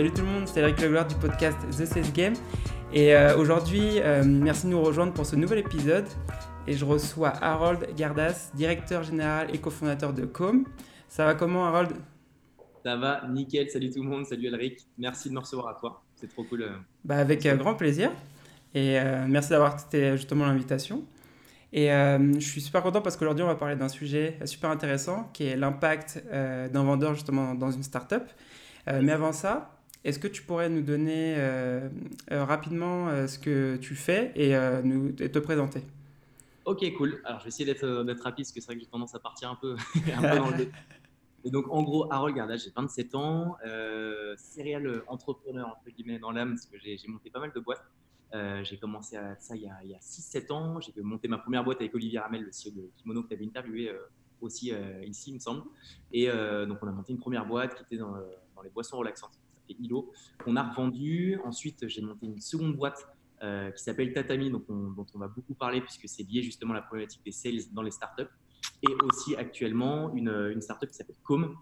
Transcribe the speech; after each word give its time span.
Salut 0.00 0.12
tout 0.14 0.22
le 0.22 0.28
monde, 0.28 0.48
c'est 0.48 0.60
Eric 0.60 0.80
Legloire 0.80 1.06
du 1.06 1.14
podcast 1.14 1.58
The 1.72 1.84
Sales 1.84 2.10
Game. 2.14 2.32
Et 2.90 3.14
euh, 3.14 3.36
aujourd'hui, 3.36 4.00
euh, 4.00 4.24
merci 4.24 4.64
de 4.64 4.70
nous 4.70 4.80
rejoindre 4.80 5.12
pour 5.12 5.26
ce 5.26 5.36
nouvel 5.36 5.58
épisode. 5.58 6.06
Et 6.66 6.72
je 6.72 6.86
reçois 6.86 7.34
Harold 7.44 7.86
Gardas, 7.96 8.50
directeur 8.54 9.02
général 9.02 9.54
et 9.54 9.58
cofondateur 9.58 10.14
de 10.14 10.24
Com. 10.24 10.64
Ça 11.06 11.26
va 11.26 11.34
comment 11.34 11.66
Harold? 11.66 11.90
Ça 12.82 12.96
va, 12.96 13.28
nickel. 13.28 13.68
Salut 13.68 13.90
tout 13.90 14.02
le 14.02 14.08
monde, 14.08 14.24
salut 14.24 14.46
Eric. 14.46 14.78
Merci 14.96 15.28
de 15.28 15.34
me 15.34 15.40
recevoir 15.40 15.68
à 15.68 15.74
toi. 15.78 16.02
C'est 16.14 16.28
trop 16.28 16.44
cool. 16.44 16.62
Euh. 16.62 16.76
Bah, 17.04 17.18
avec 17.18 17.46
grand 17.58 17.74
plaisir. 17.74 18.10
Et 18.74 18.96
merci 19.28 19.50
d'avoir 19.50 19.74
accepté 19.74 20.16
justement 20.16 20.46
l'invitation. 20.46 21.04
Et 21.74 21.88
je 21.88 22.40
suis 22.40 22.62
super 22.62 22.82
content 22.82 23.02
parce 23.02 23.18
qu'aujourd'hui, 23.18 23.44
on 23.44 23.48
va 23.48 23.56
parler 23.56 23.76
d'un 23.76 23.88
sujet 23.90 24.38
super 24.46 24.70
intéressant 24.70 25.28
qui 25.34 25.44
est 25.44 25.56
l'impact 25.58 26.24
d'un 26.32 26.84
vendeur 26.84 27.12
justement 27.12 27.54
dans 27.54 27.70
une 27.70 27.82
startup. 27.82 28.22
Mais 28.86 29.12
avant 29.12 29.32
ça, 29.32 29.79
est-ce 30.02 30.18
que 30.18 30.28
tu 30.28 30.42
pourrais 30.42 30.70
nous 30.70 30.80
donner 30.80 31.34
euh, 31.36 31.88
euh, 32.30 32.44
rapidement 32.44 33.26
ce 33.26 33.38
que 33.38 33.76
tu 33.76 33.94
fais 33.94 34.32
et, 34.34 34.54
nous, 34.82 35.12
te 35.12 35.38
présenter? 35.38 35.82
Ok, 36.64 36.84
cool. 36.96 37.20
Alors, 37.24 37.40
je 37.40 37.44
vais 37.44 37.48
essayer 37.48 37.66
d'être 37.66 38.22
rapide 38.22 38.44
parce 38.44 38.52
que 38.52 38.60
c'est 38.60 38.66
vrai 38.66 38.76
que 38.76 38.80
j'ai 38.80 38.86
tendance 38.86 39.14
à 39.14 39.18
partir 39.18 39.50
un 39.50 39.56
peu, 39.56 39.76
dans 40.22 40.56
le 40.56 40.68
Et 41.42 41.50
donc, 41.50 41.66
en 41.70 41.82
gros, 41.82 42.12
Harold 42.12 42.36
Gardage, 42.36 42.64
j'ai 42.64 42.70
27 42.70 43.14
ans, 43.14 43.56
euh, 43.66 44.34
serial 44.36 45.02
entrepreneur, 45.06 45.68
entre 45.68 45.90
guillemets, 45.90 46.18
dans 46.18 46.32
l'âme, 46.32 46.50
parce 46.50 46.66
que 46.66 46.76
j'ai 46.78 46.98
monté 47.08 47.30
pas 47.30 47.40
mal 47.40 47.50
de 47.54 47.60
boîtes. 47.60 47.84
j'ai 48.62 48.78
commencé 48.78 49.16
à 49.16 49.36
ça 49.38 49.56
il 49.56 49.62
y 49.62 49.68
a, 49.68 49.74
a 49.74 50.00
6-7 50.00 50.52
ans. 50.52 50.80
J'ai 50.80 50.92
monté 51.02 51.28
ma 51.28 51.38
première 51.38 51.64
boîte 51.64 51.80
avec 51.80 51.94
Olivier 51.94 52.18
Ramel, 52.18 52.42
le 52.42 52.50
CEO 52.50 52.74
de 52.74 52.90
Kimono, 52.96 53.22
que 53.22 53.28
tu 53.28 53.34
avais 53.34 53.46
interviewé 53.46 53.90
aussi 54.42 54.72
ici, 55.06 55.30
il 55.30 55.34
me 55.34 55.38
semble. 55.38 55.62
Et 56.12 56.26
donc, 56.66 56.78
on 56.82 56.88
a 56.88 56.92
monté 56.92 57.12
une 57.12 57.18
première 57.18 57.46
boîte 57.46 57.74
qui 57.74 57.82
était 57.82 57.96
dans 57.96 58.14
les 58.62 58.70
boissons 58.70 58.98
relaxantes. 58.98 59.38
S'appelait 59.70 59.84
Hilo. 59.84 60.12
On 60.46 60.56
a 60.56 60.62
revendu. 60.62 61.38
Ensuite, 61.44 61.86
j'ai 61.88 62.02
monté 62.02 62.26
une 62.26 62.40
seconde 62.40 62.76
boîte 62.76 63.06
euh, 63.42 63.70
qui 63.70 63.82
s'appelle 63.82 64.12
Tatami, 64.12 64.50
donc 64.50 64.66
dont 64.66 65.06
on 65.14 65.18
va 65.18 65.28
beaucoup 65.28 65.54
parler 65.54 65.80
puisque 65.80 66.08
c'est 66.08 66.22
lié 66.24 66.42
justement 66.42 66.72
à 66.72 66.76
la 66.76 66.82
problématique 66.82 67.22
des 67.24 67.32
sales 67.32 67.72
dans 67.72 67.82
les 67.82 67.90
startups. 67.90 68.28
Et 68.82 68.92
aussi 69.04 69.36
actuellement 69.36 70.14
une, 70.14 70.60
startup 70.60 70.88
qui 70.88 70.96
s'appelle 70.96 71.16
Com, 71.22 71.56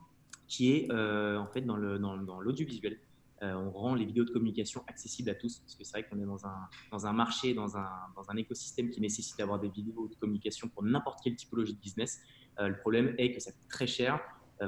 qui 0.47 0.73
est 0.73 0.91
euh, 0.91 1.39
en 1.39 1.47
fait 1.47 1.63
dans 1.63 1.77
l'audiovisuel. 1.77 2.99
Euh, 3.43 3.55
on 3.55 3.71
rend 3.71 3.95
les 3.95 4.05
vidéos 4.05 4.25
de 4.25 4.33
communication 4.33 4.83
accessibles 4.89 5.31
à 5.31 5.35
tous, 5.37 5.61
parce 5.61 5.77
que 5.77 5.85
c'est 5.85 5.93
vrai 5.93 6.09
qu'on 6.09 6.19
est 6.19 6.27
dans 6.27 7.07
un, 7.07 7.13
marché, 7.13 7.55
dans 7.55 7.77
un, 7.77 7.89
dans 8.17 8.29
un 8.29 8.37
écosystème 8.37 8.91
qui 8.91 9.01
nécessite 9.01 9.39
d'avoir 9.39 9.61
des 9.61 9.69
vidéos 9.69 10.09
de 10.09 10.17
communication 10.17 10.69
pour 10.69 10.83
n'importe 10.83 11.21
quelle 11.23 11.37
typologie 11.37 11.75
de 11.75 11.79
business. 11.79 12.19
le 12.59 12.77
problème 12.81 13.15
est 13.17 13.31
que 13.31 13.39
ça 13.39 13.53
coûte 13.53 13.69
très 13.69 13.87
cher 13.87 14.21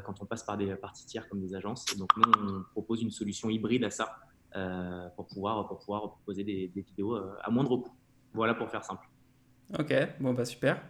quand 0.05 0.21
on 0.21 0.27
passe 0.27 0.45
par 0.45 0.57
des 0.57 0.75
parties 0.77 1.07
tiers 1.07 1.29
comme 1.29 1.41
des 1.41 1.55
agences. 1.55 1.85
donc 1.97 2.11
nous, 2.17 2.33
on 2.39 2.63
propose 2.73 3.03
une 3.03 3.11
solution 3.11 3.51
hybride 3.51 3.85
à 3.85 3.91
ça 3.91 4.17
euh, 4.57 5.09
pour, 5.17 5.27
pouvoir, 5.27 5.69
pour 5.69 5.79
pouvoir 5.79 6.03
proposer 6.11 6.45
des, 6.45 6.71
vidéos 6.75 7.17
euh, 7.17 7.35
à 7.43 7.51
moindre 7.51 7.77
coût. 7.77 7.93
Voilà 8.35 8.55
pour 8.55 8.69
faire 8.71 8.85
simple. 8.85 9.09
Ok, 9.79 9.93
bon 10.21 10.35
bah 10.35 10.45
super. 10.45 10.83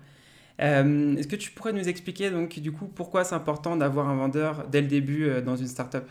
Est-ce 0.59 1.27
que 1.27 1.37
tu 1.37 1.53
pourrais 1.53 1.73
nous 1.73 1.89
expliquer 1.89 2.31
donc 2.31 2.59
du 2.59 2.71
coup 2.71 2.87
pourquoi 2.87 3.25
c'est 3.25 3.35
important 3.35 3.77
d'avoir 3.77 4.09
un 4.09 4.17
vendeur 4.17 4.69
dès 4.69 4.83
le 4.83 4.89
début 4.89 5.41
dans 5.43 5.57
une 5.57 5.67
startup? 5.67 6.05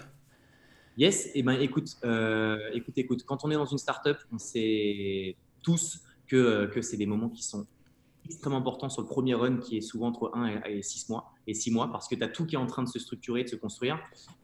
Yes, 0.97 1.27
et 1.27 1.31
eh 1.35 1.43
ben 1.43 1.53
écoute, 1.53 1.97
écoute, 2.73 2.97
écoute, 2.97 3.23
quand 3.25 3.45
on 3.45 3.51
est 3.51 3.55
dans 3.55 3.65
une 3.65 3.77
startup, 3.77 4.17
on 4.31 4.39
sait 4.39 5.35
tous 5.61 6.01
que, 6.27 6.65
que 6.65 6.81
c'est 6.81 6.97
des 6.97 7.05
moments 7.05 7.29
qui 7.29 7.43
sont 7.43 7.67
extrêmement 8.29 8.59
important 8.59 8.89
sur 8.89 9.01
le 9.01 9.07
premier 9.07 9.33
run 9.33 9.57
qui 9.57 9.77
est 9.77 9.81
souvent 9.81 10.07
entre 10.07 10.31
1 10.35 10.63
et 10.65 10.81
6 10.81 11.09
mois, 11.09 11.33
et 11.47 11.53
6 11.53 11.71
mois 11.71 11.91
parce 11.91 12.07
que 12.07 12.15
tu 12.15 12.23
as 12.23 12.27
tout 12.27 12.45
qui 12.45 12.55
est 12.55 12.59
en 12.59 12.67
train 12.67 12.83
de 12.83 12.87
se 12.87 12.99
structurer, 12.99 13.43
de 13.43 13.49
se 13.49 13.55
construire. 13.55 13.99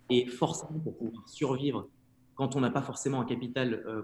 Et 0.10 0.28
forcément, 0.28 0.80
pour 0.80 0.98
pouvoir 0.98 1.28
survivre, 1.28 1.88
quand 2.34 2.56
on 2.56 2.60
n'a 2.60 2.70
pas 2.70 2.82
forcément 2.82 3.22
un 3.22 3.26
capital 3.26 3.84
euh, 3.88 4.02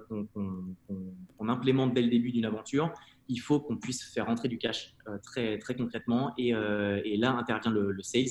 qu'on 1.38 1.50
implémente 1.50 1.94
dès 1.94 2.02
le 2.02 2.10
début 2.10 2.32
d'une 2.32 2.46
aventure, 2.46 2.94
il 3.28 3.38
faut 3.38 3.60
qu'on 3.60 3.78
puisse 3.78 4.04
faire 4.14 4.28
rentrer 4.28 4.48
du 4.48 4.58
cash 4.58 4.96
euh, 5.08 5.18
très, 5.22 5.58
très 5.58 5.76
concrètement. 5.76 6.32
Et, 6.38 6.54
euh, 6.54 7.02
et 7.04 7.18
là 7.18 7.32
intervient 7.32 7.72
le, 7.72 7.92
le 7.92 8.04
sales. 8.04 8.30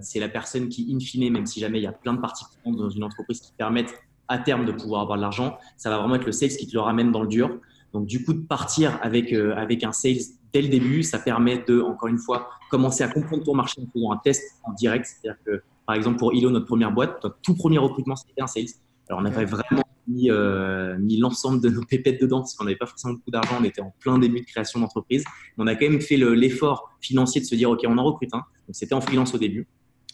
c'est 0.00 0.20
la 0.20 0.28
personne 0.28 0.68
qui, 0.68 0.94
in 0.94 1.00
fine, 1.00 1.32
même 1.32 1.46
si 1.46 1.60
jamais 1.60 1.78
il 1.78 1.82
y 1.82 1.86
a 1.86 1.92
plein 1.92 2.14
de 2.14 2.20
parties 2.20 2.44
dans 2.64 2.90
une 2.90 3.04
entreprise 3.04 3.40
qui 3.40 3.52
permettent 3.52 3.94
à 4.28 4.38
terme 4.38 4.66
de 4.66 4.72
pouvoir 4.72 5.02
avoir 5.02 5.16
de 5.16 5.22
l'argent, 5.22 5.58
ça 5.76 5.90
va 5.90 5.98
vraiment 5.98 6.14
être 6.14 6.26
le 6.26 6.32
sales 6.32 6.50
qui 6.50 6.66
te 6.66 6.74
le 6.74 6.80
ramène 6.80 7.10
dans 7.10 7.22
le 7.22 7.28
dur. 7.28 7.58
Donc, 7.92 8.06
du 8.06 8.24
coup, 8.24 8.34
de 8.34 8.46
partir 8.46 8.98
avec, 9.02 9.32
avec 9.32 9.84
un 9.84 9.92
sales 9.92 10.18
dès 10.52 10.62
le 10.62 10.68
début. 10.68 11.02
Ça 11.02 11.18
permet 11.18 11.62
de, 11.66 11.80
encore 11.80 12.08
une 12.08 12.18
fois, 12.18 12.48
commencer 12.70 13.02
à 13.02 13.08
comprendre 13.08 13.44
ton 13.44 13.54
marché 13.54 13.80
en 13.80 13.90
faisant 13.92 14.12
un 14.12 14.18
test 14.18 14.42
en 14.64 14.72
direct. 14.72 15.06
C'est-à-dire 15.06 15.40
que, 15.44 15.62
par 15.86 15.96
exemple, 15.96 16.18
pour 16.18 16.34
Ilo, 16.34 16.50
notre 16.50 16.66
première 16.66 16.92
boîte, 16.92 17.22
notre 17.22 17.38
tout 17.42 17.54
premier 17.54 17.78
recrutement, 17.78 18.16
c'était 18.16 18.40
un 18.40 18.46
sales. 18.46 18.66
Alors, 19.08 19.20
on 19.22 19.24
avait 19.24 19.46
vraiment 19.46 19.82
euh, 20.28 20.98
mis, 20.98 21.18
l'ensemble 21.18 21.62
de 21.62 21.70
nos 21.70 21.82
pépettes 21.82 22.20
dedans 22.20 22.40
parce 22.40 22.54
qu'on 22.54 22.64
n'avait 22.64 22.76
pas 22.76 22.86
forcément 22.86 23.14
beaucoup 23.14 23.30
d'argent. 23.30 23.56
On 23.60 23.64
était 23.64 23.80
en 23.80 23.94
plein 24.00 24.18
début 24.18 24.40
de 24.40 24.46
création 24.46 24.80
d'entreprise. 24.80 25.24
On 25.56 25.66
a 25.66 25.74
quand 25.74 25.88
même 25.88 26.00
fait 26.00 26.16
l'effort 26.16 26.90
financier 27.00 27.40
de 27.40 27.46
se 27.46 27.54
dire, 27.54 27.70
OK, 27.70 27.80
on 27.86 27.96
en 27.98 28.04
recrute 28.04 28.32
un. 28.34 28.38
Donc, 28.38 28.72
c'était 28.72 28.94
en 28.94 29.00
freelance 29.00 29.34
au 29.34 29.38
début 29.38 29.66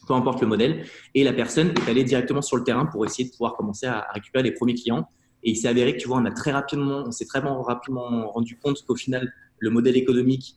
peu 0.06 0.12
importe 0.12 0.42
le 0.42 0.46
modèle. 0.46 0.84
Et 1.14 1.24
la 1.24 1.32
personne 1.32 1.70
est 1.70 1.90
allée 1.90 2.04
directement 2.04 2.42
sur 2.42 2.58
le 2.58 2.62
terrain 2.62 2.84
pour 2.84 3.06
essayer 3.06 3.24
de 3.24 3.30
pouvoir 3.30 3.56
commencer 3.56 3.86
à 3.86 4.06
récupérer 4.12 4.44
les 4.44 4.52
premiers 4.52 4.74
clients. 4.74 5.08
Et 5.44 5.50
il 5.50 5.56
s'est 5.56 5.68
avéré 5.68 5.94
que, 5.94 6.00
tu 6.00 6.08
vois, 6.08 6.18
on 6.18 6.24
a 6.24 6.30
très 6.30 6.52
rapidement, 6.52 7.04
on 7.06 7.12
s'est 7.12 7.26
très 7.26 7.40
rapidement 7.40 8.28
rendu 8.30 8.58
compte 8.58 8.82
qu'au 8.86 8.96
final, 8.96 9.32
le 9.58 9.70
modèle 9.70 9.96
économique 9.96 10.56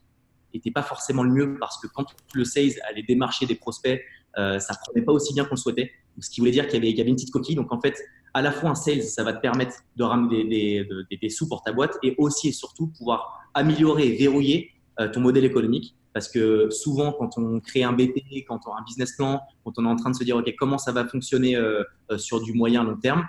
n'était 0.54 0.72
pas 0.72 0.82
forcément 0.82 1.24
le 1.24 1.32
mieux 1.32 1.58
parce 1.60 1.78
que 1.80 1.88
quand 1.88 2.06
le 2.34 2.46
sales 2.46 2.72
allait 2.90 3.04
démarcher 3.04 3.46
des 3.46 3.56
prospects, 3.56 4.02
euh, 4.38 4.60
ça 4.60 4.74
ne 4.74 4.78
prenait 4.86 5.06
pas 5.06 5.12
aussi 5.12 5.34
bien 5.34 5.44
qu'on 5.44 5.56
le 5.56 5.60
souhaitait. 5.60 5.92
ce 6.20 6.30
qui 6.30 6.40
voulait 6.40 6.52
dire 6.52 6.68
qu'il 6.68 6.84
y, 6.84 7.02
avait, 7.02 7.10
une 7.10 7.16
petite 7.16 7.32
coquille. 7.32 7.56
Donc, 7.56 7.72
en 7.74 7.82
fait, 7.82 7.96
à 8.34 8.42
la 8.42 8.52
fois 8.52 8.70
un 8.70 8.76
sales, 8.76 9.04
ça 9.04 9.24
va 9.24 9.34
te 9.34 9.42
permettre 9.42 9.76
de 9.96 10.04
ramener 10.04 10.46
des, 10.46 11.18
des, 11.18 11.30
sous 11.30 11.50
pour 11.50 11.64
ta 11.64 11.74
boîte 11.74 11.98
et 12.02 12.16
aussi 12.18 12.50
et 12.50 12.52
surtout 12.52 12.88
pouvoir 12.88 13.50
améliorer 13.54 14.08
et 14.08 14.16
verrouiller 14.16 14.72
euh, 15.00 15.10
ton 15.10 15.20
modèle 15.20 15.46
économique. 15.46 15.96
Parce 16.14 16.30
que 16.30 16.70
souvent, 16.70 17.12
quand 17.12 17.38
on 17.38 17.60
crée 17.60 17.84
un 17.84 17.94
BP, 17.94 18.46
quand 18.48 18.62
on 18.68 18.72
a 18.72 18.80
un 18.80 18.84
business 18.84 19.16
plan, 19.16 19.42
quand 19.64 19.74
on 19.78 19.86
est 19.86 19.90
en 19.90 19.96
train 19.96 20.12
de 20.12 20.16
se 20.16 20.24
dire, 20.24 20.38
OK, 20.38 20.52
comment 20.58 20.78
ça 20.78 20.92
va 20.92 21.06
fonctionner 21.08 21.56
euh, 21.56 21.84
sur 22.18 22.42
du 22.42 22.54
moyen 22.54 22.84
long 22.84 22.98
terme, 22.98 23.28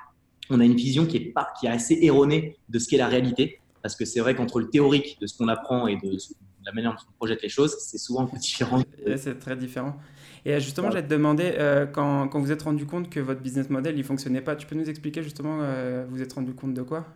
on 0.51 0.61
a 0.61 0.65
une 0.65 0.77
vision 0.77 1.07
qui 1.07 1.17
est, 1.17 1.33
pas, 1.33 1.49
qui 1.59 1.67
est 1.67 1.71
assez 1.71 1.99
erronée 2.03 2.57
de 2.69 2.79
ce 2.79 2.89
qu'est 2.89 2.97
la 2.97 3.09
réalité. 3.09 3.61
Parce 3.83 3.95
que 3.97 4.05
c'est 4.05 4.21
vrai 4.21 4.35
qu'entre 4.35 4.61
le 4.61 4.69
théorique 4.69 5.19
de 5.21 5.27
ce 5.27 5.37
qu'on 5.39 5.49
apprend 5.49 5.87
et 5.87 5.97
de, 5.97 6.17
la 6.65 6.73
manière 6.73 6.93
dont 6.93 7.03
on 7.09 7.13
projette 7.13 7.43
les 7.43 7.49
choses, 7.49 7.77
c'est 7.79 7.99
souvent 7.99 8.23
un 8.23 8.27
peu 8.27 8.37
différent. 8.37 8.83
C'est 9.17 9.39
très 9.39 9.57
différent. 9.57 9.97
Et 10.45 10.55
euh, 10.55 10.61
justement, 10.61 10.91
j'allais 10.91 11.07
te 11.07 11.11
demander, 11.11 11.55
euh, 11.59 11.87
quand, 11.87 12.29
quand, 12.29 12.41
vous 12.41 12.53
êtes 12.53 12.63
rendu 12.63 12.87
compte 12.87 13.11
que 13.11 13.21
votre 13.21 13.41
business 13.41 13.71
model 13.71 13.97
ne 13.97 14.03
fonctionnait 14.03 14.41
pas, 14.41 14.57
tu 14.57 14.67
peux 14.67 14.77
nous 14.77 14.89
expliquer 14.89 15.23
justement, 15.23 15.61
euh, 15.63 16.07
vous 16.09 16.23
êtes 16.23 16.33
rendu 16.33 16.55
compte 16.55 16.75
de 16.75 16.83
quoi? 16.83 17.07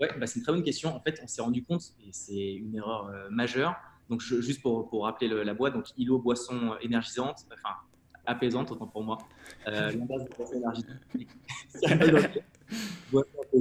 Oui, 0.00 0.08
bah, 0.18 0.26
c'est 0.26 0.38
une 0.38 0.44
très 0.44 0.52
bonne 0.52 0.62
question. 0.62 0.94
En 0.94 1.00
fait, 1.00 1.18
on 1.22 1.26
s'est 1.26 1.42
rendu 1.42 1.62
compte, 1.62 1.82
et 2.06 2.10
c'est 2.12 2.54
une 2.54 2.74
erreur 2.76 3.12
majeure, 3.30 3.74
donc 4.10 4.20
juste 4.20 4.60
pour, 4.62 4.88
pour 4.88 5.04
rappeler 5.04 5.28
la 5.28 5.54
boîte, 5.54 5.74
donc 5.74 5.86
ILO, 5.96 6.18
boisson 6.18 6.74
énergisante, 6.80 7.46
enfin 7.52 7.74
apaisante 8.26 8.70
autant 8.70 8.86
pour 8.86 9.02
moi. 9.02 9.18
Euh. 9.68 9.92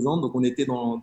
Donc, 0.04 0.36
on 0.36 0.44
était 0.44 0.66
dans, 0.66 1.02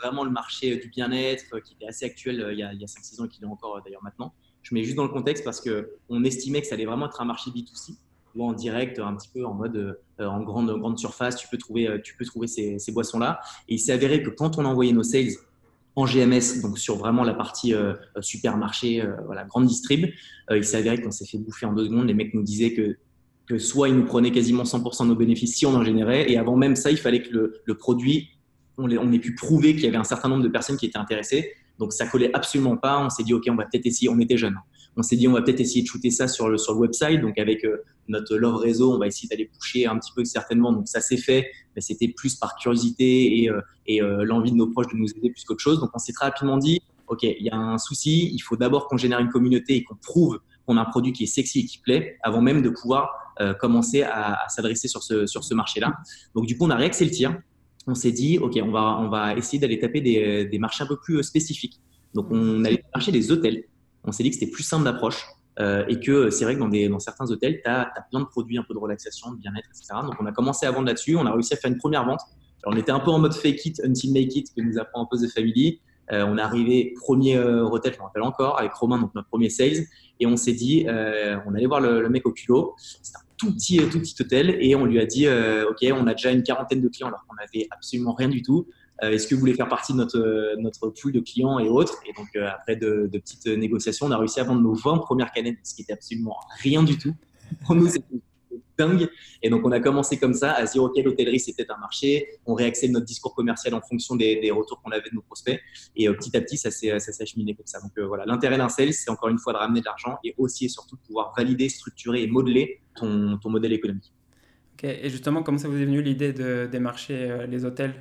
vraiment 0.00 0.24
le 0.24 0.30
marché 0.30 0.76
du 0.76 0.88
bien-être 0.88 1.44
euh, 1.54 1.60
qui 1.60 1.74
était 1.74 1.86
assez 1.86 2.04
actuel 2.04 2.40
euh, 2.40 2.52
il 2.52 2.58
y 2.58 2.62
a, 2.62 2.72
5-6 2.72 3.20
ans 3.20 3.24
et 3.24 3.28
qui 3.28 3.40
l'est 3.40 3.46
encore 3.46 3.76
euh, 3.76 3.80
d'ailleurs 3.84 4.02
maintenant. 4.02 4.32
Je 4.62 4.74
mets 4.74 4.82
juste 4.82 4.96
dans 4.96 5.04
le 5.04 5.10
contexte 5.10 5.44
parce 5.44 5.60
qu'on 5.60 6.24
estimait 6.24 6.60
que 6.60 6.66
ça 6.66 6.74
allait 6.74 6.86
vraiment 6.86 7.06
être 7.06 7.20
un 7.20 7.24
marché 7.24 7.50
B2C 7.50 7.96
ou 8.34 8.44
en 8.44 8.52
direct, 8.52 8.98
un 8.98 9.16
petit 9.16 9.28
peu 9.28 9.44
en 9.44 9.54
mode 9.54 9.98
en 10.20 10.40
grande, 10.42 10.70
grande 10.78 10.98
surface, 10.98 11.34
tu 11.34 11.48
peux 11.48 11.58
trouver, 11.58 12.00
tu 12.04 12.14
peux 12.16 12.24
trouver 12.24 12.46
ces, 12.46 12.92
boissons-là. 12.92 13.40
Et 13.68 13.74
il 13.74 13.78
s'est 13.80 13.92
avéré 13.92 14.22
que 14.22 14.30
quand 14.30 14.56
on 14.56 14.64
a 14.64 14.68
envoyé 14.68 14.92
nos 14.92 15.02
sales 15.02 15.32
en 15.96 16.06
GMS, 16.06 16.62
donc 16.62 16.78
sur 16.78 16.96
vraiment 16.96 17.24
la 17.24 17.34
partie 17.34 17.74
supermarché, 18.20 19.04
voilà, 19.26 19.44
grande 19.44 19.66
distrib, 19.66 20.06
il 20.50 20.64
s'est 20.64 20.76
avéré 20.76 21.00
qu'on 21.00 21.10
s'est 21.10 21.26
fait 21.26 21.36
bouffer 21.36 21.66
en 21.66 21.72
deux 21.72 21.86
secondes. 21.86 22.06
Les 22.06 22.14
mecs 22.14 22.32
nous 22.32 22.42
disaient 22.42 22.74
que 22.74 22.96
soit 23.58 23.88
ils 23.88 23.96
nous 23.96 24.04
prenaient 24.04 24.30
quasiment 24.30 24.62
100% 24.62 25.04
de 25.04 25.08
nos 25.08 25.16
bénéfices 25.16 25.56
si 25.56 25.66
on 25.66 25.74
en 25.74 25.84
générait, 25.84 26.30
et 26.30 26.38
avant 26.38 26.56
même 26.56 26.76
ça, 26.76 26.90
il 26.90 26.96
fallait 26.96 27.22
que 27.22 27.60
le, 27.64 27.74
produit, 27.74 28.28
on, 28.78 28.88
ait 29.12 29.18
pu 29.18 29.34
prouver 29.34 29.74
qu'il 29.74 29.84
y 29.84 29.88
avait 29.88 29.96
un 29.96 30.04
certain 30.04 30.28
nombre 30.28 30.42
de 30.42 30.48
personnes 30.48 30.76
qui 30.76 30.86
étaient 30.86 30.98
intéressées. 30.98 31.52
Donc 31.78 31.92
ça 31.92 32.06
collait 32.06 32.30
absolument 32.34 32.76
pas. 32.76 33.04
On 33.04 33.10
s'est 33.10 33.22
dit, 33.22 33.34
OK, 33.34 33.44
on 33.48 33.54
va 33.54 33.64
peut-être 33.64 33.86
essayer, 33.86 34.08
on 34.08 34.18
était 34.20 34.36
jeunes. 34.36 34.56
On 35.00 35.02
s'est 35.02 35.16
dit, 35.16 35.26
on 35.26 35.32
va 35.32 35.40
peut-être 35.40 35.60
essayer 35.60 35.80
de 35.80 35.86
shooter 35.86 36.10
ça 36.10 36.28
sur 36.28 36.50
le, 36.50 36.58
sur 36.58 36.74
le 36.74 36.80
website. 36.80 37.22
Donc 37.22 37.38
avec 37.38 37.64
euh, 37.64 37.82
notre 38.08 38.36
Love 38.36 38.56
Réseau, 38.56 38.92
on 38.92 38.98
va 38.98 39.06
essayer 39.06 39.28
d'aller 39.28 39.46
pousser 39.46 39.86
un 39.86 39.98
petit 39.98 40.12
peu 40.14 40.26
certainement. 40.26 40.72
Donc 40.74 40.88
ça 40.88 41.00
s'est 41.00 41.16
fait, 41.16 41.50
mais 41.74 41.80
c'était 41.80 42.08
plus 42.08 42.34
par 42.36 42.54
curiosité 42.56 43.40
et, 43.40 43.48
euh, 43.48 43.62
et 43.86 44.02
euh, 44.02 44.26
l'envie 44.26 44.52
de 44.52 44.56
nos 44.56 44.66
proches 44.66 44.88
de 44.92 44.98
nous 44.98 45.08
aider 45.16 45.30
plus 45.30 45.42
qu'autre 45.44 45.62
chose. 45.62 45.80
Donc 45.80 45.88
on 45.94 45.98
s'est 45.98 46.12
très 46.12 46.26
rapidement 46.26 46.58
dit, 46.58 46.82
OK, 47.08 47.22
il 47.22 47.42
y 47.42 47.48
a 47.48 47.56
un 47.56 47.78
souci, 47.78 48.30
il 48.30 48.40
faut 48.40 48.58
d'abord 48.58 48.88
qu'on 48.88 48.98
génère 48.98 49.20
une 49.20 49.30
communauté 49.30 49.76
et 49.76 49.84
qu'on 49.84 49.96
prouve 49.96 50.38
qu'on 50.66 50.76
a 50.76 50.82
un 50.82 50.84
produit 50.84 51.14
qui 51.14 51.24
est 51.24 51.26
sexy 51.26 51.60
et 51.60 51.64
qui 51.64 51.78
plaît 51.78 52.18
avant 52.22 52.42
même 52.42 52.60
de 52.60 52.68
pouvoir 52.68 53.16
commencer 53.58 54.02
à, 54.02 54.36
s'adresser 54.50 54.86
sur 54.86 55.02
ce, 55.02 55.24
sur 55.24 55.44
ce 55.44 55.54
marché-là. 55.54 55.94
Donc, 56.34 56.44
du 56.44 56.58
coup, 56.58 56.66
on 56.66 56.70
a 56.70 56.76
réaxé 56.76 57.06
le 57.06 57.10
tir. 57.10 57.38
On 57.86 57.94
s'est 57.94 58.12
dit, 58.12 58.36
OK, 58.36 58.60
on 58.62 58.70
va, 58.70 58.98
on 59.00 59.08
va 59.08 59.34
essayer 59.34 59.58
d'aller 59.58 59.78
taper 59.78 60.02
des, 60.02 60.44
des, 60.44 60.58
marchés 60.58 60.84
un 60.84 60.86
peu 60.86 60.98
plus 60.98 61.22
spécifiques. 61.22 61.80
Donc, 62.12 62.26
on 62.30 62.66
allait 62.66 62.84
chercher 62.94 63.12
des 63.12 63.32
hôtels. 63.32 63.64
On 64.04 64.12
s'est 64.12 64.22
dit 64.22 64.30
que 64.30 64.36
c'était 64.36 64.50
plus 64.50 64.62
simple 64.62 64.84
d'approche. 64.84 65.26
et 65.58 66.00
que 66.00 66.30
c'est 66.30 66.44
vrai 66.44 66.56
que 66.56 66.88
dans, 66.88 66.98
certains 66.98 67.30
hôtels, 67.30 67.60
tu 67.62 67.70
as, 67.70 67.92
plein 68.10 68.20
de 68.20 68.24
produits, 68.24 68.56
un 68.56 68.62
peu 68.62 68.72
de 68.72 68.78
relaxation, 68.78 69.32
de 69.32 69.36
bien-être, 69.36 69.68
etc. 69.68 70.00
Donc 70.02 70.14
on 70.20 70.26
a 70.26 70.32
commencé 70.32 70.64
à 70.64 70.70
vendre 70.70 70.86
là-dessus, 70.86 71.16
on 71.16 71.26
a 71.26 71.32
réussi 71.32 71.52
à 71.52 71.56
faire 71.56 71.70
une 71.70 71.76
première 71.76 72.04
vente. 72.06 72.20
Alors, 72.62 72.74
on 72.74 72.78
était 72.78 72.92
un 72.92 73.00
peu 73.00 73.10
en 73.10 73.18
mode 73.18 73.34
fake 73.34 73.64
it 73.66 73.80
until 73.84 74.12
make 74.12 74.34
it 74.36 74.54
que 74.54 74.62
nous 74.62 74.78
apprend 74.78 75.02
un 75.02 75.06
peu 75.10 75.18
The 75.18 75.30
Family. 75.30 75.80
on 76.10 76.38
est 76.38 76.40
arrivé 76.40 76.94
premier 76.96 77.38
hôtel, 77.38 77.92
je 77.92 77.98
me 77.98 78.04
rappelle 78.04 78.22
encore, 78.22 78.58
avec 78.58 78.72
Romain, 78.72 78.98
donc 78.98 79.14
notre 79.14 79.28
premier 79.28 79.50
sales, 79.50 79.84
et 80.18 80.26
on 80.26 80.36
s'est 80.36 80.52
dit, 80.52 80.86
on 80.88 81.54
allait 81.54 81.66
voir 81.66 81.80
le, 81.80 82.08
mec 82.08 82.26
au 82.26 82.32
culot. 82.32 82.74
C'était 82.78 83.18
un 83.18 83.26
tout 83.36 83.52
petit, 83.52 83.78
tout 83.90 84.00
petit 84.00 84.14
hôtel, 84.20 84.56
et 84.60 84.74
on 84.74 84.86
lui 84.86 84.98
a 84.98 85.06
dit, 85.06 85.26
ok, 85.28 85.86
on 85.92 86.06
a 86.06 86.14
déjà 86.14 86.30
une 86.30 86.42
quarantaine 86.42 86.80
de 86.80 86.88
clients 86.88 87.08
alors 87.08 87.24
qu'on 87.26 87.36
n'avait 87.36 87.68
absolument 87.70 88.14
rien 88.14 88.28
du 88.28 88.42
tout. 88.42 88.66
Euh, 89.02 89.10
est-ce 89.10 89.26
que 89.26 89.34
vous 89.34 89.40
voulez 89.40 89.54
faire 89.54 89.68
partie 89.68 89.92
de 89.92 89.98
notre, 89.98 90.56
notre 90.58 90.88
pool 90.88 91.12
de 91.12 91.20
clients 91.20 91.58
et 91.58 91.68
autres? 91.68 92.00
Et 92.06 92.12
donc, 92.12 92.28
euh, 92.36 92.48
après 92.48 92.76
de, 92.76 93.08
petites 93.12 93.46
négociations, 93.46 94.06
on 94.06 94.10
a 94.10 94.18
réussi 94.18 94.40
à 94.40 94.44
vendre 94.44 94.60
nos 94.60 94.74
20 94.74 94.98
premières 94.98 95.32
canettes, 95.32 95.58
ce 95.62 95.74
qui 95.74 95.82
était 95.82 95.92
absolument 95.92 96.36
rien 96.62 96.82
du 96.82 96.98
tout. 96.98 97.14
Pour 97.64 97.74
nous, 97.74 97.88
c'était 97.88 98.20
dingue. 98.78 99.08
Et 99.42 99.50
donc, 99.50 99.64
on 99.64 99.72
a 99.72 99.80
commencé 99.80 100.18
comme 100.18 100.34
ça 100.34 100.52
à 100.52 100.66
se 100.66 100.72
dire, 100.72 100.82
OK, 100.82 100.96
l'hôtellerie, 101.02 101.40
c'était 101.40 101.70
un 101.70 101.78
marché. 101.78 102.26
On 102.46 102.54
réaxait 102.54 102.88
notre 102.88 103.06
discours 103.06 103.34
commercial 103.34 103.74
en 103.74 103.80
fonction 103.80 104.16
des, 104.16 104.50
retours 104.50 104.80
qu'on 104.82 104.90
avait 104.90 105.08
de 105.08 105.14
nos 105.14 105.22
prospects. 105.22 105.60
Et 105.96 106.08
euh, 106.08 106.12
petit 106.12 106.36
à 106.36 106.40
petit, 106.40 106.58
ça 106.58 106.70
s'est 106.70 106.92
acheminé 106.92 107.54
comme 107.54 107.66
ça. 107.66 107.80
Donc, 107.80 107.98
voilà, 108.06 108.26
l'intérêt 108.26 108.58
d'un 108.58 108.68
sales, 108.68 108.92
c'est 108.92 109.10
encore 109.10 109.30
une 109.30 109.38
fois 109.38 109.54
de 109.54 109.58
ramener 109.58 109.80
de 109.80 109.86
l'argent 109.86 110.18
et 110.24 110.34
aussi 110.36 110.66
et 110.66 110.68
surtout 110.68 110.96
de 110.96 111.00
pouvoir 111.02 111.32
valider, 111.36 111.68
structurer 111.70 112.22
et 112.22 112.26
modeler 112.26 112.80
ton, 112.94 113.38
ton 113.38 113.48
modèle 113.48 113.72
économique. 113.72 114.12
Ok, 114.74 114.84
et 114.84 115.08
justement, 115.10 115.42
comment 115.42 115.58
ça 115.58 115.68
vous 115.68 115.76
est 115.76 115.84
venu 115.84 116.02
l'idée 116.02 116.32
de 116.32 116.68
démarcher 116.70 117.46
les 117.48 117.64
hôtels? 117.64 117.94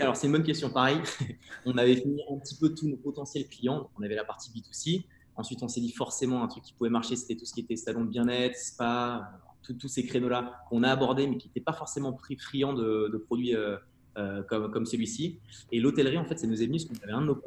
Alors, 0.00 0.16
c'est 0.16 0.26
une 0.26 0.32
bonne 0.32 0.42
question. 0.42 0.70
Pareil, 0.70 0.98
on 1.66 1.76
avait 1.78 1.96
fini 1.96 2.20
un 2.30 2.38
petit 2.38 2.56
peu 2.56 2.74
tous 2.74 2.88
nos 2.88 2.96
potentiels 2.96 3.46
clients. 3.48 3.90
on 3.98 4.02
avait 4.02 4.14
la 4.14 4.24
partie 4.24 4.50
B2C. 4.50 5.04
Ensuite, 5.36 5.62
on 5.62 5.68
s'est 5.68 5.80
dit 5.80 5.92
forcément 5.92 6.42
un 6.42 6.48
truc 6.48 6.64
qui 6.64 6.72
pouvait 6.72 6.90
marcher, 6.90 7.14
c'était 7.14 7.36
tout 7.36 7.44
ce 7.44 7.52
qui 7.52 7.60
était 7.60 7.76
salon 7.76 8.04
de 8.04 8.10
bien-être, 8.10 8.56
spa, 8.56 9.30
tous 9.62 9.88
ces 9.88 10.06
créneaux-là 10.06 10.64
qu'on 10.68 10.82
a 10.82 10.90
abordés, 10.90 11.26
mais 11.26 11.36
qui 11.36 11.48
n'étaient 11.48 11.60
pas 11.60 11.72
forcément 11.72 12.16
friands 12.38 12.72
de, 12.72 13.22
produits 13.26 13.54
euh, 13.54 13.76
euh, 14.16 14.42
comme, 14.42 14.86
celui-ci. 14.86 15.38
Et 15.72 15.80
l'hôtellerie, 15.80 16.18
en 16.18 16.24
fait, 16.24 16.38
ça 16.38 16.46
nous 16.46 16.62
est 16.62 16.66
venu 16.66 16.78
parce 16.78 16.98
qu'on 16.98 17.04
avait 17.04 17.12
un 17.12 17.20
de 17.20 17.26
nos 17.26 17.42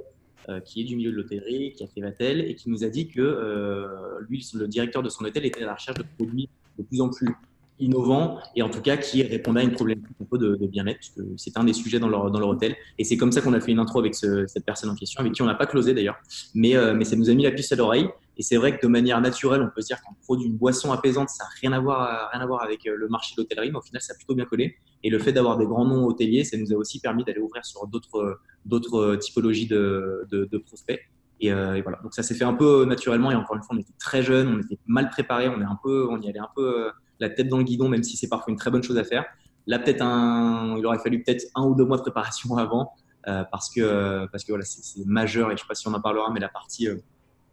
euh, 0.50 0.59
qui 0.62 0.81
est 0.81 0.83
du 0.83 0.95
milieu 0.95 1.12
de 1.12 1.15
l'hôtellerie, 1.15 1.74
qui 1.74 1.83
a 1.83 1.88
fait 1.88 2.01
Vatel, 2.01 2.41
et 2.41 2.56
qui 2.56 2.69
nous 2.69 2.83
a 2.83 2.89
dit 2.89 3.07
que 3.07 4.19
lui, 4.27 4.47
le 4.53 4.68
directeur 4.68 5.03
de 5.03 5.09
son 5.09 5.25
hôtel, 5.25 5.45
était 5.45 5.63
à 5.63 5.65
la 5.65 5.75
recherche 5.75 5.97
de 5.97 6.06
produits 6.18 6.50
de 6.77 6.83
plus 6.83 7.01
en 7.01 7.09
plus 7.09 7.36
innovant 7.80 8.40
et 8.56 8.62
en 8.62 8.70
tout 8.70 8.81
cas 8.81 8.98
qui 8.98 9.24
répondait 9.24 9.62
à 9.62 9.64
une 9.64 9.72
problématique 9.72 10.16
un 10.22 10.26
peu 10.26 10.38
de, 10.38 10.56
bien-être, 10.68 10.98
puisque 10.98 11.22
c'est 11.38 11.58
un 11.58 11.64
des 11.64 11.74
sujets 11.74 12.00
dans 12.00 12.10
leur, 12.10 12.30
dans 12.31 12.40
leur 12.40 12.50
hôtel. 12.50 12.76
Et 12.98 13.04
c'est 13.04 13.18
comme 13.18 13.31
ça 13.31 13.42
qu'on 13.42 13.54
a 13.54 13.60
fait 13.60 13.72
une 13.72 13.80
intro 13.80 14.00
avec 14.00 14.16
cette 14.16 14.66
personne 14.66 14.90
en 14.90 14.96
question, 14.96 15.20
avec 15.22 15.34
qui 15.34 15.42
on 15.42 15.46
n'a 15.46 15.56
pas 15.56 15.66
closé 15.66 15.94
d'ailleurs, 15.94 16.18
mais, 16.54 16.76
euh, 16.76 16.94
mais 16.94 17.06
ça 17.06 17.16
nous 17.16 17.30
a 17.30 17.34
mis 17.34 17.44
la 17.44 17.52
puce 17.52 17.72
à 17.72 17.76
l'oreille. 17.76 18.08
Et 18.38 18.42
c'est 18.42 18.56
vrai 18.56 18.78
que 18.78 18.86
de 18.86 18.90
manière 18.90 19.20
naturelle, 19.20 19.62
on 19.62 19.70
peut 19.70 19.81
se 19.81 19.88
dire 19.88 20.02
qu'un 20.02 20.16
produit 20.24 20.48
une 20.48 20.56
boisson 20.56 20.94
apaisante, 20.94 21.28
ça 21.28 21.44
n'a 21.44 21.50
rien, 21.62 21.74
à 21.74 21.80
voir, 21.81 22.30
rien 22.31 22.42
à 22.42 22.46
voir 22.46 22.64
avec 22.64 22.88
euh, 22.88 22.96
le 22.96 23.10
marché 23.10 23.36
de 23.36 23.42
l'hôtellerie, 23.42 23.70
mais 23.72 23.78
au 23.78 23.82
final, 23.82 24.02
ça 24.02 24.14
a 24.14 24.16
plutôt 24.16 24.34
bien 24.34 24.46
collé. 24.46 24.78
Et 25.04 25.10
le 25.10 25.20
fait 25.20 25.34
d'avoir 25.34 25.58
des 25.58 25.66
grands 25.66 25.86
noms 25.86 26.06
hôteliers, 26.06 26.46
ça 26.46 26.58
nous 26.58 26.72
a 26.72 26.75
aussi 26.75 27.00
permis 27.02 27.25
d'aller 27.25 27.40
ouvrir 27.40 27.66
sur 27.66 27.86
d'autres, 27.88 28.40
d'autres 28.66 29.18
typologies 29.18 29.68
de, 29.68 30.25
de, 30.32 30.58
prospects. 30.58 31.00
Et, 31.42 31.52
euh, 31.52 31.75
et, 31.75 31.82
voilà. 31.82 32.00
Donc 32.02 32.14
ça 32.14 32.24
s'est 32.24 32.36
fait 32.36 32.46
un 32.46 32.54
peu 32.54 32.86
naturellement. 32.86 33.32
Et 33.32 33.36
encore 33.36 33.58
une 33.58 33.64
fois, 33.64 33.75
on 33.75 33.80
était 33.80 33.94
très 34.00 34.24
jeunes, 34.24 34.48
on 34.48 34.60
était 34.60 34.80
mal 34.88 35.10
préparés, 35.10 35.50
on 35.50 35.60
est 35.60 35.66
un 35.66 35.80
peu, 35.84 36.08
on 36.10 36.22
y 36.22 36.30
allait 36.30 36.40
un 36.40 36.50
peu 36.56 36.92
la 37.19 37.30
tête 37.30 37.50
dans 37.50 37.57
le 37.57 37.63
guidon, 37.63 37.89
même 37.89 38.04
si 38.04 38.18
c'est 38.18 38.27
parfois 38.27 38.51
une 38.51 38.57
très 38.57 38.71
bonne 38.71 38.83
chose 38.83 38.98
à 38.98 39.04
faire. 39.04 39.25
Là, 39.68 39.80
peut-être 39.80 40.01
un, 40.01 40.75
il 40.77 40.86
aurait 40.86 41.00
fallu 41.00 41.21
peut-être 41.24 41.45
un 41.56 41.63
ou 41.63 41.75
deux 41.75 41.86
mois 41.86 41.98
de 41.98 42.01
préparation 42.01 42.57
avant, 42.57 42.94
euh, 43.27 43.44
parce 43.51 43.69
que 43.69 44.25
parce 44.31 44.44
que 44.44 44.51
voilà, 44.51 44.66
c'est 44.66 45.06
majeur 45.06 45.51
et 45.51 45.57
je 45.57 45.62
sais 45.62 45.68
pas 45.68 45.75
si 45.75 45.88
on 45.88 45.94
en 45.94 46.01
parlera, 46.01 46.31
mais 46.31 46.39
la 46.39 46.50
partie 46.50 46.88
euh, 46.88 46.98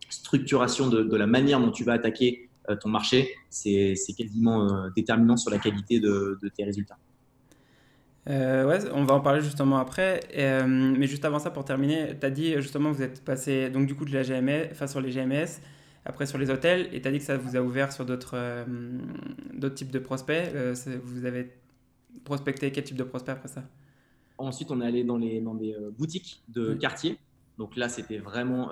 structuration 0.09 0.89
de, 0.89 1.17
la 1.17 1.27
manière 1.27 1.61
dont 1.61 1.73
tu 1.73 1.85
vas 1.85 1.95
attaquer 1.95 2.49
euh, 2.71 2.77
ton 2.77 2.89
marché, 2.89 3.35
c'est 3.51 3.95
quasiment 4.17 4.89
déterminant 4.95 5.37
sur 5.37 5.51
la 5.51 5.59
qualité 5.59 6.01
de, 6.01 6.39
tes 6.57 6.65
résultats. 6.65 6.97
ouais, 8.29 8.79
on 8.95 9.05
va 9.05 9.15
en 9.15 9.21
parler 9.21 9.41
justement 9.41 9.79
après. 9.79 10.21
mais 10.67 11.07
juste 11.07 11.25
avant 11.25 11.41
ça, 11.41 11.51
pour 11.51 11.65
terminer, 11.65 12.17
tu 12.19 12.25
as 12.25 12.31
dit 12.31 12.55
justement 12.63 12.93
vous 12.93 13.03
êtes 13.03 13.25
passé 13.25 13.69
donc 13.69 13.87
du 13.87 13.97
coup 13.97 14.05
de 14.05 14.15
la 14.15 14.23
GMS, 14.23 14.69
enfin 14.71 14.87
sur 14.87 15.01
les 15.01 15.11
GMS, 15.11 15.61
après, 16.07 16.27
sur 16.27 16.39
les 16.39 16.51
hôtels, 16.51 16.89
et 16.93 17.03
tu 17.03 17.09
as 17.09 17.11
dit 17.11 17.19
que 17.19 17.25
ça 17.25 17.37
vous 17.37 17.57
a 17.57 17.61
ouvert 17.61 17.93
sur 17.93 18.07
d'autres 18.07 18.35
euh, 18.35 18.65
d'autres 19.53 19.75
types 19.75 19.91
de 19.91 19.99
prospects. 19.99 20.55
Euh, 20.55 20.75
vous 21.03 21.25
avez 21.25 21.53
prospecté 22.25 22.71
quel 22.71 22.85
type 22.85 22.97
de 22.97 23.03
prospects 23.03 23.35
après 23.35 23.49
ça? 23.49 23.65
Ensuite, 24.39 24.71
on 24.71 24.81
est 24.81 24.87
allé 24.87 25.03
dans, 25.03 25.17
les, 25.17 25.41
dans 25.41 25.55
des 25.55 25.75
euh, 25.75 25.91
boutiques 25.91 26.43
de 26.49 26.75
quartier. 26.75 27.19
Donc 27.59 27.75
là, 27.75 27.89
c'était 27.89 28.19
vraiment 28.19 28.71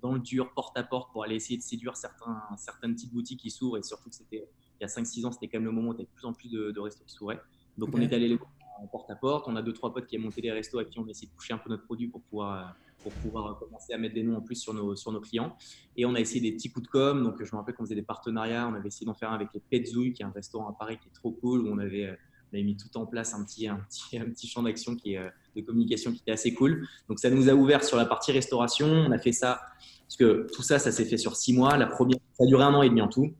dans 0.00 0.14
le 0.14 0.20
dur, 0.20 0.54
porte 0.54 0.76
à 0.78 0.82
porte, 0.82 1.12
pour 1.12 1.22
aller 1.22 1.34
essayer 1.34 1.58
de 1.58 1.62
séduire 1.62 1.96
certains, 1.98 2.40
certaines 2.56 2.94
petites 2.94 3.12
boutiques 3.12 3.40
qui 3.40 3.50
s'ouvrent. 3.50 3.76
Et 3.76 3.82
surtout 3.82 4.08
que 4.08 4.16
c'était 4.16 4.48
il 4.80 4.82
y 4.82 4.84
a 4.84 4.88
5-6 4.88 5.26
ans, 5.26 5.32
c'était 5.32 5.48
quand 5.48 5.58
même 5.58 5.66
le 5.66 5.72
moment 5.72 5.90
où 5.90 5.92
il 5.92 5.96
y 5.96 6.00
avait 6.00 6.08
de 6.08 6.14
plus 6.14 6.26
en 6.26 6.32
plus 6.32 6.50
de, 6.50 6.70
de 6.70 6.80
restos 6.80 7.04
qui 7.06 7.12
s'ouvraient. 7.12 7.40
Donc 7.76 7.90
on 7.92 8.00
est 8.00 8.10
allé 8.14 8.26
les 8.28 8.38
en 8.82 8.86
porte 8.86 9.10
à 9.10 9.16
porte. 9.16 9.46
On 9.46 9.56
a 9.56 9.62
deux 9.62 9.72
trois 9.72 9.92
potes 9.92 10.06
qui 10.06 10.18
ont 10.18 10.22
monté 10.22 10.40
des 10.40 10.50
restos 10.50 10.80
et 10.80 10.84
puis 10.84 10.98
on 10.98 11.06
a 11.06 11.10
essayé 11.10 11.28
de 11.28 11.32
toucher 11.32 11.52
un 11.52 11.58
peu 11.58 11.68
notre 11.68 11.84
produit 11.84 12.08
pour 12.08 12.22
pouvoir 12.22 12.74
pour 13.02 13.12
pouvoir 13.12 13.58
commencer 13.58 13.92
à 13.92 13.98
mettre 13.98 14.14
des 14.14 14.22
noms 14.22 14.36
en 14.36 14.40
plus 14.40 14.56
sur 14.56 14.74
nos, 14.74 14.96
sur 14.96 15.12
nos 15.12 15.20
clients. 15.20 15.56
Et 15.96 16.04
on 16.06 16.14
a 16.14 16.20
essayé 16.20 16.40
des 16.40 16.52
petits 16.52 16.70
coups 16.70 16.86
de 16.86 16.90
com. 16.90 17.22
Donc, 17.22 17.42
je 17.42 17.50
me 17.52 17.58
rappelle 17.58 17.74
qu'on 17.74 17.84
faisait 17.84 17.94
des 17.94 18.02
partenariats. 18.02 18.68
On 18.68 18.74
avait 18.74 18.88
essayé 18.88 19.06
d'en 19.06 19.14
faire 19.14 19.30
un 19.30 19.34
avec 19.34 19.48
les 19.54 19.60
Petzouilles, 19.60 20.12
qui 20.12 20.22
est 20.22 20.26
un 20.26 20.30
restaurant 20.30 20.68
à 20.68 20.76
Paris 20.78 20.98
qui 21.00 21.08
est 21.08 21.12
trop 21.12 21.32
cool, 21.32 21.60
où 21.60 21.68
on 21.68 21.78
avait, 21.78 22.06
euh, 22.06 22.14
on 22.52 22.56
avait 22.56 22.64
mis 22.64 22.76
tout 22.76 22.96
en 22.96 23.06
place 23.06 23.34
un 23.34 23.44
petit, 23.44 23.68
un 23.68 23.80
petit, 23.88 24.18
un 24.18 24.26
petit 24.26 24.46
champ 24.46 24.62
d'action 24.62 24.96
qui 24.96 25.14
est, 25.14 25.18
euh, 25.18 25.28
de 25.56 25.62
communication 25.62 26.12
qui 26.12 26.18
était 26.18 26.32
assez 26.32 26.54
cool. 26.54 26.86
Donc, 27.08 27.18
ça 27.18 27.30
nous 27.30 27.48
a 27.48 27.54
ouvert 27.54 27.84
sur 27.84 27.96
la 27.96 28.06
partie 28.06 28.32
restauration. 28.32 28.86
On 28.86 29.10
a 29.12 29.18
fait 29.18 29.32
ça, 29.32 29.60
parce 30.06 30.16
que 30.16 30.46
tout 30.54 30.62
ça, 30.62 30.78
ça 30.78 30.92
s'est 30.92 31.04
fait 31.04 31.18
sur 31.18 31.36
six 31.36 31.52
mois. 31.52 31.76
La 31.76 31.86
première, 31.86 32.18
ça 32.34 32.44
a 32.44 32.46
duré 32.46 32.64
un 32.64 32.74
an 32.74 32.82
et 32.82 32.88
demi 32.88 33.02
en 33.02 33.08
tout. 33.08 33.32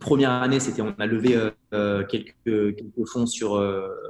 Première 0.00 0.30
année, 0.30 0.60
c'était 0.60 0.82
on 0.82 0.94
a 0.98 1.06
levé 1.06 1.36
euh, 1.72 2.04
quelques, 2.04 2.34
quelques, 2.44 3.08
fonds 3.12 3.26
sur 3.26 3.60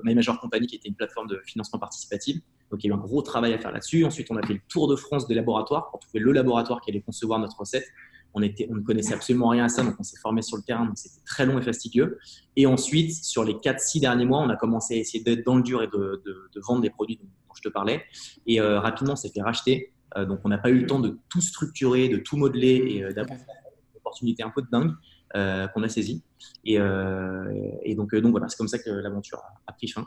My 0.05 0.15
Major 0.15 0.39
Company, 0.41 0.67
qui 0.67 0.77
était 0.77 0.89
une 0.89 0.95
plateforme 0.95 1.29
de 1.29 1.41
financement 1.47 1.79
participatif. 1.79 2.39
Donc 2.71 2.83
il 2.83 2.89
y 2.89 2.91
a 2.91 2.95
eu 2.95 2.99
un 2.99 3.01
gros 3.01 3.23
travail 3.23 3.53
à 3.55 3.59
faire 3.59 3.73
là-dessus. 3.73 4.05
Ensuite, 4.05 4.31
on 4.31 4.37
a 4.37 4.47
fait 4.47 4.55
le 4.55 4.61
tour 4.69 4.89
de 4.89 4.97
France 4.97 5.27
des 5.27 5.35
laboratoires 5.35 5.91
pour 5.91 6.01
trouver 6.01 6.21
le 6.21 6.33
laboratoire 6.33 6.81
qui 6.81 6.91
allait 6.91 7.01
concevoir 7.01 7.39
notre 7.39 7.59
recette. 7.59 7.87
On, 8.35 8.41
ne 8.41 8.81
connaissait 8.81 9.15
absolument 9.15 9.49
rien 9.49 9.65
à 9.65 9.69
ça, 9.71 9.83
donc 9.83 9.95
on 9.99 10.03
s'est 10.03 10.19
formé 10.19 10.43
sur 10.43 10.59
le 10.59 10.63
terrain, 10.63 10.85
donc 10.85 10.99
c'était 10.99 11.25
très 11.25 11.47
long 11.47 11.59
et 11.59 11.63
fastidieux. 11.63 12.19
Et 12.55 12.67
ensuite, 12.67 13.15
sur 13.15 13.45
les 13.45 13.55
4-6 13.55 14.01
derniers 14.01 14.27
mois, 14.27 14.41
on 14.41 14.51
a 14.51 14.57
commencé 14.57 14.95
à 14.95 14.99
essayer 14.99 15.25
d'être 15.25 15.47
dans 15.47 15.57
le 15.57 15.63
dur 15.63 15.83
et 15.83 15.87
de, 15.87 16.23
vendre 16.57 16.83
des 16.83 16.91
produits 16.91 17.17
dont, 17.17 17.29
je 17.55 17.63
te 17.63 17.71
parlais. 17.71 18.05
Et 18.47 18.61
euh, 18.61 18.79
rapidement, 18.79 19.15
on 19.15 19.17
s'est 19.17 19.31
fait 19.31 19.41
racheter. 19.41 19.95
Euh, 20.19 20.27
donc 20.27 20.41
on 20.45 20.51
n'a 20.51 20.59
pas 20.59 20.69
eu 20.69 20.81
le 20.81 20.87
temps 20.87 21.01
de 21.01 21.19
tout 21.31 21.41
structurer, 21.41 22.11
de 22.11 22.19
tout 22.19 22.37
modeler 22.37 22.85
et 22.91 23.05
euh, 23.05 23.13
d'avoir 23.13 23.39
une 23.39 23.97
opportunité 23.97 24.43
un 24.43 24.51
peu 24.51 24.61
de 24.61 24.69
dingue 24.71 24.93
qu'on 25.35 25.83
a 25.83 25.89
saisie. 25.89 26.23
Et, 26.65 26.79
donc, 26.79 28.15
donc 28.15 28.31
voilà, 28.31 28.49
c'est 28.49 28.57
comme 28.57 28.69
ça 28.69 28.79
que 28.79 28.91
l'aventure 28.91 29.43
a, 29.67 29.73
pris 29.73 29.89
fin 29.89 30.07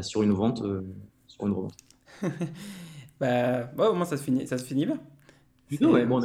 sur 0.00 0.22
une 0.22 0.32
vente. 0.32 0.62
sur 1.26 1.46
une 1.46 1.52
revente. 1.52 1.74
bah, 3.20 3.70
au 3.76 3.94
moins 3.94 4.04
ça 4.04 4.16
se 4.16 4.22
finit, 4.22 4.46
ça 4.46 4.58
se 4.58 4.64
finit 4.64 4.86
bien. 4.86 4.98
Plutôt, 5.66 5.92
ouais, 5.92 6.06
bon, 6.06 6.20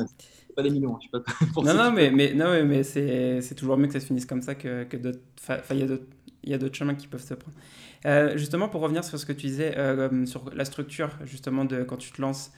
pas 0.55 0.63
des 0.63 0.69
millions, 0.69 0.97
je 1.01 1.07
sais 1.07 1.11
pas. 1.11 1.61
non, 1.61 1.73
non, 1.73 1.91
mais, 1.91 2.11
mais, 2.11 2.33
non, 2.33 2.63
mais 2.65 2.83
c'est 2.83 3.55
toujours 3.55 3.77
mieux 3.77 3.87
que 3.87 3.93
ça 3.93 3.99
se 3.99 4.05
finisse 4.05 4.25
comme 4.25 4.41
ça 4.41 4.55
que, 4.55 4.83
que 4.83 4.97
d'autres. 4.97 5.19
Enfin, 5.41 5.57
il 5.73 6.49
y 6.49 6.53
a 6.53 6.57
d'autres 6.57 6.75
chemins 6.75 6.95
qui 6.95 7.07
peuvent 7.07 7.23
se 7.23 7.33
prendre. 7.33 7.57
Euh, 8.05 8.37
justement, 8.37 8.67
pour 8.67 8.81
revenir 8.81 9.03
sur 9.03 9.17
ce 9.17 9.25
que 9.25 9.31
tu 9.31 9.47
disais, 9.47 9.77
euh, 9.77 10.25
sur 10.25 10.49
la 10.53 10.65
structure, 10.65 11.09
justement, 11.23 11.65
de 11.65 11.83
quand 11.83 11.97
tu 11.97 12.11
te 12.11 12.21
lances, 12.21 12.51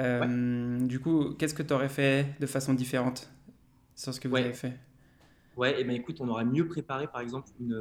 euh, 0.00 0.78
du 0.78 1.00
coup, 1.00 1.34
qu'est-ce 1.38 1.54
que 1.54 1.62
tu 1.62 1.74
aurais 1.74 1.88
fait 1.88 2.26
de 2.40 2.46
façon 2.46 2.72
différente 2.72 3.28
sur 3.94 4.14
ce 4.14 4.20
que 4.20 4.28
vous 4.28 4.36
avez 4.36 4.52
fait? 4.52 4.74
Ouais, 5.56 5.72
et 5.72 5.80
eh 5.80 5.84
ben 5.84 5.94
écoute, 5.94 6.16
on 6.20 6.28
aurait 6.28 6.46
mieux 6.46 6.66
préparé, 6.66 7.08
par 7.08 7.20
exemple, 7.20 7.48
une, 7.60 7.74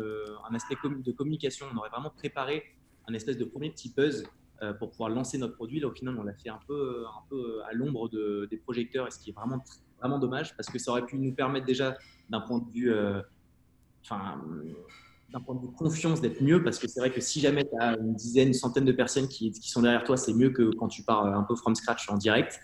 un 0.49 0.55
aspect 0.55 0.75
de 0.83 1.11
communication. 1.11 1.67
On 1.73 1.77
aurait 1.77 1.89
vraiment 1.89 2.09
préparé 2.09 2.63
un 3.07 3.13
espèce 3.13 3.37
de 3.37 3.45
premier 3.45 3.69
petit 3.69 3.93
buzz 3.95 4.25
euh, 4.61 4.73
pour 4.73 4.91
pouvoir 4.91 5.09
lancer 5.09 5.37
notre 5.37 5.55
produit. 5.55 5.79
Là, 5.79 5.87
au 5.87 5.93
final, 5.93 6.17
on 6.19 6.23
l'a 6.23 6.33
fait 6.33 6.49
un 6.49 6.59
peu, 6.67 7.05
un 7.07 7.23
peu 7.29 7.61
à 7.63 7.73
l'ombre 7.73 8.09
de, 8.09 8.47
des 8.51 8.57
projecteurs, 8.57 9.07
et 9.07 9.11
ce 9.11 9.19
qui 9.19 9.29
est 9.29 9.33
vraiment, 9.33 9.63
vraiment 9.99 10.19
dommage 10.19 10.55
parce 10.55 10.69
que 10.69 10.79
ça 10.79 10.91
aurait 10.91 11.05
pu 11.05 11.17
nous 11.17 11.33
permettre 11.33 11.65
déjà, 11.65 11.97
d'un 12.29 12.41
point 12.41 12.59
de 12.59 12.69
vue, 12.71 12.93
euh, 12.93 13.21
enfin, 14.03 14.41
d'un 15.29 15.39
point 15.39 15.55
de 15.55 15.61
vue 15.61 15.71
confiance, 15.71 16.19
d'être 16.19 16.41
mieux. 16.41 16.61
Parce 16.61 16.77
que 16.77 16.87
c'est 16.87 16.99
vrai 16.99 17.11
que 17.11 17.21
si 17.21 17.39
jamais 17.39 17.63
tu 17.63 17.75
as 17.79 17.97
une 17.97 18.13
dizaine, 18.15 18.49
une 18.49 18.53
centaine 18.53 18.85
de 18.85 18.91
personnes 18.91 19.29
qui 19.29 19.53
sont 19.53 19.81
derrière 19.81 20.03
toi, 20.03 20.17
c'est 20.17 20.33
mieux 20.33 20.49
que 20.49 20.71
quand 20.75 20.89
tu 20.89 21.03
pars 21.03 21.25
un 21.25 21.43
peu 21.43 21.55
from 21.55 21.73
scratch 21.73 22.09
en 22.09 22.17
direct 22.17 22.59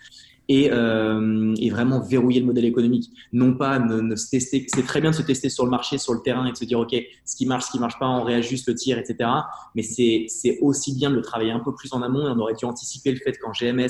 et, 0.50 0.70
euh, 0.72 1.54
et, 1.58 1.70
vraiment 1.70 2.00
verrouiller 2.00 2.40
le 2.40 2.46
modèle 2.46 2.66
économique. 2.66 3.12
Non 3.34 3.54
pas 3.54 3.80
ne, 3.80 4.16
se 4.16 4.30
tester, 4.30 4.66
c'est 4.74 4.86
très 4.86 5.02
bien 5.02 5.12
de 5.12 5.16
se 5.16 5.22
tester 5.22 5.50
sur 5.50 5.66
le 5.66 5.72
marché, 5.72 5.98
sur 5.98 6.14
le 6.14 6.22
terrain 6.22 6.46
et 6.46 6.52
de 6.52 6.58
se 6.58 6.66
dire, 6.66 6.80
OK, 6.80 6.96
ce 7.26 7.36
qui 7.36 7.46
marche, 7.46 7.66
ce 7.66 7.72
qui 7.72 7.80
marche 7.80 8.00
pas, 8.00 8.08
on 8.08 8.24
réajuste 8.24 8.68
le 8.68 8.76
tir, 8.76 8.98
etc. 8.98 9.30
Mais 9.76 9.84
c'est 9.84 10.58
aussi 10.62 10.96
bien 10.96 11.10
de 11.10 11.16
le 11.16 11.22
travailler 11.22 11.52
un 11.52 11.60
peu 11.60 11.74
plus 11.74 11.92
en 11.94 12.02
amont 12.02 12.28
et 12.28 12.32
on 12.32 12.40
aurait 12.40 12.56
dû 12.56 12.66
anticiper 12.66 13.12
le 13.12 13.18
fait 13.18 13.38
qu'en 13.38 13.52
GMS, 13.52 13.90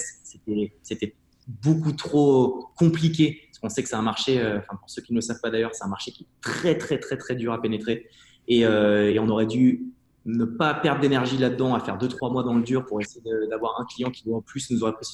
c'était 0.84 1.16
beaucoup 1.48 1.94
trop 1.94 2.70
compliqué. 2.76 3.42
Parce 3.48 3.60
qu'on 3.60 3.70
sait 3.70 3.84
que 3.84 3.90
c'est 3.90 3.96
un 3.96 4.02
marché, 4.02 4.40
euh, 4.40 4.60
pour 4.68 4.90
ceux 4.90 5.02
qui 5.02 5.14
ne 5.14 5.18
le 5.18 5.22
savent 5.22 5.42
pas 5.42 5.50
d'ailleurs, 5.50 5.74
c'est 5.74 5.84
un 5.84 5.90
marché 5.90 6.12
qui 6.12 6.24
est 6.24 6.42
très, 6.42 6.78
très, 6.78 7.00
très, 7.00 7.18
très 7.18 7.36
dur 7.36 7.54
à 7.54 7.62
pénétrer. 7.62 8.08
Et, 8.48 8.66
euh, 8.66 9.12
et 9.12 9.20
on 9.20 9.28
aurait 9.30 9.46
dû 9.46 9.94
ne 10.28 10.44
pas 10.44 10.74
perdre 10.74 11.02
d'énergie 11.02 11.38
là-dedans, 11.38 11.74
à 11.74 11.80
faire 11.80 11.98
2-3 11.98 12.32
mois 12.32 12.44
dans 12.44 12.54
le 12.54 12.62
dur 12.62 12.86
pour 12.86 13.00
essayer 13.00 13.24
d'avoir 13.50 13.80
un 13.80 13.86
client 13.86 14.12
qui, 14.12 14.30
en 14.32 14.42
plus, 14.42 14.70
nous 14.72 14.84
aurait 14.84 14.94
pris 14.94 15.06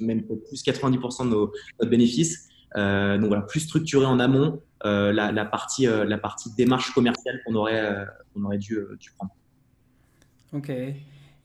même 0.00 0.22
plus 0.22 0.62
90% 0.64 1.24
de 1.24 1.30
nos, 1.30 1.52
notre 1.80 1.90
bénéfice. 1.90 2.48
donc 2.74 3.26
voilà, 3.26 3.42
plus 3.42 3.60
structuré 3.60 4.06
en 4.06 4.18
amont 4.18 4.60
la, 4.84 5.44
partie, 5.44 5.86
la 5.86 6.18
partie 6.18 6.50
démarche 6.56 6.92
commerciale 6.92 7.40
qu'on 7.44 7.54
aurait, 7.54 8.06
qu'on 8.32 8.44
aurait 8.44 8.58
dû, 8.58 8.78
dû, 8.98 9.10
prendre. 9.16 9.32
Ok. 10.52 10.70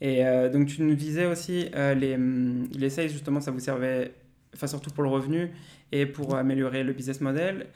Et 0.03 0.24
donc 0.51 0.67
tu 0.67 0.81
nous 0.81 0.96
disais 0.96 1.25
aussi 1.25 1.70
les, 1.74 2.17
les 2.17 2.89
sales 2.89 3.10
justement 3.10 3.39
ça 3.39 3.51
vous 3.51 3.60
servait 3.60 4.13
enfin 4.53 4.67
surtout 4.67 4.91
pour 4.91 5.03
le 5.03 5.10
revenu 5.10 5.51
et 5.91 6.05
pour 6.05 6.36
améliorer 6.36 6.84
le 6.84 6.93
business 6.93 7.22
model. 7.22 7.67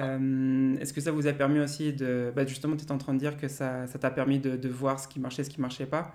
Euh, 0.00 0.76
est-ce 0.80 0.92
que 0.92 1.00
ça 1.00 1.12
vous 1.12 1.26
a 1.26 1.32
permis 1.32 1.60
aussi 1.60 1.92
de... 1.92 2.32
Bah 2.34 2.46
justement, 2.46 2.76
tu 2.76 2.82
étais 2.82 2.92
en 2.92 2.98
train 2.98 3.14
de 3.14 3.18
dire 3.18 3.36
que 3.36 3.48
ça 3.48 3.86
t'a 4.00 4.10
permis 4.10 4.38
de, 4.38 4.56
de, 4.56 4.68
voir 4.68 4.98
ce 4.98 5.06
qui 5.06 5.20
marchait, 5.20 5.44
ce 5.44 5.50
qui 5.50 5.58
ne 5.58 5.62
marchait 5.62 5.86
pas. 5.86 6.14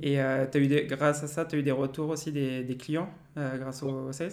Et 0.00 0.20
euh, 0.20 0.46
as 0.46 0.58
eu 0.58 0.66
des, 0.66 0.84
grâce 0.86 1.22
à 1.22 1.26
ça, 1.26 1.44
tu 1.44 1.56
as 1.56 1.58
eu 1.58 1.62
des 1.62 1.72
retours 1.72 2.10
aussi 2.10 2.32
des, 2.32 2.64
des 2.64 2.76
clients 2.76 3.12
euh, 3.36 3.58
grâce 3.58 3.82
au, 3.82 4.12
sales? 4.12 4.32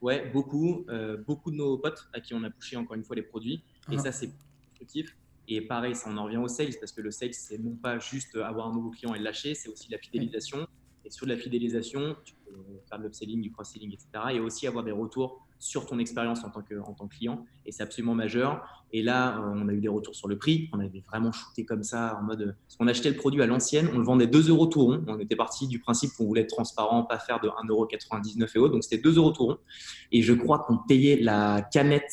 Ouais, 0.00 0.28
beaucoup. 0.32 0.84
beaucoup 1.26 1.52
de 1.52 1.56
nos 1.56 1.78
potes 1.78 2.08
à 2.12 2.20
qui 2.20 2.34
on 2.34 2.42
a 2.42 2.50
poussé 2.50 2.76
encore 2.76 2.96
une 2.96 3.04
fois 3.04 3.14
les 3.14 3.22
produits. 3.22 3.62
Et 3.90 3.96
ah. 3.96 3.98
ça, 3.98 4.12
c'est 4.12 4.30
constructif. 4.68 5.16
Et 5.46 5.60
pareil, 5.60 5.94
ça, 5.94 6.10
on 6.10 6.16
en 6.16 6.24
revient 6.24 6.38
au 6.38 6.48
sales 6.48 6.74
parce 6.80 6.90
que 6.90 7.00
le 7.00 7.12
sales, 7.12 7.34
c'est 7.34 7.58
non 7.58 7.76
pas 7.76 8.00
juste 8.00 8.34
avoir 8.36 8.68
un 8.68 8.72
nouveau 8.72 8.90
client 8.90 9.14
et 9.14 9.18
le 9.18 9.24
lâcher, 9.24 9.54
c'est 9.54 9.68
aussi 9.68 9.90
la 9.90 9.98
fidélisation. 9.98 10.66
Et 11.04 11.10
sur 11.10 11.26
la 11.26 11.36
fidélisation, 11.36 12.16
tu 12.24 12.34
peux 12.44 12.52
faire 12.88 12.98
de 12.98 13.04
l'upselling, 13.04 13.40
du 13.40 13.52
cross-selling, 13.52 13.92
etc. 13.92 14.08
Et 14.34 14.40
aussi 14.40 14.66
avoir 14.66 14.84
des 14.84 14.92
retours 14.92 15.46
sur 15.62 15.86
ton 15.86 16.00
expérience 16.00 16.42
en 16.42 16.50
tant 16.50 16.60
que, 16.60 16.74
en 16.80 16.92
tant 16.92 17.06
client. 17.06 17.46
Et 17.66 17.72
c'est 17.72 17.84
absolument 17.84 18.16
majeur. 18.16 18.84
Et 18.92 19.00
là, 19.00 19.38
euh, 19.38 19.52
on 19.54 19.68
a 19.68 19.72
eu 19.72 19.80
des 19.80 19.88
retours 19.88 20.16
sur 20.16 20.26
le 20.26 20.36
prix. 20.36 20.68
On 20.72 20.80
avait 20.80 21.04
vraiment 21.06 21.30
shooté 21.30 21.64
comme 21.64 21.84
ça 21.84 22.18
en 22.20 22.24
mode. 22.24 22.56
Parce 22.66 22.76
qu'on 22.76 22.88
achetait 22.88 23.10
le 23.10 23.16
produit 23.16 23.40
à 23.42 23.46
l'ancienne, 23.46 23.88
on 23.94 23.98
le 23.98 24.04
vendait 24.04 24.26
2 24.26 24.50
euros 24.50 24.66
tout 24.66 24.84
rond. 24.84 25.04
On 25.06 25.20
était 25.20 25.36
parti 25.36 25.68
du 25.68 25.78
principe 25.78 26.10
qu'on 26.18 26.26
voulait 26.26 26.40
être 26.40 26.54
transparent, 26.54 27.04
pas 27.04 27.20
faire 27.20 27.38
de 27.40 27.48
1,99€ 27.48 28.50
et 28.54 28.58
autres. 28.58 28.72
Donc 28.72 28.82
c'était 28.82 29.00
2 29.00 29.18
euros 29.18 29.30
tout 29.30 29.46
rond. 29.46 29.58
Et 30.10 30.22
je 30.22 30.32
crois 30.32 30.58
qu'on 30.58 30.78
payait 30.78 31.16
la 31.20 31.62
canette 31.72 32.10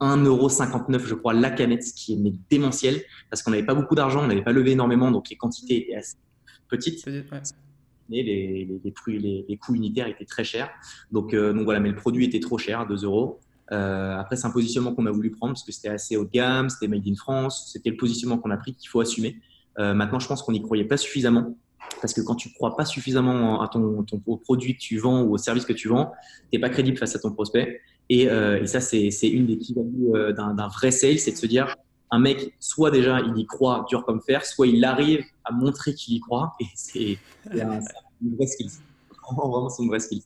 1,59€, 0.00 1.04
je 1.04 1.14
crois, 1.14 1.34
la 1.34 1.50
canette, 1.50 1.82
ce 1.82 1.94
qui 1.94 2.14
est 2.14 2.34
démentiel, 2.48 3.02
parce 3.30 3.42
qu'on 3.42 3.50
n'avait 3.50 3.66
pas 3.66 3.74
beaucoup 3.74 3.94
d'argent, 3.94 4.22
on 4.22 4.26
n'avait 4.26 4.42
pas 4.42 4.52
levé 4.52 4.72
énormément, 4.72 5.10
donc 5.10 5.30
les 5.30 5.36
quantités 5.36 5.84
étaient 5.84 5.94
assez 5.94 6.16
petites 6.68 7.04
les, 8.08 8.22
les, 8.22 9.44
les, 9.48 9.56
coûts 9.56 9.74
unitaires 9.74 10.06
étaient 10.06 10.24
très 10.24 10.44
chers. 10.44 10.70
Donc, 11.10 11.34
euh, 11.34 11.52
voilà, 11.64 11.80
mais 11.80 11.90
le 11.90 11.96
produit 11.96 12.24
était 12.24 12.40
trop 12.40 12.58
cher, 12.58 12.86
2 12.86 13.04
euros. 13.04 13.40
Euh, 13.72 14.18
après, 14.18 14.36
c'est 14.36 14.46
un 14.46 14.50
positionnement 14.50 14.94
qu'on 14.94 15.06
a 15.06 15.10
voulu 15.10 15.30
prendre 15.30 15.54
parce 15.54 15.62
que 15.62 15.72
c'était 15.72 15.88
assez 15.88 16.16
haut 16.16 16.24
de 16.24 16.30
gamme, 16.30 16.68
c'était 16.68 16.88
made 16.88 17.06
in 17.06 17.14
France, 17.14 17.70
c'était 17.72 17.90
le 17.90 17.96
positionnement 17.96 18.38
qu'on 18.38 18.50
a 18.50 18.56
pris 18.56 18.74
qu'il 18.74 18.88
faut 18.88 19.00
assumer. 19.00 19.36
Euh, 19.78 19.94
maintenant, 19.94 20.18
je 20.18 20.28
pense 20.28 20.42
qu'on 20.42 20.52
n'y 20.52 20.62
croyait 20.62 20.84
pas 20.84 20.96
suffisamment 20.96 21.56
parce 22.00 22.12
que 22.12 22.20
quand 22.20 22.34
tu 22.34 22.48
ne 22.48 22.54
crois 22.54 22.76
pas 22.76 22.84
suffisamment 22.84 23.62
à 23.62 23.68
ton, 23.68 24.04
au 24.26 24.36
produit 24.36 24.74
que 24.74 24.80
tu 24.80 24.98
vends 24.98 25.22
ou 25.22 25.34
au 25.34 25.38
service 25.38 25.64
que 25.64 25.72
tu 25.72 25.88
vends, 25.88 26.12
tu 26.50 26.56
n'es 26.56 26.60
pas 26.60 26.68
crédible 26.68 26.98
face 26.98 27.16
à 27.16 27.18
ton 27.18 27.32
prospect. 27.32 27.80
Et, 28.10 28.26
ça, 28.66 28.80
c'est 28.80 29.28
une 29.28 29.46
des 29.46 29.58
key 29.58 29.74
d'un 29.74 30.68
vrai 30.68 30.90
sales, 30.90 31.18
c'est 31.18 31.32
de 31.32 31.36
se 31.36 31.46
dire 31.46 31.74
un 32.14 32.18
mec, 32.20 32.54
soit 32.60 32.90
déjà 32.90 33.20
il 33.20 33.36
y 33.36 33.44
croit 33.44 33.84
dur 33.88 34.04
comme 34.04 34.20
fer, 34.20 34.46
soit 34.46 34.68
il 34.68 34.84
arrive 34.84 35.24
à 35.44 35.52
montrer 35.52 35.94
qu'il 35.94 36.14
y 36.14 36.20
croit. 36.20 36.54
Et 36.60 36.66
c'est 36.74 37.18
une 37.50 38.36
vraie 38.36 38.46
skill. 38.46 38.70
Vraiment, 39.36 39.68
c'est 39.68 39.82
une 39.82 39.88
vraie 39.88 40.00
skill. 40.00 40.22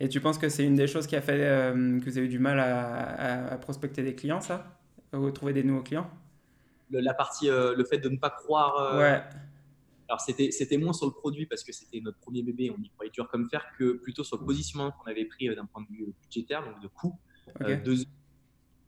Et 0.00 0.08
tu 0.08 0.20
penses 0.20 0.38
que 0.38 0.48
c'est 0.48 0.64
une 0.64 0.74
des 0.74 0.86
choses 0.86 1.06
qui 1.06 1.14
a 1.14 1.20
fait 1.20 1.40
euh, 1.40 2.00
que 2.00 2.04
vous 2.04 2.18
avez 2.18 2.26
eu 2.26 2.30
du 2.30 2.38
mal 2.38 2.58
à, 2.58 3.56
prospecter 3.58 4.02
des 4.02 4.14
clients, 4.14 4.40
ça? 4.40 4.78
Ou 5.12 5.30
trouver 5.30 5.52
des 5.52 5.62
nouveaux 5.62 5.82
clients? 5.82 6.10
Le, 6.90 7.00
La 7.00 7.14
partie, 7.14 7.48
euh, 7.48 7.74
le 7.76 7.84
fait 7.84 7.98
de 7.98 8.08
ne 8.08 8.16
pas 8.16 8.30
croire. 8.30 8.76
Euh, 8.78 8.98
ouais. 8.98 9.22
Alors, 10.08 10.20
c'était 10.20 10.76
moins 10.76 10.92
sur 10.92 11.06
le 11.06 11.12
produit 11.12 11.46
parce 11.46 11.62
que 11.62 11.72
c'était 11.72 12.00
notre 12.00 12.18
premier 12.18 12.42
bébé, 12.42 12.74
on 12.76 12.82
y 12.82 12.88
croyait 12.90 13.12
dur 13.12 13.28
comme 13.28 13.48
fer, 13.48 13.64
que 13.78 13.92
plutôt 13.92 14.24
sur 14.24 14.38
le 14.38 14.44
positionnement 14.44 14.92
qu'on 14.92 15.10
avait 15.10 15.24
pris 15.24 15.54
d'un 15.54 15.66
point 15.66 15.82
de 15.82 15.88
vue 15.88 16.12
budgétaire, 16.22 16.64
donc 16.64 16.80
de 16.82 16.88
coût. 16.88 17.16
deux, 17.84 18.04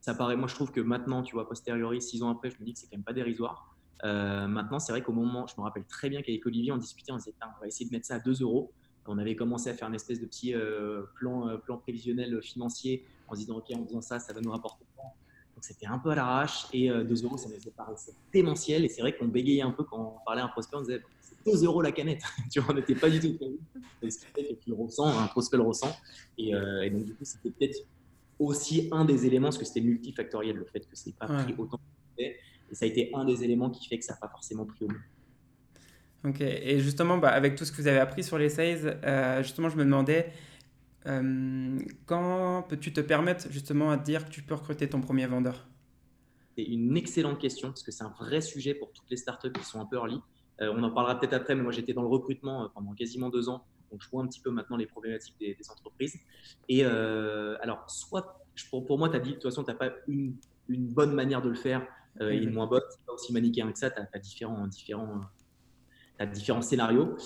ça 0.07 0.15
paraît, 0.15 0.37
moi 0.37 0.47
je 0.47 0.55
trouve 0.55 0.71
que 0.71 0.81
maintenant, 0.81 1.25
tu 1.25 1.35
vois, 1.35 1.49
posteriori, 1.49 2.01
six 2.01 2.23
ans 2.23 2.31
après, 2.31 2.49
je 2.49 2.57
me 2.61 2.65
dis 2.65 2.75
que 2.75 2.79
c'est 2.79 2.87
quand 2.87 2.97
même 2.97 3.03
pas 3.03 3.13
dérisoire. 3.13 3.77
Euh, 4.05 4.47
maintenant, 4.47 4.79
c'est 4.79 4.93
vrai 4.93 5.03
qu'au 5.03 5.11
moment, 5.11 5.49
je 5.49 5.55
me 5.59 5.65
rappelle 5.65 5.85
très 5.85 6.09
bien 6.09 6.23
qu'avec 6.23 6.47
Olivier, 6.47 6.71
on 6.71 6.77
discutait, 6.77 7.11
on 7.11 7.17
disait, 7.17 7.35
on 7.43 7.61
va 7.61 7.67
essayer 7.67 7.87
de 7.87 7.93
mettre 7.93 8.07
ça 8.07 8.15
à 8.15 8.19
2 8.21 8.41
euros. 8.43 8.71
On 9.09 9.19
avait 9.19 9.35
commencé 9.35 9.69
à 9.69 9.75
faire 9.75 9.89
une 9.89 9.97
espèce 9.97 10.21
de 10.21 10.27
petit 10.27 10.55
euh, 10.55 11.03
plan, 11.17 11.49
euh, 11.49 11.57
plan 11.57 11.77
prévisionnel 11.77 12.41
financier 12.41 13.05
en 13.27 13.35
se 13.35 13.41
disant, 13.41 13.57
OK, 13.57 13.65
en 13.75 13.85
faisant 13.85 14.01
ça, 14.01 14.21
ça 14.21 14.33
va 14.33 14.41
nous 14.41 14.53
rapporter 14.53 14.85
tant. 14.97 15.13
Donc 15.57 15.65
c'était 15.65 15.87
un 15.87 15.99
peu 15.99 16.11
à 16.11 16.15
l'arrache 16.15 16.69
et 16.73 16.89
2 16.89 17.25
euros, 17.25 17.37
ça 17.37 17.49
nous 17.49 17.71
paraissait 17.73 18.15
démentiel. 18.33 18.85
Et 18.85 18.89
c'est 18.89 19.01
vrai 19.01 19.17
qu'on 19.17 19.27
bégayait 19.27 19.63
un 19.63 19.73
peu 19.73 19.83
quand 19.83 20.19
on 20.21 20.25
parlait 20.25 20.43
à 20.43 20.45
un 20.45 20.49
prospect, 20.49 20.77
on 20.77 20.83
disait, 20.83 21.03
c'est 21.21 21.35
2 21.45 21.65
euros 21.65 21.83
la 21.83 21.91
canette. 21.91 22.23
tu 22.53 22.61
vois, 22.61 22.75
on 22.75 22.77
n'était 22.77 22.95
pas 22.95 23.11
du 23.11 23.19
tout. 23.19 23.37
Ce 24.09 24.19
qui 24.19 24.27
fait 24.27 24.55
que 24.55 24.63
tu 24.63 24.71
le 24.71 24.77
ressens, 24.77 25.19
un 25.19 25.27
prospect 25.27 25.57
le 25.57 25.65
ressent. 25.65 25.97
Et 26.39 26.53
donc, 26.91 27.07
du 27.07 27.15
coup, 27.15 27.25
c'était 27.25 27.51
peut-être 27.51 27.81
aussi 28.39 28.89
un 28.93 29.05
des 29.05 29.27
éléments, 29.27 29.49
parce 29.49 29.59
que 29.59 29.65
c'était 29.65 29.81
multifactoriel, 29.81 30.57
le 30.57 30.65
fait 30.65 30.81
que 30.81 30.95
c'est 30.95 31.17
pas 31.17 31.27
pris 31.27 31.55
autant 31.57 31.79
que 31.79 32.23
et 32.69 32.75
ça 32.75 32.85
a 32.85 32.89
été 32.89 33.11
un 33.15 33.25
des 33.25 33.45
éléments 33.45 33.71
qui 33.71 33.87
fait 33.87 33.99
que 33.99 34.05
ça 34.05 34.15
n'a 34.15 34.19
pas 34.19 34.29
forcément 34.29 34.65
pris 34.65 34.85
au 34.85 34.89
mieux. 34.89 35.01
Ok, 36.25 36.41
et 36.41 36.81
justement, 36.81 37.19
bah, 37.19 37.29
avec 37.29 37.55
tout 37.55 37.65
ce 37.65 37.71
que 37.71 37.77
vous 37.77 37.87
avez 37.87 38.01
appris 38.01 38.25
sur 38.25 38.39
les 38.39 38.49
sales, 38.49 39.01
euh, 39.05 39.43
justement, 39.43 39.69
je 39.69 39.77
me 39.77 39.85
demandais, 39.85 40.33
euh, 41.07 41.79
quand 42.07 42.65
peux-tu 42.69 42.93
te 42.93 43.01
permettre 43.01 43.51
justement 43.53 43.91
à 43.91 43.97
dire 43.97 44.25
que 44.25 44.31
tu 44.31 44.43
peux 44.43 44.55
recruter 44.55 44.89
ton 44.89 45.01
premier 45.01 45.27
vendeur? 45.27 45.69
C'est 46.57 46.65
une 46.65 46.97
excellente 46.97 47.39
question, 47.39 47.69
parce 47.69 47.83
que 47.83 47.93
c'est 47.93 48.03
un 48.03 48.15
vrai 48.19 48.41
sujet 48.41 48.75
pour 48.75 48.91
toutes 48.93 49.09
les 49.11 49.17
startups 49.17 49.53
qui 49.53 49.65
sont 49.65 49.81
un 49.81 49.87
peu 49.87 49.97
early. 49.97 50.19
Euh, 50.61 50.73
on 50.75 50.83
en 50.83 50.91
parlera 50.91 51.21
peut-être 51.21 51.35
après, 51.35 51.55
mais 51.55 51.63
moi 51.63 51.71
j'étais 51.71 51.93
dans 51.93 52.03
le 52.03 52.09
recrutement 52.09 52.71
pendant 52.75 52.95
quasiment 52.95 53.29
deux 53.29 53.49
ans 53.49 53.65
donc, 53.91 54.03
je 54.03 54.09
vois 54.11 54.23
un 54.23 54.27
petit 54.27 54.41
peu 54.41 54.51
maintenant 54.51 54.77
les 54.77 54.87
problématiques 54.87 55.37
des, 55.39 55.57
entreprises. 55.71 56.17
Et 56.69 56.85
euh, 56.85 57.57
alors, 57.61 57.89
soit, 57.89 58.45
pour, 58.71 58.85
pour 58.87 58.99
moi, 58.99 59.09
tu 59.09 59.17
as 59.17 59.21
dit, 59.21 59.31
de 59.31 59.35
toute 59.35 59.45
façon, 59.45 59.65
tu 59.65 59.71
n'as 59.71 59.77
pas 59.77 59.91
une, 60.09 60.37
une, 60.69 60.87
bonne 60.87 61.13
manière 61.13 61.43
de 61.43 61.49
le 61.49 61.55
faire 61.55 61.87
euh, 62.21 62.31
et 62.31 62.37
une 62.37 62.53
moins 62.53 62.67
bonne. 62.67 62.83
C'est 62.91 63.05
pas 63.07 63.13
aussi 63.13 63.33
manichéen 63.33 63.71
que 63.71 63.79
ça. 63.79 63.91
Tu 63.91 64.01
as, 64.01 64.19
différents, 64.19 64.67
différents, 64.67 65.21
as 66.19 66.27
différents 66.27 66.63
scénarios. 66.63 67.17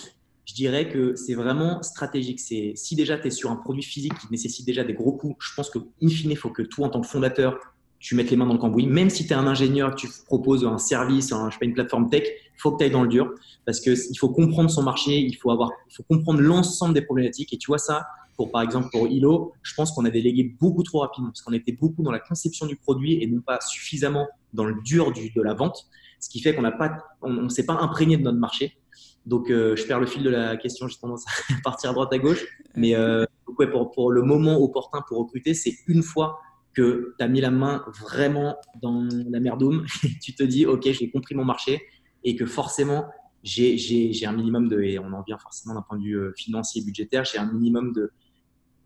Je 0.44 0.54
dirais 0.54 0.88
que 0.88 1.14
c'est 1.14 1.34
vraiment 1.34 1.82
stratégique. 1.82 2.40
Si 2.40 2.96
déjà 2.96 3.18
tu 3.18 3.28
es 3.28 3.30
sur 3.30 3.50
un 3.50 3.56
produit 3.56 3.82
physique 3.82 4.14
qui 4.18 4.26
nécessite 4.30 4.66
déjà 4.66 4.82
des 4.84 4.94
gros 4.94 5.12
coûts, 5.12 5.36
je 5.38 5.54
pense 5.54 5.70
que 5.70 5.78
in 6.02 6.08
fine, 6.08 6.30
il 6.30 6.36
faut 6.36 6.50
que 6.50 6.62
toi, 6.62 6.88
en 6.88 6.90
tant 6.90 7.00
que 7.00 7.06
fondateur, 7.06 7.58
tu 8.00 8.14
mettes 8.14 8.30
les 8.30 8.36
mains 8.36 8.46
dans 8.46 8.54
le 8.54 8.58
cambouis. 8.58 8.86
Même 8.86 9.10
si 9.10 9.26
tu 9.26 9.32
es 9.32 9.36
un 9.36 9.46
ingénieur, 9.46 9.94
que 9.94 10.00
tu 10.00 10.08
proposes 10.26 10.64
un 10.64 10.78
service, 10.78 11.32
un, 11.32 11.50
je 11.50 11.54
sais 11.54 11.58
pas, 11.60 11.66
une 11.66 11.74
plateforme 11.74 12.08
tech, 12.08 12.24
il 12.24 12.60
faut 12.60 12.72
que 12.72 12.78
tu 12.78 12.84
ailles 12.84 12.90
dans 12.90 13.02
le 13.02 13.08
dur 13.08 13.32
parce 13.66 13.78
qu'il 13.78 14.18
faut 14.18 14.30
comprendre 14.30 14.70
son 14.70 14.82
marché, 14.82 15.18
il 15.18 15.34
faut, 15.34 15.50
avoir, 15.50 15.70
il 15.88 15.94
faut 15.94 16.02
comprendre 16.02 16.40
l'ensemble 16.40 16.94
des 16.94 17.02
problématiques. 17.02 17.52
Et 17.52 17.58
tu 17.58 17.66
vois 17.66 17.78
ça, 17.78 18.06
pour, 18.36 18.50
par 18.50 18.62
exemple, 18.62 18.88
pour 18.90 19.06
Hilo, 19.06 19.52
je 19.62 19.74
pense 19.74 19.92
qu'on 19.92 20.06
a 20.06 20.10
délégué 20.10 20.56
beaucoup 20.58 20.82
trop 20.82 21.00
rapidement 21.00 21.28
parce 21.28 21.42
qu'on 21.42 21.52
était 21.52 21.72
beaucoup 21.72 22.02
dans 22.02 22.10
la 22.10 22.20
conception 22.20 22.66
du 22.66 22.76
produit 22.76 23.22
et 23.22 23.26
non 23.26 23.42
pas 23.42 23.60
suffisamment 23.60 24.26
dans 24.54 24.64
le 24.64 24.76
dur 24.82 25.12
du, 25.12 25.30
de 25.30 25.42
la 25.42 25.52
vente. 25.52 25.86
Ce 26.20 26.30
qui 26.30 26.40
fait 26.40 26.54
qu'on 26.54 26.62
n'a 26.62 26.72
pas, 26.72 26.96
on 27.20 27.30
ne 27.30 27.48
s'est 27.50 27.66
pas 27.66 27.74
imprégné 27.74 28.16
de 28.16 28.22
notre 28.22 28.38
marché. 28.38 28.78
Donc, 29.26 29.50
euh, 29.50 29.76
je 29.76 29.84
perds 29.84 30.00
le 30.00 30.06
fil 30.06 30.22
de 30.22 30.30
la 30.30 30.56
question, 30.56 30.88
j'ai 30.88 30.96
tendance 30.96 31.26
à 31.26 31.54
partir 31.64 31.90
à 31.90 31.92
droite 31.92 32.12
à 32.14 32.18
gauche. 32.18 32.46
Mais 32.74 32.94
euh, 32.94 33.26
pour, 33.44 33.90
pour 33.90 34.10
le 34.10 34.22
moment 34.22 34.56
opportun 34.56 35.02
pour 35.06 35.18
recruter, 35.18 35.52
c'est 35.52 35.74
une 35.86 36.02
fois 36.02 36.40
que 36.74 37.14
tu 37.18 37.24
as 37.24 37.28
mis 37.28 37.40
la 37.40 37.50
main 37.50 37.84
vraiment 38.00 38.56
dans 38.80 39.06
la 39.28 39.40
merdoum, 39.40 39.84
tu 40.22 40.34
te 40.34 40.42
dis, 40.42 40.66
OK, 40.66 40.90
j'ai 40.90 41.10
compris 41.10 41.34
mon 41.34 41.44
marché 41.44 41.82
et 42.24 42.36
que 42.36 42.46
forcément, 42.46 43.06
j'ai 43.42 44.26
un 44.26 44.32
minimum 44.32 44.68
de, 44.68 44.80
et 44.82 44.98
on 44.98 45.12
en 45.12 45.22
vient 45.22 45.38
forcément 45.38 45.74
d'un 45.74 45.82
point 45.82 45.98
de 45.98 46.04
vue 46.04 46.18
euh, 46.18 46.32
financier, 46.36 46.82
budgétaire, 46.84 47.24
j'ai 47.24 47.38
un 47.38 47.50
minimum 47.50 47.94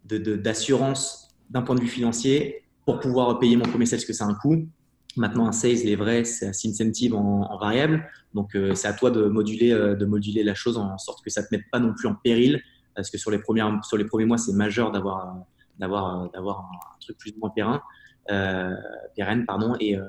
d'assurance 0.05 1.35
de, 1.49 1.53
d'un 1.53 1.63
point 1.63 1.75
de 1.75 1.81
vue 1.81 1.89
financier 1.89 2.63
pour 2.85 3.01
pouvoir 3.01 3.39
payer 3.39 3.57
mon 3.57 3.65
premier 3.65 3.87
sales, 3.87 4.05
que 4.05 4.13
c'est 4.13 4.25
un 4.25 4.35
coût. 4.35 4.69
Maintenant, 5.17 5.47
un 5.47 5.53
sales, 5.53 5.85
les 5.85 5.97
vrais, 5.97 6.25
c'est 6.25 6.47
un 6.47 6.51
incentive 6.51 7.15
en, 7.15 7.57
variable. 7.59 8.07
Donc, 8.35 8.55
euh, 8.55 8.75
c'est 8.75 8.89
à 8.89 8.93
toi 8.93 9.11
de 9.11 9.27
moduler, 9.27 9.73
euh, 9.73 9.95
de 9.95 10.05
moduler 10.05 10.43
la 10.43 10.55
chose 10.55 10.77
en 10.77 10.99
sorte 10.99 11.25
que 11.25 11.31
ça 11.31 11.41
ne 11.43 11.47
te 11.47 11.55
mette 11.55 11.71
pas 11.71 11.79
non 11.79 11.95
plus 11.95 12.09
en 12.09 12.15
péril. 12.15 12.63
Parce 12.95 13.11
que 13.11 13.19
sur 13.19 13.31
les, 13.31 13.39
premières, 13.39 13.85
sur 13.85 13.97
les 13.97 14.05
premiers 14.05 14.25
mois, 14.25 14.39
c'est 14.39 14.53
majeur 14.53 14.93
d'avoir 14.93 15.37
d'avoir 15.79 16.23
euh, 16.23 16.29
d'avoir 16.33 16.61
un, 16.61 16.99
truc 17.01 17.19
plus 17.19 17.33
ou 17.33 17.41
moins 17.41 17.51
périn, 17.51 17.83
euh, 18.31 18.75
pérenne. 19.17 19.45
Pardon, 19.47 19.77
et, 19.81 19.97
euh, 19.97 20.05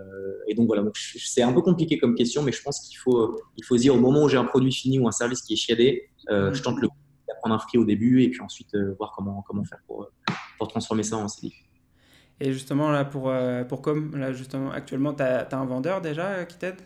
et 0.47 0.55
donc 0.55 0.67
voilà, 0.67 0.83
c'est 0.93 1.41
un 1.41 1.53
peu 1.53 1.61
compliqué 1.61 1.97
comme 1.97 2.15
question, 2.15 2.43
mais 2.43 2.51
je 2.51 2.61
pense 2.61 2.79
qu'il 2.81 2.97
faut, 2.97 3.39
il 3.57 3.63
faut 3.63 3.77
dire 3.77 3.95
au 3.95 3.99
moment 3.99 4.23
où 4.23 4.29
j'ai 4.29 4.37
un 4.37 4.45
produit 4.45 4.71
fini 4.71 4.99
ou 4.99 5.07
un 5.07 5.11
service 5.11 5.41
qui 5.41 5.53
est 5.53 5.57
chiadé, 5.57 6.09
je 6.29 6.61
tente 6.61 6.79
le 6.79 6.87
d'apprendre 7.27 7.55
un 7.55 7.59
free 7.59 7.79
au 7.79 7.85
début 7.85 8.21
et 8.21 8.29
puis 8.29 8.39
ensuite 8.41 8.75
voir 8.99 9.11
comment, 9.15 9.43
comment 9.47 9.63
faire 9.63 9.79
pour, 9.87 10.07
pour 10.59 10.67
transformer 10.67 11.01
ça 11.01 11.17
en 11.17 11.27
CDI. 11.27 11.55
Et 12.39 12.53
justement, 12.53 12.91
là, 12.91 13.03
pour, 13.03 13.33
pour 13.67 13.81
comme, 13.81 14.15
là, 14.15 14.31
justement, 14.31 14.69
actuellement, 14.69 15.13
tu 15.13 15.23
as, 15.23 15.39
as, 15.39 15.57
un 15.57 15.65
vendeur 15.65 16.01
déjà 16.01 16.45
qui 16.45 16.57
t'aide? 16.59 16.81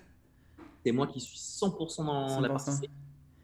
C'est 0.85 0.93
moi 0.93 1.07
qui 1.07 1.19
suis 1.19 1.37
100% 1.37 2.05
dans 2.05 2.39
la 2.39 2.47
partie. 2.47 2.89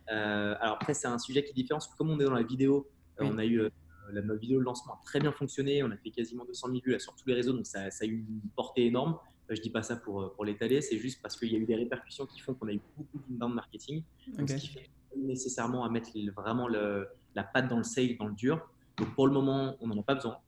alors 0.08 0.76
après, 0.76 0.94
c'est 0.94 1.08
un 1.08 1.20
sujet 1.20 1.44
qui 1.44 1.50
est 1.50 1.54
différent 1.54 1.80
parce 1.80 1.88
que 1.90 1.98
comme 1.98 2.12
on 2.12 2.20
est 2.20 2.24
dans 2.24 2.34
la 2.34 2.44
vidéo, 2.44 2.90
on 3.20 3.38
a 3.38 3.46
eu 3.46 3.70
la, 4.12 4.22
notre 4.22 4.40
vidéo 4.40 4.60
de 4.60 4.66
lancement 4.66 4.94
a 4.94 5.02
très 5.06 5.20
bien 5.20 5.32
fonctionné. 5.32 5.84
On 5.84 5.92
a 5.92 5.98
fait 5.98 6.12
quasiment 6.12 6.46
200 6.46 6.68
000 6.68 6.80
vues 6.86 7.00
sur 7.00 7.16
tous 7.16 7.28
les 7.28 7.34
réseaux, 7.34 7.54
donc 7.54 7.66
ça, 7.66 7.82
a 7.84 8.06
eu 8.06 8.26
une 8.28 8.50
portée 8.56 8.86
énorme. 8.86 9.18
Je 9.50 9.62
dis 9.62 9.70
pas 9.70 9.84
ça 9.84 9.96
pour, 9.96 10.34
pour 10.34 10.44
l'étaler, 10.44 10.82
c'est 10.82 10.98
juste 10.98 11.22
parce 11.22 11.38
qu'il 11.38 11.52
y 11.52 11.56
a 11.56 11.60
eu 11.60 11.66
des 11.66 11.76
répercussions 11.76 12.26
qui 12.26 12.40
font 12.40 12.56
qu'on 12.56 12.68
a 12.68 12.74
eu 12.74 12.82
beaucoup 12.98 13.20
d'inbound 13.28 13.54
marketing. 13.54 14.04
Donc, 14.38 14.50
Ce 14.50 14.56
qui 14.56 14.68
fait 14.68 14.90
nécessairement 15.16 15.86
à 15.86 15.90
mettre 15.90 16.10
vraiment 16.36 16.68
le, 16.68 17.08
la 17.36 17.44
patte 17.44 17.68
dans 17.68 17.78
le 17.78 17.84
sale, 17.84 18.18
dans 18.18 18.28
le 18.28 18.34
dur. 18.34 18.68
Donc 18.98 19.14
pour 19.14 19.28
le 19.28 19.34
moment, 19.34 19.76
on 19.82 19.88
n'en 19.88 20.00
a 20.00 20.04
pas 20.04 20.16
besoin. 20.16 20.40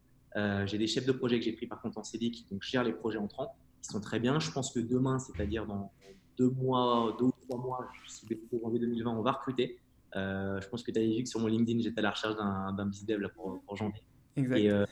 j'ai 0.65 0.77
des 0.77 0.87
chefs 0.87 1.05
de 1.05 1.11
projet 1.11 1.37
que 1.39 1.45
j'ai 1.45 1.53
pris 1.53 1.67
par 1.67 1.81
contre 1.81 1.97
en 1.97 2.03
CD 2.03 2.31
qui 2.31 2.45
donc 2.49 2.63
gèrent 2.63 2.83
les 2.83 2.93
projets 2.93 3.17
entrants, 3.17 3.55
qui 3.81 3.89
sont 3.89 4.01
très 4.01 4.19
bien. 4.19 4.39
Je 4.39 4.51
pense 4.51 4.71
que 4.73 4.79
demain, 4.79 5.19
c'est-à-dire 5.19 5.65
dans 5.65 5.91
deux 6.37 6.49
mois, 6.49 7.15
deux 7.19 7.25
ou 7.25 7.33
trois 7.47 7.59
mois, 7.59 7.87
je 8.05 8.35
pour 8.35 8.61
janvier 8.61 8.79
2020, 8.79 9.11
on 9.11 9.21
va 9.21 9.33
recruter. 9.33 9.79
Je 10.13 10.67
pense 10.69 10.83
que 10.83 10.91
tu 10.91 10.99
as 10.99 11.03
vu 11.03 11.23
que 11.23 11.29
sur 11.29 11.39
mon 11.39 11.47
LinkedIn, 11.47 11.81
j'étais 11.81 11.99
à 11.99 12.03
la 12.03 12.11
recherche 12.11 12.35
d'un 12.35 12.85
business 12.85 13.19
dev 13.19 13.27
pour, 13.35 13.61
pour 13.65 13.75
janvier. 13.75 14.01
Exact 14.35 14.87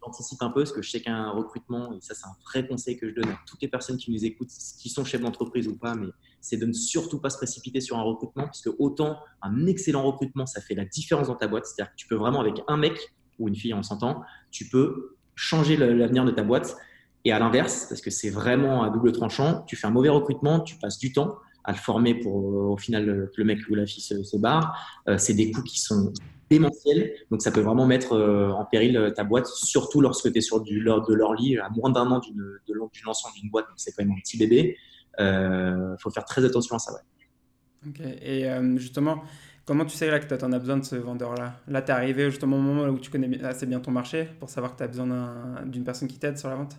j'anticipe 0.00 0.42
un 0.42 0.50
peu 0.50 0.60
parce 0.60 0.72
que 0.72 0.82
je 0.82 0.90
sais 0.90 1.00
qu'un 1.00 1.30
recrutement, 1.30 1.92
et 1.92 2.00
ça 2.00 2.14
c'est 2.14 2.26
un 2.26 2.36
vrai 2.44 2.66
conseil 2.66 2.96
que 2.96 3.08
je 3.08 3.14
donne 3.14 3.28
à 3.28 3.38
toutes 3.46 3.60
les 3.62 3.68
personnes 3.68 3.96
qui 3.96 4.10
nous 4.10 4.24
écoutent, 4.24 4.50
qui 4.78 4.88
sont 4.88 5.04
chefs 5.04 5.20
d'entreprise 5.20 5.68
ou 5.68 5.76
pas, 5.76 5.94
mais 5.94 6.08
c'est 6.40 6.56
de 6.56 6.66
ne 6.66 6.72
surtout 6.72 7.18
pas 7.18 7.30
se 7.30 7.36
précipiter 7.36 7.80
sur 7.80 7.98
un 7.98 8.02
recrutement 8.02 8.44
parce 8.44 8.62
que 8.62 8.70
autant 8.78 9.18
un 9.42 9.66
excellent 9.66 10.02
recrutement, 10.02 10.46
ça 10.46 10.60
fait 10.60 10.74
la 10.74 10.84
différence 10.84 11.28
dans 11.28 11.36
ta 11.36 11.48
boîte. 11.48 11.66
C'est-à-dire 11.66 11.92
que 11.92 11.96
tu 11.96 12.06
peux 12.06 12.14
vraiment 12.14 12.40
avec 12.40 12.62
un 12.68 12.76
mec 12.76 12.98
ou 13.38 13.48
une 13.48 13.56
fille, 13.56 13.74
on 13.74 13.82
s'entend, 13.82 14.22
tu 14.50 14.68
peux 14.68 15.16
changer 15.34 15.76
l'avenir 15.76 16.24
de 16.24 16.30
ta 16.30 16.42
boîte. 16.42 16.76
Et 17.24 17.32
à 17.32 17.38
l'inverse, 17.38 17.86
parce 17.88 18.00
que 18.00 18.10
c'est 18.10 18.30
vraiment 18.30 18.82
à 18.82 18.90
double 18.90 19.12
tranchant, 19.12 19.62
tu 19.66 19.76
fais 19.76 19.86
un 19.86 19.92
mauvais 19.92 20.08
recrutement, 20.08 20.60
tu 20.60 20.76
passes 20.76 20.98
du 20.98 21.12
temps 21.12 21.36
à 21.64 21.72
le 21.72 21.78
former 21.78 22.14
pour 22.14 22.34
au 22.34 22.76
final 22.76 23.30
que 23.34 23.40
le 23.40 23.44
mec 23.44 23.58
ou 23.70 23.74
la 23.74 23.86
fille 23.86 24.02
se, 24.02 24.36
barre. 24.36 24.76
Euh, 25.08 25.18
c'est 25.18 25.34
des 25.34 25.50
coûts 25.50 25.62
qui 25.62 25.80
sont 25.80 26.12
démentiel. 26.52 27.14
Donc, 27.30 27.42
ça 27.42 27.50
peut 27.50 27.60
vraiment 27.60 27.86
mettre 27.86 28.12
euh, 28.12 28.50
en 28.50 28.64
péril 28.64 28.96
euh, 28.96 29.10
ta 29.10 29.24
boîte, 29.24 29.46
surtout 29.46 30.00
lorsque 30.00 30.30
tu 30.30 30.38
es 30.38 30.40
sur 30.40 30.60
du, 30.60 30.80
de 30.80 31.42
lit 31.42 31.58
à 31.58 31.68
moins 31.70 31.90
d'un 31.90 32.10
an 32.10 32.18
de, 32.18 32.60
du 32.66 33.02
lancement 33.04 33.30
d'une 33.34 33.50
boîte. 33.50 33.66
Donc, 33.68 33.76
c'est 33.76 33.92
quand 33.92 34.04
même 34.04 34.12
un 34.12 34.20
petit 34.20 34.36
bébé. 34.36 34.76
Il 35.18 35.24
euh, 35.24 35.96
faut 35.98 36.10
faire 36.10 36.24
très 36.24 36.44
attention 36.44 36.76
à 36.76 36.78
ça. 36.78 36.92
Ouais. 36.92 38.18
Et 38.22 38.46
justement, 38.76 39.24
comment 39.64 39.84
tu 39.84 39.96
sais 39.96 40.08
là 40.08 40.20
que 40.20 40.32
tu 40.32 40.44
en 40.44 40.52
as 40.52 40.58
besoin 40.58 40.76
de 40.76 40.84
ce 40.84 40.94
vendeur-là? 40.94 41.54
Là, 41.66 41.82
tu 41.82 41.88
es 41.88 41.94
arrivé 41.94 42.30
justement 42.30 42.58
au 42.58 42.60
moment 42.60 42.84
où 42.84 42.98
tu 42.98 43.10
connais 43.10 43.42
assez 43.42 43.66
bien 43.66 43.80
ton 43.80 43.90
marché 43.90 44.28
pour 44.38 44.48
savoir 44.50 44.72
que 44.72 44.78
tu 44.78 44.84
as 44.84 44.88
besoin 44.88 45.62
d'une 45.66 45.82
personne 45.82 46.06
qui 46.06 46.18
t'aide 46.18 46.38
sur 46.38 46.48
la 46.48 46.56
vente? 46.56 46.76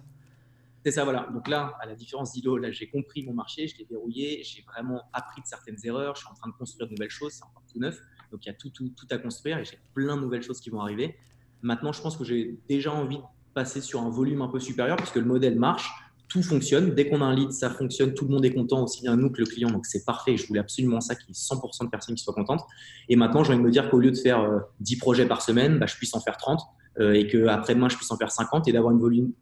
C'est 0.83 0.91
ça, 0.91 1.03
voilà. 1.05 1.27
Donc 1.33 1.47
là, 1.47 1.77
à 1.81 1.85
la 1.85 1.95
différence 1.95 2.33
d'Ilo, 2.33 2.57
là, 2.57 2.71
j'ai 2.71 2.89
compris 2.89 3.23
mon 3.23 3.33
marché, 3.33 3.67
je 3.67 3.77
l'ai 3.77 3.87
verrouillé, 3.89 4.43
j'ai 4.43 4.63
vraiment 4.63 5.01
appris 5.13 5.41
de 5.41 5.47
certaines 5.47 5.77
erreurs, 5.83 6.15
je 6.15 6.21
suis 6.21 6.29
en 6.29 6.35
train 6.35 6.49
de 6.49 6.55
construire 6.55 6.87
de 6.87 6.93
nouvelles 6.93 7.09
choses, 7.09 7.33
c'est 7.33 7.43
encore 7.43 7.63
tout 7.71 7.79
neuf. 7.79 7.97
Donc 8.31 8.45
il 8.45 8.49
y 8.49 8.51
a 8.51 8.55
tout, 8.55 8.69
tout, 8.69 8.89
tout 8.89 9.07
à 9.09 9.17
construire 9.17 9.59
et 9.59 9.65
j'ai 9.65 9.79
plein 9.93 10.17
de 10.17 10.21
nouvelles 10.21 10.41
choses 10.41 10.59
qui 10.59 10.69
vont 10.69 10.81
arriver. 10.81 11.15
Maintenant, 11.61 11.93
je 11.93 12.01
pense 12.01 12.17
que 12.17 12.25
j'ai 12.25 12.59
déjà 12.67 12.91
envie 12.91 13.17
de 13.17 13.23
passer 13.53 13.79
sur 13.79 14.01
un 14.01 14.09
volume 14.09 14.41
un 14.41 14.49
peu 14.49 14.59
supérieur 14.59 14.97
puisque 14.97 15.15
le 15.15 15.25
modèle 15.25 15.57
marche, 15.57 15.89
tout 16.27 16.43
fonctionne. 16.43 16.95
Dès 16.95 17.07
qu'on 17.07 17.21
a 17.21 17.25
un 17.25 17.35
lead, 17.35 17.51
ça 17.51 17.69
fonctionne, 17.69 18.13
tout 18.13 18.25
le 18.25 18.31
monde 18.31 18.43
est 18.43 18.53
content, 18.53 18.83
aussi 18.83 19.03
bien 19.03 19.15
nous 19.15 19.29
que 19.29 19.39
le 19.39 19.45
client. 19.45 19.69
Donc 19.69 19.85
c'est 19.85 20.03
parfait. 20.03 20.35
Je 20.35 20.47
voulais 20.47 20.59
absolument 20.59 20.99
ça, 20.99 21.15
qu'il 21.15 21.29
y 21.29 21.31
ait 21.31 21.33
100% 21.33 21.85
de 21.85 21.89
personnes 21.89 22.15
qui 22.15 22.23
soient 22.23 22.33
contentes. 22.33 22.63
Et 23.07 23.15
maintenant, 23.15 23.43
j'ai 23.43 23.53
envie 23.53 23.61
de 23.61 23.67
me 23.67 23.71
dire 23.71 23.89
qu'au 23.89 23.99
lieu 23.99 24.11
de 24.11 24.17
faire 24.17 24.63
10 24.79 24.95
euh, 24.95 24.99
projets 24.99 25.27
par 25.27 25.41
semaine, 25.41 25.77
bah, 25.77 25.85
je 25.85 25.95
puisse 25.95 26.13
en 26.15 26.19
faire 26.19 26.35
30 26.37 26.59
euh, 26.99 27.13
et 27.13 27.27
qu'après-demain, 27.27 27.89
je 27.89 27.95
puisse 27.95 28.11
en 28.11 28.17
faire 28.17 28.31
50 28.31 28.67
et 28.67 28.71
d'avoir 28.71 28.93
une 28.93 28.99
volume, 28.99 29.33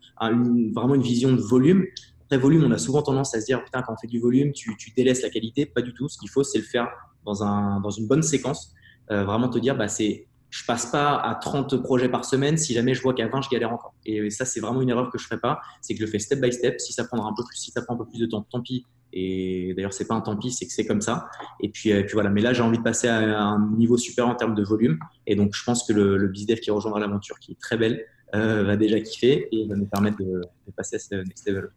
vraiment 0.74 0.96
une 0.96 1.02
vision 1.02 1.34
de 1.34 1.42
volume. 1.42 1.86
Après, 2.24 2.38
volume, 2.38 2.64
on 2.64 2.72
a 2.72 2.78
souvent 2.78 3.02
tendance 3.02 3.36
à 3.36 3.42
se 3.42 3.46
dire, 3.46 3.64
putain, 3.64 3.82
quand 3.82 3.94
on 3.94 3.98
fait 3.98 4.08
du 4.08 4.20
volume, 4.20 4.54
tu, 4.54 4.76
tu 4.78 4.92
délaisses 4.92 5.22
la 5.22 5.30
qualité. 5.30 5.66
Pas 5.66 5.82
du 5.82 5.94
tout. 5.94 6.08
Ce 6.08 6.18
qu'il 6.18 6.30
faut, 6.30 6.44
c'est 6.44 6.60
le 6.60 6.64
faire 6.64 6.88
dans, 7.26 7.44
un, 7.44 7.82
dans 7.82 7.90
une 7.90 8.08
bonne 8.08 8.24
séquence. 8.24 8.74
Euh, 9.12 9.26
vraiment 9.26 9.50
te 9.50 9.60
dire, 9.60 9.76
bah, 9.76 9.90
c'est, 9.90 10.28
je 10.50 10.66
passe 10.66 10.86
pas 10.86 11.18
à 11.18 11.36
30 11.36 11.84
projets 11.84 12.10
par 12.10 12.24
semaine 12.24 12.58
si 12.58 12.74
jamais 12.74 12.94
je 12.94 13.02
vois 13.02 13.14
qu'à 13.14 13.28
20, 13.28 13.42
je 13.42 13.50
galère 13.50 13.74
encore. 13.74 13.94
Et 14.06 14.30
ça, 14.30 14.46
c'est 14.46 14.62
vraiment 14.62 14.82
une 14.82 14.90
erreur 14.90 15.10
que 15.10 15.18
je 15.18 15.26
ferai 15.26 15.40
pas. 15.40 15.60
C'est 15.82 15.94
que 15.94 16.00
je 16.00 16.06
le 16.06 16.12
fais 16.12 16.20
step 16.20 16.40
by 16.40 16.54
step. 16.54 16.80
Si 16.80 16.94
ça 16.94 17.04
prendra 17.04 17.28
un 17.28 17.34
peu 17.34 17.44
plus, 17.44 17.58
si 17.58 17.72
ça 17.72 17.82
prend 17.82 17.96
un 17.96 17.98
peu 17.98 18.06
plus 18.06 18.20
de 18.20 18.28
temps, 18.28 18.46
tant 18.50 18.62
pis. 18.62 18.86
Et 19.14 19.74
d'ailleurs, 19.76 19.94
c'est 19.94 20.08
pas 20.08 20.16
un 20.16 20.22
tant 20.22 20.38
pis, 20.38 20.52
c'est 20.52 20.66
que 20.66 20.72
c'est 20.72 20.86
comme 20.86 21.02
ça. 21.02 21.28
Et 21.60 21.70
puis, 21.70 21.92
euh, 21.92 22.04
puis 22.04 22.14
voilà. 22.14 22.30
Mais 22.30 22.42
là, 22.42 22.54
j'ai 22.54 22.62
envie 22.62 22.78
de 22.78 22.84
passer 22.84 23.08
à 23.08 23.42
un 23.42 23.70
niveau 23.78 23.98
super 23.98 24.28
en 24.28 24.36
termes 24.36 24.56
de 24.56 24.64
volume. 24.64 25.00
Et 25.28 25.36
donc, 25.36 25.54
je 25.54 25.64
pense 25.64 25.84
que 25.86 25.94
le, 25.94 26.18
le 26.18 26.28
BizDev 26.28 26.60
qui 26.60 26.72
rejoindra 26.72 27.00
l'aventure, 27.00 27.40
qui 27.40 27.52
est 27.52 27.60
très 27.60 27.78
belle, 27.78 28.06
euh, 28.36 28.64
va 28.64 28.78
déjà 28.78 29.00
kiffer 29.00 29.48
et 29.52 29.68
va 29.68 29.76
nous 29.76 29.88
permettre 29.88 30.18
de, 30.18 30.42
passer 30.76 30.96
à 30.96 31.00
ce 31.00 31.16
next 31.16 31.48
level. 31.48 31.70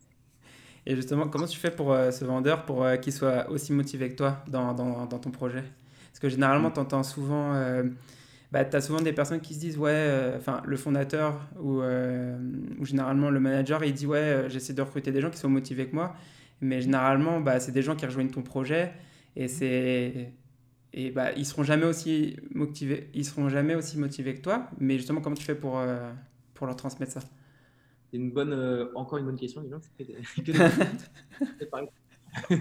Et 0.86 0.94
justement, 0.94 1.28
comment 1.28 1.46
tu 1.46 1.58
fais 1.58 1.70
pour 1.70 1.96
ce 2.12 2.24
vendeur 2.24 2.64
pour 2.64 2.86
qu'il 3.00 3.12
soit 3.12 3.50
aussi 3.50 3.72
motivé 3.72 4.10
que 4.10 4.16
toi 4.16 4.44
dans, 4.48 4.74
dans, 4.74 5.06
dans 5.06 5.18
ton 5.18 5.30
projet? 5.30 5.64
Parce 6.14 6.20
que 6.20 6.28
généralement, 6.28 6.70
tu 6.70 6.78
entends 6.78 7.02
souvent. 7.02 7.54
Euh, 7.54 7.82
bah, 8.52 8.64
tu 8.64 8.76
as 8.76 8.80
souvent 8.80 9.00
des 9.00 9.12
personnes 9.12 9.40
qui 9.40 9.52
se 9.54 9.58
disent, 9.58 9.76
ouais, 9.76 9.90
euh, 9.92 10.36
enfin, 10.38 10.62
le 10.64 10.76
fondateur 10.76 11.40
ou, 11.60 11.80
euh, 11.80 12.38
ou, 12.78 12.84
généralement 12.84 13.30
le 13.30 13.40
manager, 13.40 13.82
il 13.82 13.92
dit, 13.92 14.06
ouais, 14.06 14.44
j'essaie 14.46 14.74
de 14.74 14.80
recruter 14.80 15.10
des 15.10 15.20
gens 15.20 15.28
qui 15.28 15.38
sont 15.38 15.48
motivés 15.48 15.88
que 15.88 15.94
moi. 15.96 16.14
Mais 16.60 16.80
généralement, 16.80 17.40
bah, 17.40 17.60
c'est 17.60 17.72
des 17.72 17.82
gens 17.82 17.96
qui 17.96 18.06
rejoignent 18.06 18.30
ton 18.30 18.42
projet 18.42 18.92
et 19.36 19.48
c'est. 19.48 20.32
Et 20.96 21.10
bah, 21.10 21.32
ils 21.32 21.44
seront 21.44 21.64
jamais 21.64 21.86
aussi 21.86 22.36
motivés, 22.52 23.10
ils 23.14 23.24
seront 23.24 23.48
jamais 23.48 23.74
aussi 23.74 23.98
motivés 23.98 24.36
que 24.36 24.40
toi. 24.40 24.70
Mais 24.78 24.96
justement, 24.96 25.20
comment 25.20 25.34
tu 25.34 25.42
fais 25.42 25.56
pour, 25.56 25.82
pour 26.54 26.66
leur 26.66 26.76
transmettre 26.76 27.10
ça? 27.10 27.20
C'est 28.10 28.16
une 28.16 28.30
bonne, 28.30 28.88
encore 28.94 29.18
une 29.18 29.24
bonne 29.24 29.36
question, 29.36 29.60
dis 29.60 29.70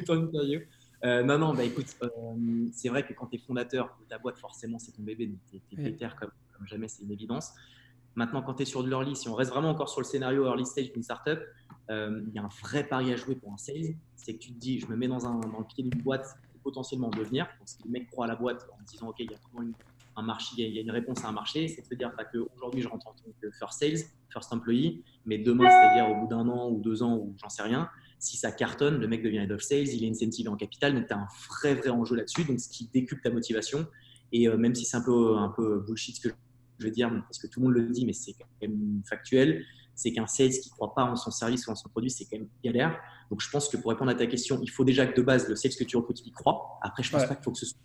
ton 0.05 0.13
interview. 0.23 0.61
Euh, 1.05 1.21
non, 1.21 1.37
non, 1.37 1.53
bah 1.53 1.63
écoute, 1.63 1.87
euh, 2.01 2.07
c'est 2.71 2.87
vrai 2.87 3.05
que 3.05 3.13
quand 3.13 3.27
tu 3.27 3.35
es 3.35 3.39
fondateur 3.39 3.97
de 3.99 4.05
ta 4.05 4.17
boîte, 4.17 4.37
forcément, 4.37 4.79
c'est 4.79 4.93
ton 4.93 5.03
bébé, 5.03 5.29
tu 5.49 5.57
es, 5.57 6.09
comme, 6.17 6.31
jamais, 6.65 6.87
c'est 6.87 7.03
une 7.03 7.11
évidence. 7.11 7.53
Maintenant, 8.15 8.41
quand 8.41 8.53
tu 8.53 8.63
es 8.63 8.65
sur 8.65 8.83
de 8.83 8.89
l'early, 8.89 9.15
si 9.15 9.27
on 9.27 9.35
reste 9.35 9.51
vraiment 9.51 9.69
encore 9.69 9.89
sur 9.89 9.99
le 9.99 10.05
scénario 10.05 10.45
early 10.45 10.65
stage 10.65 10.93
d'une 10.93 11.03
startup, 11.03 11.39
euh, 11.39 11.43
il 11.89 12.31
y 12.33 12.39
a 12.39 12.43
un 12.43 12.49
vrai 12.61 12.87
pari 12.87 13.11
à 13.13 13.15
jouer 13.15 13.35
pour 13.35 13.51
un 13.51 13.57
sales. 13.57 13.95
C'est 14.15 14.33
que 14.33 14.39
tu 14.39 14.53
te 14.53 14.59
dis, 14.59 14.79
je 14.79 14.87
me 14.87 14.95
mets 14.95 15.07
dans, 15.07 15.25
un, 15.25 15.39
dans 15.39 15.59
le 15.59 15.65
pied 15.65 15.83
d'une 15.83 16.01
boîte 16.01 16.25
potentiellement 16.63 17.09
devenir. 17.09 17.45
Donc, 17.59 17.67
si 17.67 17.77
le 17.85 17.91
mec 17.91 18.09
croit 18.09 18.25
à 18.25 18.27
la 18.27 18.35
boîte 18.35 18.65
en 18.71 18.81
disant, 18.83 19.09
OK, 19.09 19.17
il 19.19 19.29
y 19.29 19.33
a 19.33 19.37
vraiment 19.51 19.71
un 20.15 20.21
marché, 20.21 20.55
il 20.57 20.73
y, 20.73 20.79
a 20.79 20.81
une 20.81 20.91
réponse 20.91 21.23
à 21.23 21.29
un 21.29 21.31
marché, 21.31 21.67
c'est 21.67 21.81
de 21.81 21.87
se 21.87 21.95
dire 21.95 22.15
pas 22.15 22.23
qu'aujourd'hui, 22.25 22.81
je 22.81 22.87
rentre 22.87 23.07
en 23.07 23.13
tant 23.13 23.31
que 23.41 23.51
first 23.51 23.79
sales, 23.79 24.07
first 24.29 24.53
employee, 24.53 25.03
mais 25.25 25.37
demain, 25.37 25.67
c'est-à-dire 25.69 26.11
au 26.11 26.21
bout 26.21 26.27
d'un 26.27 26.47
an 26.47 26.69
ou 26.69 26.79
deux 26.81 27.03
ans 27.03 27.17
ou 27.17 27.35
j'en 27.41 27.49
sais 27.49 27.63
rien, 27.63 27.89
si 28.19 28.37
ça 28.37 28.51
cartonne, 28.51 28.99
le 28.99 29.07
mec 29.07 29.23
devient 29.23 29.39
head 29.39 29.51
of 29.51 29.61
sales, 29.61 29.87
il 29.89 30.03
est 30.03 30.09
incentivé 30.09 30.49
en 30.49 30.55
capital, 30.55 30.93
donc 30.93 31.07
tu 31.07 31.13
as 31.13 31.17
un 31.17 31.27
vrai, 31.49 31.75
vrai 31.75 31.89
enjeu 31.89 32.15
là-dessus, 32.15 32.45
donc 32.45 32.59
ce 32.59 32.69
qui 32.69 32.89
décuple 32.93 33.21
ta 33.21 33.31
motivation. 33.31 33.85
Et 34.31 34.47
euh, 34.47 34.57
même 34.57 34.73
si 34.75 34.85
c'est 34.85 34.97
un 34.97 35.01
peu, 35.01 35.35
un 35.35 35.49
peu 35.49 35.79
bullshit 35.79 36.15
ce 36.15 36.27
que 36.27 36.33
je 36.79 36.85
veux 36.85 36.91
dire, 36.91 37.09
parce 37.09 37.39
que 37.39 37.47
tout 37.47 37.59
le 37.59 37.65
monde 37.65 37.75
le 37.75 37.89
dit, 37.89 38.05
mais 38.05 38.13
c'est 38.13 38.33
quand 38.33 38.47
même 38.61 39.01
factuel, 39.05 39.63
c'est 39.95 40.11
qu'un 40.11 40.27
sales 40.27 40.49
qui 40.49 40.69
ne 40.69 40.73
croit 40.73 40.93
pas 40.93 41.03
en 41.03 41.15
son 41.15 41.31
service 41.31 41.67
ou 41.67 41.71
en 41.71 41.75
son 41.75 41.89
produit, 41.89 42.09
c'est 42.09 42.25
quand 42.25 42.37
même 42.37 42.47
galère. 42.63 42.97
Donc 43.29 43.41
je 43.41 43.49
pense 43.49 43.69
que 43.69 43.77
pour 43.77 43.91
répondre 43.91 44.11
à 44.11 44.15
ta 44.15 44.25
question, 44.27 44.59
il 44.61 44.69
faut 44.69 44.83
déjà 44.83 45.05
que 45.05 45.15
de 45.15 45.25
base, 45.25 45.47
le 45.47 45.55
sales 45.55 45.75
que 45.77 45.83
tu 45.83 45.97
recrutes, 45.97 46.21
il 46.25 46.31
croit. 46.31 46.79
Après, 46.81 47.03
je 47.03 47.11
pense 47.11 47.25
pas 47.25 47.35
qu'il 47.35 47.43
faut 47.43 47.51
que 47.51 47.59
ce 47.59 47.65
soit 47.65 47.79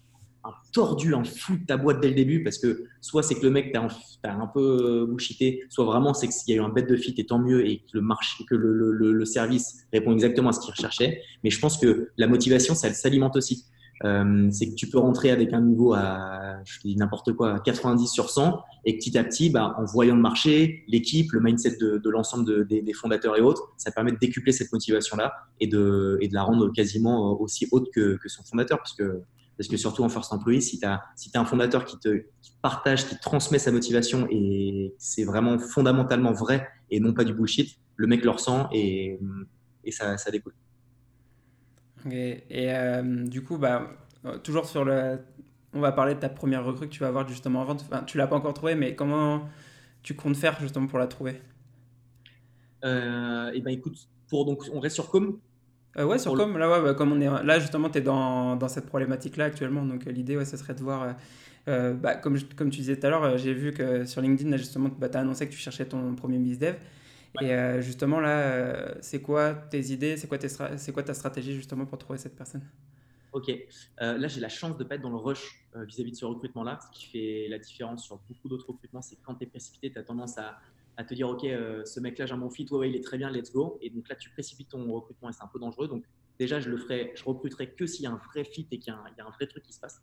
un 0.45 0.53
tordu, 0.73 1.15
un 1.15 1.25
fou 1.25 1.57
de 1.57 1.65
ta 1.65 1.77
boîte 1.77 2.01
dès 2.01 2.09
le 2.09 2.15
début 2.15 2.43
parce 2.43 2.59
que 2.59 2.85
soit 3.01 3.23
c'est 3.23 3.35
que 3.35 3.43
le 3.43 3.51
mec 3.51 3.73
t'a 3.73 3.83
un, 3.83 4.41
un, 4.41 4.47
peu 4.47 5.07
bullshité, 5.07 5.65
soit 5.69 5.85
vraiment 5.85 6.15
c'est 6.15 6.29
qu'il 6.29 6.55
y 6.55 6.59
a 6.59 6.63
eu 6.63 6.65
un 6.65 6.69
bête 6.69 6.89
de 6.89 6.97
fit 6.97 7.15
et 7.19 7.27
tant 7.27 7.39
mieux 7.39 7.67
et 7.67 7.79
que 7.79 7.85
le 7.95 8.01
marché, 8.01 8.45
que 8.49 8.55
le, 8.55 8.73
le, 8.93 9.25
service 9.25 9.87
répond 9.93 10.13
exactement 10.13 10.51
à 10.51 10.53
ce 10.53 10.61
qu'il 10.61 10.71
recherchait. 10.71 11.23
Mais 11.45 11.51
je 11.51 11.61
pense 11.61 11.77
que 11.77 12.11
la 12.17 12.29
motivation, 12.29 12.75
ça 12.75 12.93
s'alimente 12.93 13.37
aussi. 13.37 13.65
Euh, 14.05 14.49
c'est 14.51 14.69
que 14.71 14.75
tu 14.75 14.89
peux 14.89 14.99
rentrer 14.99 15.31
avec 15.31 15.53
un 15.53 15.61
niveau 15.61 15.93
à, 15.93 16.63
je 16.65 16.81
dis 16.81 16.97
n'importe 16.97 17.33
quoi, 17.33 17.55
à 17.55 17.59
90 17.59 18.07
sur 18.09 18.31
100 18.31 18.63
et 18.85 18.97
petit 18.97 19.19
à 19.19 19.25
petit, 19.25 19.51
bah, 19.51 19.75
en 19.79 19.85
voyant 19.85 20.15
le 20.15 20.23
marché, 20.23 20.85
l'équipe, 20.87 21.33
le 21.33 21.41
mindset 21.41 21.77
de, 21.81 21.99
de 21.99 22.11
l'ensemble 22.11 22.67
des, 22.67 22.93
fondateurs 22.93 23.37
et 23.37 23.41
autres, 23.41 23.73
ça 23.77 23.91
permet 23.91 24.13
de 24.13 24.19
décupler 24.19 24.53
cette 24.53 24.73
motivation-là 24.73 25.33
et 25.61 25.67
de, 25.67 26.19
et 26.21 26.29
de 26.29 26.35
la 26.35 26.43
rendre 26.43 26.73
quasiment 26.73 27.41
aussi 27.41 27.67
haute 27.73 27.89
que, 27.93 28.17
que 28.17 28.29
son 28.29 28.43
fondateur 28.45 28.79
parce 28.79 28.95
que 28.95 29.23
parce 29.57 29.67
que 29.67 29.77
surtout 29.77 30.05
en 30.05 30.09
first 30.09 30.33
employee, 30.33 30.63
si 30.63 30.79
tu 30.79 30.87
as, 30.87 31.03
si 31.17 31.33
un 31.35 31.45
fondateur 31.45 31.85
qui 31.85 31.99
te, 31.99 32.23
partage, 32.63 33.09
qui 33.09 33.19
transmet 33.19 33.59
sa 33.59 33.73
motivation 33.73 34.29
et 34.31 34.95
c'est 34.99 35.25
vraiment 35.25 35.59
fondamentalement 35.59 36.33
vrai 36.33 36.69
et 36.93 37.01
non 37.01 37.13
pas 37.13 37.25
du 37.25 37.35
bullshit, 37.35 37.77
le 37.97 38.07
mec 38.07 38.23
le 38.23 38.31
ressent 38.31 38.69
et, 38.73 39.19
et 39.83 39.91
ça, 39.91 40.17
ça 40.17 40.31
découle. 40.31 40.55
Et 42.15 42.73
euh, 42.73 43.03
du 43.27 43.43
coup, 43.43 43.59
bah, 43.59 43.91
toujours 44.43 44.67
sur 44.67 44.85
le. 44.85 45.19
On 45.75 45.81
va 45.81 45.93
parler 45.93 46.15
de 46.15 46.21
ta 46.21 46.29
première 46.29 46.65
recrue 46.65 46.89
que 46.89 46.93
tu 46.93 47.01
vas 47.01 47.09
avoir 47.09 47.29
justement 47.29 47.61
avant. 47.63 47.75
Enfin, 47.75 48.03
tu 48.05 48.17
l'as 48.19 48.27
pas 48.27 48.37
encore 48.37 48.55
trouvée, 48.55 48.75
mais 48.75 48.95
comment 48.95 49.49
tu 50.03 50.15
comptes 50.15 50.37
faire 50.37 50.59
justement 50.61 50.87
pour 50.87 50.99
la 50.99 51.07
trouver? 51.07 51.43
Euh, 52.85 53.51
Et 53.53 53.59
eh 53.59 53.61
ben 53.61 53.71
écoute, 53.73 54.09
pour 54.29 54.45
donc 54.47 54.65
on 54.73 54.81
reste 54.81 54.95
sur 54.95 55.11
Com. 55.11 55.39
Euh, 55.97 56.05
ouais, 56.05 56.19
sur 56.19 56.35
comme, 56.35 56.59
là, 56.59 56.71
ouais, 56.71 56.83
bah, 56.83 56.95
comme 56.95 57.13
on 57.13 57.21
est, 57.21 57.45
là 57.45 57.59
justement, 57.59 57.91
tu 57.91 57.99
es 57.99 58.01
dans, 58.01 58.57
dans 58.57 58.69
cette 58.69 58.87
problématique-là 58.87 59.47
actuellement. 59.47 59.85
Donc 59.85 60.07
euh, 60.07 60.13
l'idée, 60.13 60.37
ouais, 60.37 60.45
ce 60.45 60.57
serait 60.57 60.75
de 60.75 60.83
voir, 60.83 61.17
euh, 61.67 61.95
bah, 61.95 62.15
comme, 62.15 62.39
comme 62.57 62.71
tu 62.71 62.79
disais 62.81 62.97
tout 62.97 63.07
à 63.07 63.11
l'heure, 63.11 63.37
j'ai 63.39 63.53
vu 63.53 63.73
que 63.73 64.05
sur 64.05 64.21
LinkedIn, 64.23 64.51
là, 64.51 64.57
justement, 64.57 64.91
bah, 64.99 65.09
tu 65.09 65.17
as 65.17 65.21
annoncé 65.21 65.47
que 65.47 65.53
tu 65.53 65.59
cherchais 65.59 65.87
ton 65.87 66.15
premier 66.15 66.39
dev 66.39 66.75
Et 67.41 67.81
justement, 67.81 68.21
là, 68.21 68.95
c'est 69.03 69.21
quoi 69.21 69.55
tes 69.55 69.91
idées 69.93 70.17
C'est 70.17 70.27
quoi, 70.29 70.39
c'est 70.77 70.93
quoi 70.93 71.03
ta 71.03 71.15
stratégie 71.15 71.55
justement 71.55 71.87
pour 71.87 71.99
trouver 71.99 72.19
cette 72.19 72.37
personne? 72.37 72.63
Ok, 73.33 73.53
là 73.99 74.27
j'ai 74.27 74.41
la 74.41 74.49
chance 74.49 74.77
de 74.79 74.85
ne 74.85 74.89
pas 74.89 74.95
être 74.95 75.03
dans 75.03 75.11
le 75.11 75.17
rush 75.17 75.69
vis-à-vis 75.75 76.11
-vis 76.11 76.13
de 76.13 76.17
ce 76.17 76.25
recrutement-là. 76.25 76.79
Ce 76.83 76.99
qui 76.99 77.07
fait 77.07 77.49
la 77.49 77.59
différence 77.59 78.05
sur 78.05 78.19
beaucoup 78.29 78.49
d'autres 78.49 78.69
recrutements, 78.69 79.03
c'est 79.03 79.17
que 79.17 79.21
quand 79.23 79.35
tu 79.35 79.45
es 79.45 79.47
précipité, 79.47 79.93
tu 79.93 79.99
as 79.99 80.03
tendance 80.03 80.39
à, 80.39 80.59
à 80.99 81.05
te 81.05 81.15
dire, 81.15 81.29
OK, 81.29 81.45
euh, 81.45 81.85
ce 81.85 82.01
mec-là, 82.01 82.27
j'ai 82.27 82.35
un 82.35 82.39
bon 82.39 82.51
fit, 82.51 82.67
ouais, 82.73 82.91
il 82.91 82.97
est 82.97 83.05
très 83.05 83.19
bien, 83.19 83.31
let's 83.31 83.53
go. 83.53 83.79
Et 83.81 83.89
donc 83.89 84.09
là, 84.09 84.17
tu 84.17 84.31
précipites 84.31 84.69
ton 84.71 84.93
recrutement 84.93 85.31
et 85.31 85.33
c'est 85.33 85.45
un 85.45 85.51
peu 85.51 85.61
dangereux. 85.61 85.87
Donc 85.87 86.05
déjà, 86.41 86.59
je 86.59 86.69
le 86.69 86.77
ferai, 86.77 87.13
je 87.15 87.23
recruterai 87.25 87.73
que 87.73 87.87
s'il 87.87 88.03
y 88.03 88.07
a 88.09 88.11
un 88.11 88.21
vrai 88.33 88.43
fit 88.43 88.67
et 88.73 88.81
qu'il 88.81 88.93
y, 88.93 88.97
a 89.21 89.27
un 89.27 89.31
vrai 89.31 89.47
truc 89.47 89.63
qui 89.63 89.73
se 89.73 89.81
passe. 89.81 90.03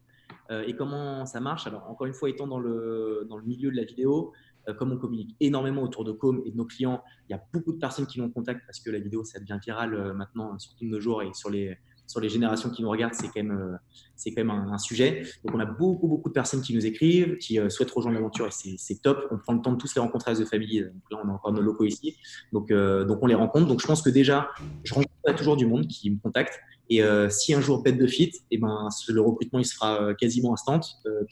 et 0.50 0.74
comment 0.74 1.26
ça 1.26 1.42
marche? 1.42 1.68
Alors, 1.68 1.90
encore 1.90 2.08
une 2.08 2.14
fois, 2.14 2.30
étant 2.30 2.48
dans 2.48 2.60
le, 2.60 3.28
dans 3.30 3.36
le 3.38 3.44
milieu 3.44 3.72
de 3.72 3.76
la 3.76 3.84
vidéo, 3.84 4.32
comme 4.74 4.92
on 4.92 4.98
communique 4.98 5.36
énormément 5.40 5.84
autour 5.84 6.04
de 6.04 6.12
Com 6.12 6.42
et 6.46 6.52
de 6.52 6.58
nos 6.58 6.66
clients, 6.66 7.04
il 7.30 7.34
y 7.34 7.36
a 7.36 7.44
beaucoup 7.54 7.74
de 7.74 7.78
personnes 7.78 8.08
qui 8.08 8.20
nous 8.20 8.30
contactent 8.30 8.66
parce 8.66 8.80
que 8.80 8.90
la 8.90 9.00
vidéo, 9.00 9.24
ça 9.24 9.40
devient 9.40 9.60
viral 9.64 10.14
maintenant, 10.14 10.58
surtout 10.60 10.86
de 10.86 10.90
nos 10.90 11.00
jours 11.00 11.22
et 11.22 11.34
sur 11.34 11.50
les, 11.50 11.78
sur 12.08 12.20
les 12.20 12.30
générations 12.30 12.70
qui 12.70 12.82
nous 12.82 12.90
regardent, 12.90 13.14
c'est 13.14 13.28
quand 13.28 13.44
même, 13.44 13.52
euh, 13.52 13.78
c'est 14.16 14.32
quand 14.32 14.44
même 14.44 14.52
un, 14.52 14.78
sujet. 14.78 15.24
Donc, 15.44 15.56
on 15.56 15.60
a 15.60 15.66
beaucoup, 15.66 16.08
beaucoup 16.08 16.30
de 16.30 16.34
personnes 16.34 16.62
qui 16.62 16.74
nous 16.76 16.86
écrivent, 16.86 17.38
qui 17.38 17.60
euh, 17.60 17.70
souhaitent 17.70 17.92
rejoindre 17.92 18.16
l'aventure 18.16 18.48
et 18.48 18.76
c'est 18.78 19.02
top. 19.02 19.28
On 19.32 19.38
prend 19.38 19.54
le 19.54 19.62
temps 19.62 19.72
de 19.72 19.78
tous 19.78 19.96
les 19.96 20.02
rencontrer 20.02 20.32
à 20.32 20.36
The 20.36 20.46
Family. 20.46 20.82
Donc 20.82 21.04
là, 21.12 21.18
on 21.24 21.30
a 21.30 21.32
encore 21.34 21.52
nos 21.52 21.62
locaux 21.62 21.86
ici. 21.86 22.16
Donc, 22.54 22.72
euh, 22.72 23.06
donc 23.06 23.20
on 23.22 23.28
les 23.28 23.36
rencontre. 23.36 23.68
Donc, 23.68 23.82
je 23.82 23.88
pense 23.88 24.02
que 24.02 24.10
déjà, 24.10 24.50
je 24.84 24.94
rencontre 24.94 25.36
toujours 25.36 25.58
du 25.58 25.66
monde 25.66 25.88
qui 25.88 26.10
me 26.10 26.20
contacte. 26.20 26.60
Et 26.88 27.02
si 27.30 27.52
un 27.56 27.62
jour 27.62 27.82
bête 27.82 27.98
de 27.98 28.06
fit, 28.06 28.26
et 28.26 28.42
eh 28.52 28.58
ben, 28.60 28.90
le 29.08 29.20
recrutement 29.20 29.58
il 29.58 29.66
sera 29.66 30.14
quasiment 30.14 30.54
instant. 30.54 30.82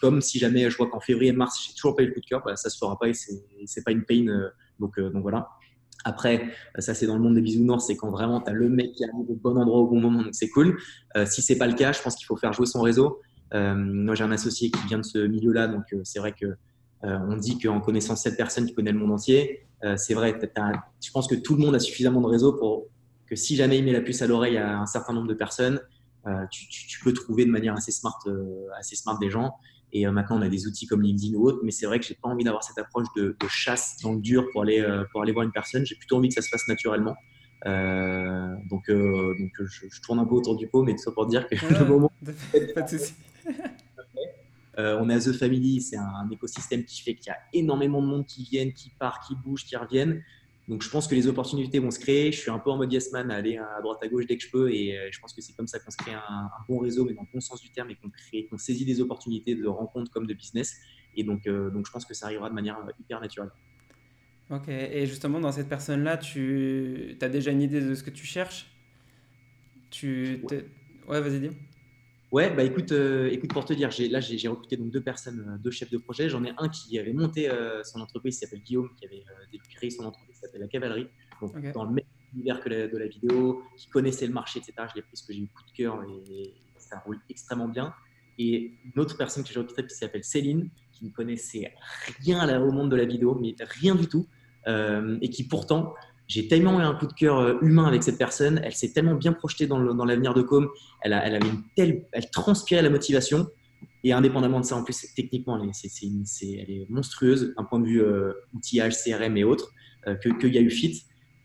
comme 0.02 0.20
si 0.20 0.40
jamais 0.40 0.68
je 0.72 0.76
vois 0.76 0.90
qu'en 0.90 1.00
février 1.00 1.30
et 1.30 1.32
mars, 1.32 1.64
j'ai 1.68 1.76
toujours 1.76 1.96
pas 1.96 2.02
eu 2.02 2.08
le 2.08 2.14
coup 2.14 2.22
de 2.22 2.26
cœur, 2.26 2.42
bah, 2.44 2.56
ça 2.56 2.72
se 2.72 2.78
fera 2.80 2.98
pas 2.98 3.08
et 3.08 3.14
c'est 3.14 3.84
pas 3.84 3.92
une 3.92 4.04
pain. 4.04 4.26
donc, 4.80 5.00
donc 5.00 5.22
voilà. 5.22 5.48
Après, 6.04 6.50
ça 6.80 6.94
c'est 6.94 7.08
dans 7.08 7.16
le 7.16 7.22
monde 7.22 7.36
des 7.36 7.42
bisounours, 7.42 7.86
c'est 7.86 7.96
quand 7.96 8.10
vraiment 8.10 8.42
tu 8.42 8.50
as 8.50 8.54
le 8.54 8.70
mec 8.70 8.92
qui 8.94 9.04
arrive 9.06 9.30
au 9.30 9.36
bon 9.36 9.58
endroit 9.58 9.80
au 9.80 9.88
bon 9.88 10.00
moment, 10.02 10.24
donc 10.24 10.34
c'est 10.34 10.50
cool. 10.50 10.78
Euh, 11.16 11.26
si 11.26 11.42
c'est 11.42 11.58
pas 11.58 11.68
le 11.68 11.74
cas, 11.74 11.92
je 11.92 12.02
pense 12.02 12.16
qu'il 12.16 12.26
faut 12.26 12.36
faire 12.36 12.54
jouer 12.54 12.66
son 12.66 12.82
réseau. 12.82 13.22
Euh, 13.54 13.76
moi 13.76 14.16
j'ai 14.16 14.24
un 14.24 14.32
associé 14.32 14.72
qui 14.72 14.86
vient 14.88 14.98
de 14.98 15.06
ce 15.06 15.20
milieu-là, 15.20 15.68
donc 15.68 15.84
euh, 15.94 16.02
c'est 16.04 16.20
vrai 16.20 16.34
que 16.34 16.46
euh, 16.46 17.20
on 17.30 17.38
dit 17.38 17.58
qu'en 17.58 17.80
connaissant 17.82 18.16
cette 18.16 18.38
personne 18.38 18.66
qui 18.66 18.74
connaît 18.74 18.92
le 18.92 19.00
monde 19.00 19.12
entier, 19.12 19.66
euh, 19.84 19.96
c'est 19.98 20.14
vrai, 20.14 20.38
je 20.40 21.12
pense 21.12 21.28
que 21.28 21.36
tout 21.36 21.56
le 21.56 21.62
monde 21.62 21.76
a 21.76 21.80
suffisamment 21.80 22.22
de 22.22 22.28
réseau 22.28 22.54
pour 22.54 22.88
que 23.28 23.36
si 23.36 23.56
jamais 23.56 23.78
il 23.78 23.86
met 23.86 23.92
la 23.92 24.02
puce 24.02 24.22
à 24.22 24.28
l'oreille 24.28 24.58
à 24.58 24.80
un 24.80 24.86
certain 24.86 25.14
nombre 25.14 25.28
de 25.28 25.34
personnes, 25.34 25.80
tu, 26.50 26.70
tu, 26.70 26.88
tu, 26.88 27.04
peux 27.04 27.12
trouver 27.12 27.44
de 27.44 27.52
manière 27.52 27.74
assez 27.74 27.92
smart, 27.92 28.18
assez 28.80 28.96
smart 28.96 29.20
des 29.20 29.30
gens. 29.30 29.56
Et 29.96 30.08
euh, 30.08 30.12
maintenant, 30.12 30.40
on 30.40 30.42
a 30.42 30.50
des 30.50 30.66
outils 30.66 30.88
comme 30.88 31.04
LinkedIn 31.04 31.36
ou 31.36 31.48
autre, 31.48 31.60
mais 31.64 31.70
c'est 31.70 31.86
vrai 31.86 32.00
que 32.00 32.06
j'ai 32.06 32.16
pas 32.16 32.28
envie 32.28 32.44
d'avoir 32.44 32.64
cette 32.64 32.80
approche 32.80 33.08
de, 33.16 33.36
chasse 33.48 33.98
dans 34.02 34.14
le 34.14 34.20
dur 34.20 34.48
pour 34.52 34.64
aller, 34.64 34.82
euh, 34.82 35.04
pour 35.12 35.22
aller 35.22 35.32
voir 35.32 35.46
une 35.46 35.52
personne. 35.52 35.86
J'ai 35.86 35.96
plutôt 35.96 36.18
envie 36.18 36.30
que 36.30 36.34
ça 36.34 36.42
se 36.42 36.50
fasse 36.50 36.68
naturellement. 36.68 37.16
Euh, 37.68 38.56
donc, 38.70 38.90
donc 38.90 39.52
je, 39.60 40.02
tourne 40.02 40.20
un 40.20 40.26
peu 40.26 40.34
autour 40.34 40.58
du 40.58 40.68
pot, 40.68 40.82
mais 40.82 40.94
tout 40.94 41.04
ça 41.04 41.12
pour 41.12 41.28
dire 41.28 41.48
que 41.48 41.56
le 41.80 41.86
moment. 41.86 42.12
Pas 42.76 42.82
de 42.82 42.90
souci. 42.90 43.14
on 44.78 45.10
a 45.10 45.20
The 45.20 45.32
Family, 45.34 45.80
c'est 45.80 45.98
un, 45.98 46.28
écosystème 46.32 46.84
qui 46.86 47.04
fait 47.04 47.14
qu'il 47.14 47.28
y 47.28 47.30
a 47.30 47.38
énormément 47.54 48.02
de 48.02 48.08
monde 48.08 48.26
qui 48.26 48.44
viennent, 48.44 48.74
qui 48.74 48.90
part, 48.90 49.20
qui 49.20 49.36
bouge, 49.36 49.64
qui 49.64 49.76
reviennent. 49.76 50.24
Donc 50.68 50.82
je 50.82 50.90
pense 50.90 51.08
que 51.08 51.16
les 51.16 51.28
opportunités 51.28 51.80
vont 51.80 51.92
se 51.92 52.00
créer. 52.00 52.32
Je 52.32 52.40
suis 52.40 52.52
un 52.52 52.60
peu 52.60 52.72
en 52.72 52.78
mode 52.78 52.92
yes 52.92 53.12
man, 53.12 53.30
à 53.32 53.36
aller 53.36 53.58
à 53.58 53.82
droite 53.82 54.00
à 54.02 54.08
gauche 54.08 54.26
dès 54.26 54.38
que 54.38 54.44
je 54.44 54.50
peux. 54.50 54.72
Et 54.72 54.98
euh, 54.98 55.10
je 55.12 55.20
pense 55.20 55.34
que 55.34 55.42
c'est 55.42 55.54
comme 55.54 55.68
ça 55.68 55.80
qu'on 55.80 55.92
se 55.92 55.98
crée 55.98 56.14
un, 56.14 56.50
bon 56.70 56.80
réseau, 56.80 57.06
mais 57.06 57.14
dans 57.14 57.24
le 57.24 57.28
bon 57.34 57.42
sens 57.42 57.62
du 57.62 57.70
terme, 57.72 57.90
et 57.90 57.96
qu'on 57.96 58.10
qu'on 58.50 58.58
saisit 58.58 58.86
des 58.86 59.02
opportunités 59.02 59.56
de 59.56 59.68
rencontres 59.68 60.12
comme 60.12 60.26
de 60.26 60.34
business. 60.34 60.76
Et 61.16 61.24
donc, 61.24 61.48
euh, 61.48 61.70
donc 61.70 61.86
je 61.86 61.92
pense 61.92 62.06
que 62.06 62.14
ça 62.14 62.28
arrivera 62.28 62.50
de 62.50 62.56
manière 62.56 62.78
euh, 62.78 62.92
hyper 63.00 63.20
naturelle. 63.20 63.52
Ok, 64.50 64.68
et 64.68 65.06
justement 65.06 65.40
dans 65.40 65.52
cette 65.52 65.70
personne-là, 65.70 66.18
tu 66.18 67.18
as 67.22 67.30
déjà 67.30 67.52
une 67.52 67.62
idée 67.62 67.82
de 67.82 67.96
ce 67.96 68.04
que 68.04 68.10
tu 68.10 68.26
cherches? 68.26 68.70
Tu 69.90 70.42
ouais, 70.50 70.66
ouais 71.08 71.22
vas-y 71.22 71.40
dis. 71.40 71.50
Ouais, 72.34 72.50
bah 72.50 72.64
écoute, 72.64 72.92
euh, 72.94 73.30
écoute 73.30 73.54
pour 73.54 73.64
te 73.64 73.74
dire, 73.74 73.92
là 74.10 74.20
j'ai 74.20 74.48
recruté 74.48 74.76
donc 74.76 74.90
deux 74.90 75.04
personnes, 75.04 75.46
euh, 75.48 75.58
deux 75.60 75.70
chefs 75.70 75.92
de 75.92 76.00
projet. 76.00 76.30
J'en 76.30 76.44
ai 76.44 76.52
un 76.58 76.68
qui 76.68 76.98
avait 76.98 77.14
monté 77.14 77.48
euh, 77.48 77.84
son 77.84 78.02
entreprise, 78.02 78.40
qui 78.40 78.46
s'appelle 78.48 78.64
Guillaume, 78.64 78.90
qui 78.96 79.06
avait 79.06 79.24
créé 79.76 79.92
son 79.92 80.06
entreprise, 80.06 80.34
qui 80.34 80.42
s'appelle 80.42 80.62
La 80.62 80.68
Cavalerie, 80.68 81.08
donc 81.40 81.72
dans 81.74 81.84
le 81.84 81.92
même 81.92 82.06
univers 82.34 82.60
que 82.60 82.70
de 82.70 82.98
la 82.98 83.06
vidéo, 83.06 83.62
qui 83.78 83.88
connaissait 83.88 84.26
le 84.26 84.34
marché, 84.34 84.58
etc. 84.58 84.74
Je 84.90 84.96
l'ai 84.96 85.04
pris 85.04 85.12
parce 85.12 85.22
que 85.22 85.32
j'ai 85.32 85.42
eu 85.42 85.48
coup 85.48 85.62
de 85.62 85.78
cœur 85.78 86.04
et 86.06 86.56
ça 86.80 86.98
roule 87.06 87.20
extrêmement 87.30 87.68
bien. 87.68 87.94
Et 88.40 88.80
une 88.84 89.00
autre 89.00 89.16
personne 89.16 89.44
que 89.44 89.54
j'ai 89.54 89.60
recrutée 89.60 89.86
qui 89.86 89.94
s'appelle 89.94 90.24
Céline, 90.24 90.72
qui 90.92 91.06
ne 91.06 91.12
connaissait 91.12 91.72
rien 92.26 92.60
au 92.64 92.72
monde 92.72 92.90
de 92.90 92.96
la 92.96 93.06
vidéo, 93.06 93.38
mais 93.40 93.54
rien 93.60 93.94
du 93.94 94.08
tout, 94.08 94.28
et 94.66 95.30
qui 95.30 95.48
pourtant 95.48 95.94
j'ai 96.28 96.48
tellement 96.48 96.80
eu 96.80 96.84
un 96.84 96.96
coup 96.96 97.08
de 97.08 97.14
cœur 97.14 97.40
euh, 97.40 97.58
humain 97.62 97.86
avec 97.86 98.04
cette 98.04 98.18
personne. 98.18 98.62
Elle 98.64 98.74
s'est 98.74 98.92
tellement 98.92 99.16
bien 99.16 99.34
projetée 99.34 99.68
dans 99.68 100.06
l'avenir 100.06 100.34
de 100.34 100.42
Com. 100.42 100.70
Elle, 101.02 101.20
elle, 101.24 101.36
avait 101.36 101.50
une 101.50 101.64
telle, 101.76 102.06
elle 102.12 102.30
transpirait 102.30 102.82
la 102.82 102.90
motivation. 102.90 103.48
Et 104.06 104.14
indépendamment 104.14 104.60
de 104.60 104.66
ça, 104.66 104.76
en 104.76 104.84
plus, 104.84 105.06
techniquement, 105.16 105.62
elle 105.62 105.70
est, 105.70 106.60
elle 106.60 106.70
est 106.72 106.86
monstrueuse 106.90 107.54
d'un 107.58 107.64
point 107.64 107.80
de 107.80 107.86
vue 107.86 108.02
euh, 108.02 108.34
outillage, 108.54 108.96
CRM 108.98 109.38
et 109.38 109.44
autres, 109.44 109.72
euh, 110.08 110.16
qu'il 110.16 110.54
y 110.54 110.58
a 110.58 110.62
eu 110.62 110.70
fit. 110.70 111.04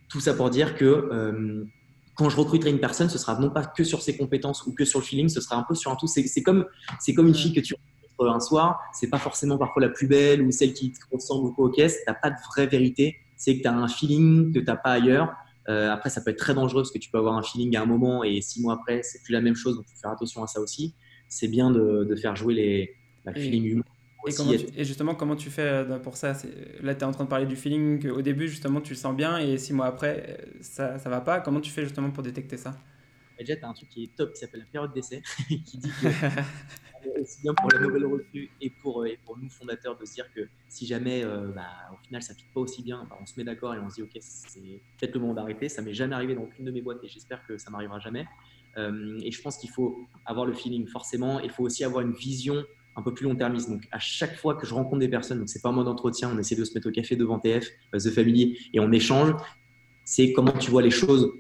Tout 0.08 0.20
ça 0.20 0.34
pour 0.34 0.50
dire 0.50 0.74
que 0.74 1.66
quand 2.14 2.30
je 2.30 2.36
recruterai 2.36 2.70
une 2.70 2.80
personne, 2.80 3.10
ce 3.10 3.18
sera 3.18 3.38
non 3.38 3.50
pas 3.50 3.64
que 3.64 3.84
sur 3.84 4.00
ses 4.00 4.16
compétences 4.16 4.66
ou 4.66 4.74
que 4.74 4.84
sur 4.84 5.00
le 5.00 5.04
feeling, 5.04 5.28
ce 5.28 5.40
sera 5.40 5.56
un 5.56 5.64
peu 5.68 5.74
sur 5.74 5.90
un 5.90 5.96
tout. 5.96 6.06
C'est 6.06 6.42
comme, 6.42 6.64
comme 7.14 7.28
une 7.28 7.34
fille 7.34 7.52
que 7.52 7.60
tu 7.60 7.74
rencontres 7.74 8.36
un 8.36 8.40
soir. 8.40 8.80
C'est 8.94 9.08
pas 9.08 9.18
forcément 9.18 9.58
parfois 9.58 9.82
la 9.82 9.90
plus 9.90 10.06
belle 10.06 10.40
ou 10.42 10.50
celle 10.50 10.72
qui 10.72 10.92
te 10.92 10.98
ressemble 11.12 11.48
beaucoup 11.50 11.64
au 11.64 11.70
caisse. 11.70 11.98
Tu 11.98 12.04
n'as 12.08 12.14
pas 12.14 12.30
de 12.30 12.36
vraie 12.50 12.66
vérité 12.66 13.18
c'est 13.38 13.56
que 13.56 13.62
tu 13.62 13.68
as 13.68 13.74
un 13.74 13.88
feeling 13.88 14.52
que 14.52 14.58
tu 14.58 14.66
n'as 14.66 14.76
pas 14.76 14.90
ailleurs. 14.90 15.34
Euh, 15.70 15.90
après, 15.90 16.10
ça 16.10 16.20
peut 16.20 16.30
être 16.30 16.38
très 16.38 16.54
dangereux 16.54 16.82
parce 16.82 16.90
que 16.90 16.98
tu 16.98 17.10
peux 17.10 17.18
avoir 17.18 17.36
un 17.36 17.42
feeling 17.42 17.76
à 17.76 17.82
un 17.82 17.86
moment 17.86 18.24
et 18.24 18.40
six 18.42 18.60
mois 18.60 18.74
après, 18.74 19.02
c'est 19.02 19.22
plus 19.22 19.32
la 19.32 19.40
même 19.40 19.54
chose. 19.54 19.76
Donc, 19.76 19.86
il 19.88 19.94
faut 19.94 20.00
faire 20.00 20.10
attention 20.10 20.42
à 20.42 20.46
ça 20.46 20.60
aussi. 20.60 20.94
C'est 21.28 21.48
bien 21.48 21.70
de, 21.70 22.14
faire 22.20 22.36
jouer 22.36 22.54
les, 22.54 22.96
bah, 23.24 23.32
le 23.34 23.40
feeling 23.40 23.64
humain. 23.64 23.84
Et, 24.26 24.84
justement, 24.84 25.14
comment 25.14 25.36
tu 25.36 25.48
fais 25.48 25.62
euh, 25.62 25.98
pour 25.98 26.16
ça? 26.16 26.34
Là, 26.82 26.94
tu 26.94 27.00
es 27.00 27.04
en 27.04 27.12
train 27.12 27.24
de 27.24 27.28
parler 27.28 27.46
du 27.46 27.56
feeling 27.56 28.08
au 28.08 28.22
début, 28.22 28.48
justement, 28.48 28.80
tu 28.80 28.92
le 28.92 28.98
sens 28.98 29.16
bien 29.16 29.38
et 29.38 29.58
six 29.58 29.72
mois 29.72 29.86
après, 29.86 30.24
euh, 30.28 30.58
ça 30.60 30.94
ne 30.94 31.10
va 31.10 31.20
pas. 31.20 31.40
Comment 31.40 31.60
tu 31.60 31.70
fais 31.70 31.82
justement 31.82 32.10
pour 32.10 32.22
détecter 32.22 32.56
ça? 32.56 32.76
Tu 33.44 33.52
as 33.52 33.68
un 33.68 33.72
truc 33.72 33.88
qui 33.88 34.04
est 34.04 34.16
top 34.16 34.32
qui 34.32 34.40
s'appelle 34.40 34.60
la 34.60 34.66
période 34.66 34.92
d'essai, 34.92 35.22
qui 35.48 35.78
dit 35.78 35.90
que 36.02 36.08
aussi 37.20 37.42
bien 37.42 37.54
pour 37.54 37.70
la 37.70 37.80
nouvelle 37.80 38.06
recrue 38.06 38.50
et 38.60 38.70
pour, 38.70 39.02
euh, 39.02 39.06
et 39.06 39.18
pour 39.24 39.38
nous 39.38 39.48
fondateurs 39.48 39.96
de 39.96 40.04
se 40.04 40.14
dire 40.14 40.30
que 40.34 40.48
si 40.68 40.86
jamais 40.86 41.24
euh, 41.24 41.48
bah, 41.48 41.68
au 41.92 42.04
final 42.04 42.22
ça 42.22 42.32
ne 42.32 42.38
fit 42.38 42.44
pas 42.52 42.60
aussi 42.60 42.82
bien, 42.82 43.06
bah, 43.08 43.16
on 43.20 43.26
se 43.26 43.34
met 43.36 43.44
d'accord 43.44 43.74
et 43.74 43.78
on 43.78 43.88
se 43.88 43.96
dit 43.96 44.02
ok 44.02 44.16
c'est 44.20 44.80
peut-être 44.98 45.14
le 45.14 45.20
moment 45.20 45.34
d'arrêter. 45.34 45.68
Ça 45.68 45.82
m'est 45.82 45.94
jamais 45.94 46.14
arrivé 46.14 46.34
dans 46.34 46.42
aucune 46.42 46.64
de 46.64 46.70
mes 46.70 46.82
boîtes 46.82 47.02
et 47.02 47.08
j'espère 47.08 47.44
que 47.46 47.58
ça 47.58 47.70
m'arrivera 47.70 47.98
jamais. 47.98 48.26
Euh, 48.76 49.18
et 49.22 49.30
je 49.30 49.42
pense 49.42 49.56
qu'il 49.56 49.70
faut 49.70 50.06
avoir 50.24 50.46
le 50.46 50.52
feeling 50.52 50.86
forcément. 50.86 51.40
Il 51.40 51.50
faut 51.50 51.64
aussi 51.64 51.84
avoir 51.84 52.04
une 52.04 52.12
vision 52.12 52.64
un 52.96 53.02
peu 53.02 53.14
plus 53.14 53.24
long-termiste. 53.24 53.70
Donc 53.70 53.86
à 53.92 53.98
chaque 53.98 54.36
fois 54.36 54.56
que 54.56 54.66
je 54.66 54.74
rencontre 54.74 54.98
des 54.98 55.08
personnes, 55.08 55.38
donc 55.38 55.48
c'est 55.48 55.62
pas 55.62 55.68
en 55.68 55.72
mode 55.72 55.88
entretien, 55.88 56.30
on 56.34 56.38
essaie 56.38 56.56
de 56.56 56.64
se 56.64 56.74
mettre 56.74 56.88
au 56.88 56.92
café 56.92 57.16
devant 57.16 57.38
TF, 57.38 57.68
The 57.92 58.10
Family 58.10 58.58
et 58.72 58.80
on 58.80 58.90
échange. 58.92 59.34
C'est 60.04 60.32
comment 60.32 60.52
tu 60.52 60.70
vois 60.70 60.82
les 60.82 60.90
choses 60.90 61.30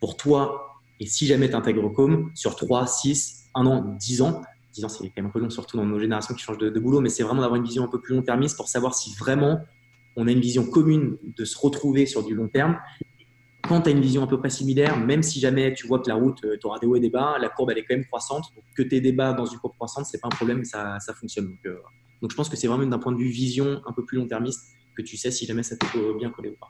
pour 0.00 0.16
toi 0.16 0.75
et 1.00 1.06
si 1.06 1.26
jamais 1.26 1.48
tu 1.48 1.54
intègres 1.54 1.92
Com 1.92 2.30
sur 2.34 2.56
3, 2.56 2.86
6, 2.86 3.50
1 3.54 3.66
an, 3.66 3.96
10 3.98 4.22
ans, 4.22 4.42
10 4.72 4.84
ans, 4.84 4.88
c'est 4.88 5.08
quand 5.08 5.22
même 5.22 5.30
long, 5.34 5.50
surtout 5.50 5.76
dans 5.76 5.84
nos 5.84 5.98
générations 5.98 6.34
qui 6.34 6.42
changent 6.42 6.58
de, 6.58 6.80
boulot, 6.80 7.00
mais 7.00 7.08
c'est 7.08 7.22
vraiment 7.22 7.40
d'avoir 7.40 7.56
une 7.56 7.66
vision 7.66 7.84
un 7.84 7.88
peu 7.88 8.00
plus 8.00 8.14
long-termiste 8.14 8.56
pour 8.56 8.68
savoir 8.68 8.94
si 8.94 9.14
vraiment 9.14 9.60
on 10.16 10.26
a 10.26 10.30
une 10.30 10.40
vision 10.40 10.64
commune 10.64 11.18
de 11.36 11.44
se 11.44 11.58
retrouver 11.58 12.06
sur 12.06 12.24
du 12.24 12.34
long 12.34 12.48
terme. 12.48 12.78
Quand 13.68 13.82
tu 13.82 13.88
as 13.88 13.92
une 13.92 14.00
vision 14.00 14.22
à 14.22 14.26
peu 14.26 14.38
près 14.38 14.50
similaire, 14.50 14.98
même 14.98 15.22
si 15.22 15.40
jamais 15.40 15.74
tu 15.74 15.86
vois 15.86 15.98
que 15.98 16.08
la 16.08 16.14
route, 16.14 16.44
euh, 16.44 16.56
tu 16.58 16.66
auras 16.66 16.78
des 16.78 16.86
hauts 16.86 16.96
et 16.96 17.00
des 17.00 17.10
bas, 17.10 17.36
la 17.40 17.48
courbe 17.48 17.70
elle 17.70 17.78
est 17.78 17.84
quand 17.84 17.96
même 17.96 18.06
croissante. 18.06 18.44
que 18.76 18.82
tu 18.82 18.94
aies 18.94 19.00
des 19.00 19.12
bas 19.12 19.32
dans 19.32 19.44
une 19.44 19.58
courbe 19.58 19.74
croissante, 19.74 20.06
c'est 20.06 20.20
pas 20.20 20.28
un 20.28 20.36
problème, 20.36 20.64
ça, 20.64 20.98
ça 21.00 21.14
fonctionne. 21.14 21.46
Donc, 21.46 21.66
euh, 21.66 21.76
donc, 22.22 22.30
je 22.30 22.36
pense 22.36 22.48
que 22.48 22.56
c'est 22.56 22.68
vraiment 22.68 22.86
d'un 22.86 22.98
point 22.98 23.12
de 23.12 23.18
vue 23.18 23.28
vision 23.28 23.82
un 23.86 23.92
peu 23.92 24.04
plus 24.04 24.18
long-termiste 24.18 24.62
que 24.96 25.02
tu 25.02 25.16
sais 25.16 25.30
si 25.30 25.44
jamais 25.44 25.62
ça 25.62 25.76
peut 25.76 26.14
bien 26.18 26.30
coller 26.30 26.50
ou 26.50 26.56
pas. 26.58 26.68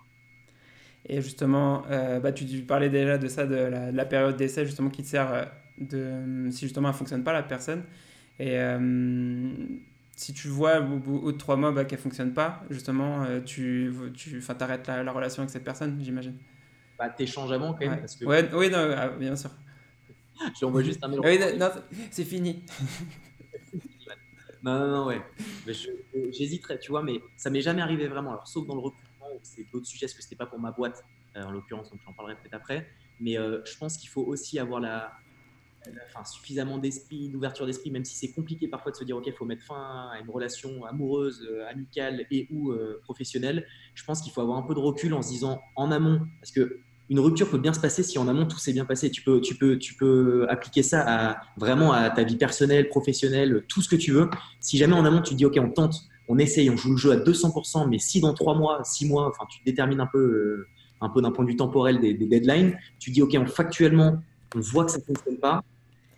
Et 1.09 1.21
justement, 1.21 1.85
euh, 1.91 2.21
bah, 2.21 2.33
tu, 2.33 2.45
parlais 2.63 2.91
déjà 2.91 3.19
de 3.19 3.29
ça, 3.29 3.47
de 3.47 3.55
la, 3.55 4.05
période 4.05 4.37
d'essai 4.37 4.67
justement 4.67 4.91
qui 4.91 5.03
te 5.03 5.09
sert 5.09 5.51
de 5.79 6.49
si 6.51 6.67
justement 6.67 6.89
elle 6.89 6.95
fonctionne 6.95 7.23
pas 7.23 7.33
la 7.33 7.43
personne. 7.43 7.85
Et 8.39 8.59
euh, 8.59 9.51
si 10.17 10.33
tu 10.33 10.49
vois 10.49 10.81
au 10.81 10.99
bout 10.99 11.33
de 11.33 11.39
trois 11.39 11.57
mois 11.57 11.73
bah, 11.73 11.85
qu'elle 11.85 11.99
fonctionne 11.99 12.33
pas, 12.33 12.65
justement, 12.71 13.23
euh, 13.25 13.41
tu, 13.41 13.93
tu 14.15 14.43
arrêtes 14.61 14.87
la, 14.87 15.03
la, 15.03 15.13
relation 15.13 15.43
avec 15.43 15.51
cette 15.51 15.65
personne, 15.65 15.99
j'imagine. 16.03 16.37
Bah, 16.99 17.11
t'échanges 17.11 17.53
avant 17.53 17.73
quand 17.73 17.81
même. 17.81 17.91
Ouais. 17.91 17.99
Parce 17.99 18.17
que... 18.17 18.25
ouais, 18.25 18.51
oui, 18.55 18.71
non, 18.71 18.95
ah, 18.97 19.09
bien 19.09 19.37
sûr. 19.37 19.51
Je 20.59 20.67
envoie 20.67 20.83
juste 20.83 21.03
un 21.03 21.09
mail. 21.09 21.21
oui, 21.23 21.39
non, 21.59 21.71
c'est 22.11 22.25
fini. 22.25 22.63
non, 24.63 24.79
non, 24.81 24.89
non, 24.89 25.07
ouais. 25.07 25.23
J'hésiterais, 26.31 26.79
tu 26.79 26.91
vois, 26.91 27.03
mais 27.03 27.21
ça 27.37 27.49
m'est 27.51 27.63
jamais 27.63 27.83
arrivé 27.83 28.07
vraiment. 28.09 28.33
Alors, 28.33 28.49
sauf 28.49 28.67
dans 28.67 28.75
le 28.75 28.81
recrutement, 28.81 29.06
c'est 29.43 29.67
d'autres 29.73 29.87
sujets, 29.87 30.07
parce 30.07 30.15
que 30.15 30.23
c'était 30.23 30.37
pas 30.37 30.47
pour 30.47 30.59
ma 30.59 30.73
boîte, 30.73 31.05
euh, 31.37 31.43
en 31.43 31.51
l'occurrence, 31.51 31.91
donc 31.91 32.01
j'en 32.05 32.13
parlerai 32.13 32.37
peut-être 32.37 32.55
après. 32.55 32.89
Mais 33.19 33.35
je 33.35 33.79
pense 33.79 33.97
qu'il 33.97 34.11
faut 34.11 34.23
aussi 34.23 34.59
avoir 34.59 34.79
la, 34.79 35.11
enfin, 36.09 36.25
suffisamment 36.25 36.79
d'esprit, 36.79 37.29
d'ouverture 37.29 37.67
d'esprit, 37.67 37.91
même 37.91 38.05
si 38.05 38.17
c'est 38.17 38.33
compliqué 38.33 38.69
parfois 38.69 38.93
de 38.93 38.97
se 38.97 39.05
dire, 39.05 39.17
OK, 39.17 39.25
il 39.27 39.33
faut 39.33 39.45
mettre 39.45 39.65
fin 39.65 40.11
à 40.13 40.21
une 40.21 40.31
relation 40.31 40.85
amoureuse, 40.85 41.47
euh, 41.51 41.69
amicale 41.69 42.27
et 42.31 42.47
ou 42.51 42.73
euh, 42.73 43.01
professionnelle. 43.03 43.67
Je 43.95 44.05
pense 44.05 44.21
qu'il 44.21 44.33
faut 44.33 44.41
avoir 44.41 44.59
un 44.59 44.63
peu 44.63 44.75
de 44.75 44.81
recul 44.81 45.15
en 45.15 45.23
se 45.23 45.31
disant 45.31 45.61
en 45.75 45.91
amont, 45.91 46.21
parce 46.41 46.53
que 46.53 46.81
une 47.09 47.21
rupture 47.21 47.49
peut 47.49 47.59
bien 47.59 47.73
se 47.73 47.79
passer 47.79 48.03
si 48.03 48.19
en 48.19 48.27
amont 48.27 48.47
tout 48.47 48.59
s'est 48.59 48.73
bien 48.73 48.85
passé. 48.85 49.11
Tu 49.13 49.23
peux, 49.23 49.41
tu 49.41 49.55
peux, 49.55 49.79
tu 49.79 49.95
peux 49.95 50.45
appliquer 50.49 50.83
ça 50.83 51.41
vraiment 51.57 51.93
à 51.93 52.11
ta 52.11 52.25
vie 52.25 52.37
personnelle, 52.37 52.89
professionnelle, 52.89 53.65
tout 53.69 53.81
ce 53.81 53.89
que 53.89 53.95
tu 53.95 54.11
veux. 54.11 54.29
Si 54.59 54.77
jamais 54.77 54.95
en 54.95 55.05
amont 55.05 55.23
tu 55.23 55.35
dis 55.35 55.45
ok, 55.45 55.57
on 55.61 55.71
tente, 55.71 56.09
on 56.29 56.39
essaye, 56.39 56.71
on 56.71 56.77
joue 56.77 56.93
le 56.93 56.97
jeu 56.97 57.13
à 57.13 57.17
200%, 57.17 57.89
mais 57.89 57.99
si 57.99 58.21
dans 58.21 58.35
trois 58.35 58.55
mois, 58.55 58.83
six 58.85 59.07
mois, 59.07 59.29
enfin 59.29 59.45
tu 59.49 59.61
détermines 59.65 60.01
un 60.01 60.07
peu, 60.07 60.19
euh, 60.19 60.69
un 61.01 61.09
peu 61.09 61.23
d'un 61.23 61.31
point 61.31 61.45
de 61.45 61.51
vue 61.51 61.57
temporel 61.57 62.01
des, 62.01 62.15
des, 62.15 62.27
deadlines, 62.27 62.77
tu 62.99 63.11
dis 63.11 63.23
ok, 63.23 63.37
on 63.39 63.47
factuellement, 63.47 64.23
on 64.55 64.61
voit 64.61 64.85
que 64.85 64.91
ça 64.91 64.99
ne 64.99 65.05
fonctionne 65.05 65.39
pas, 65.39 65.63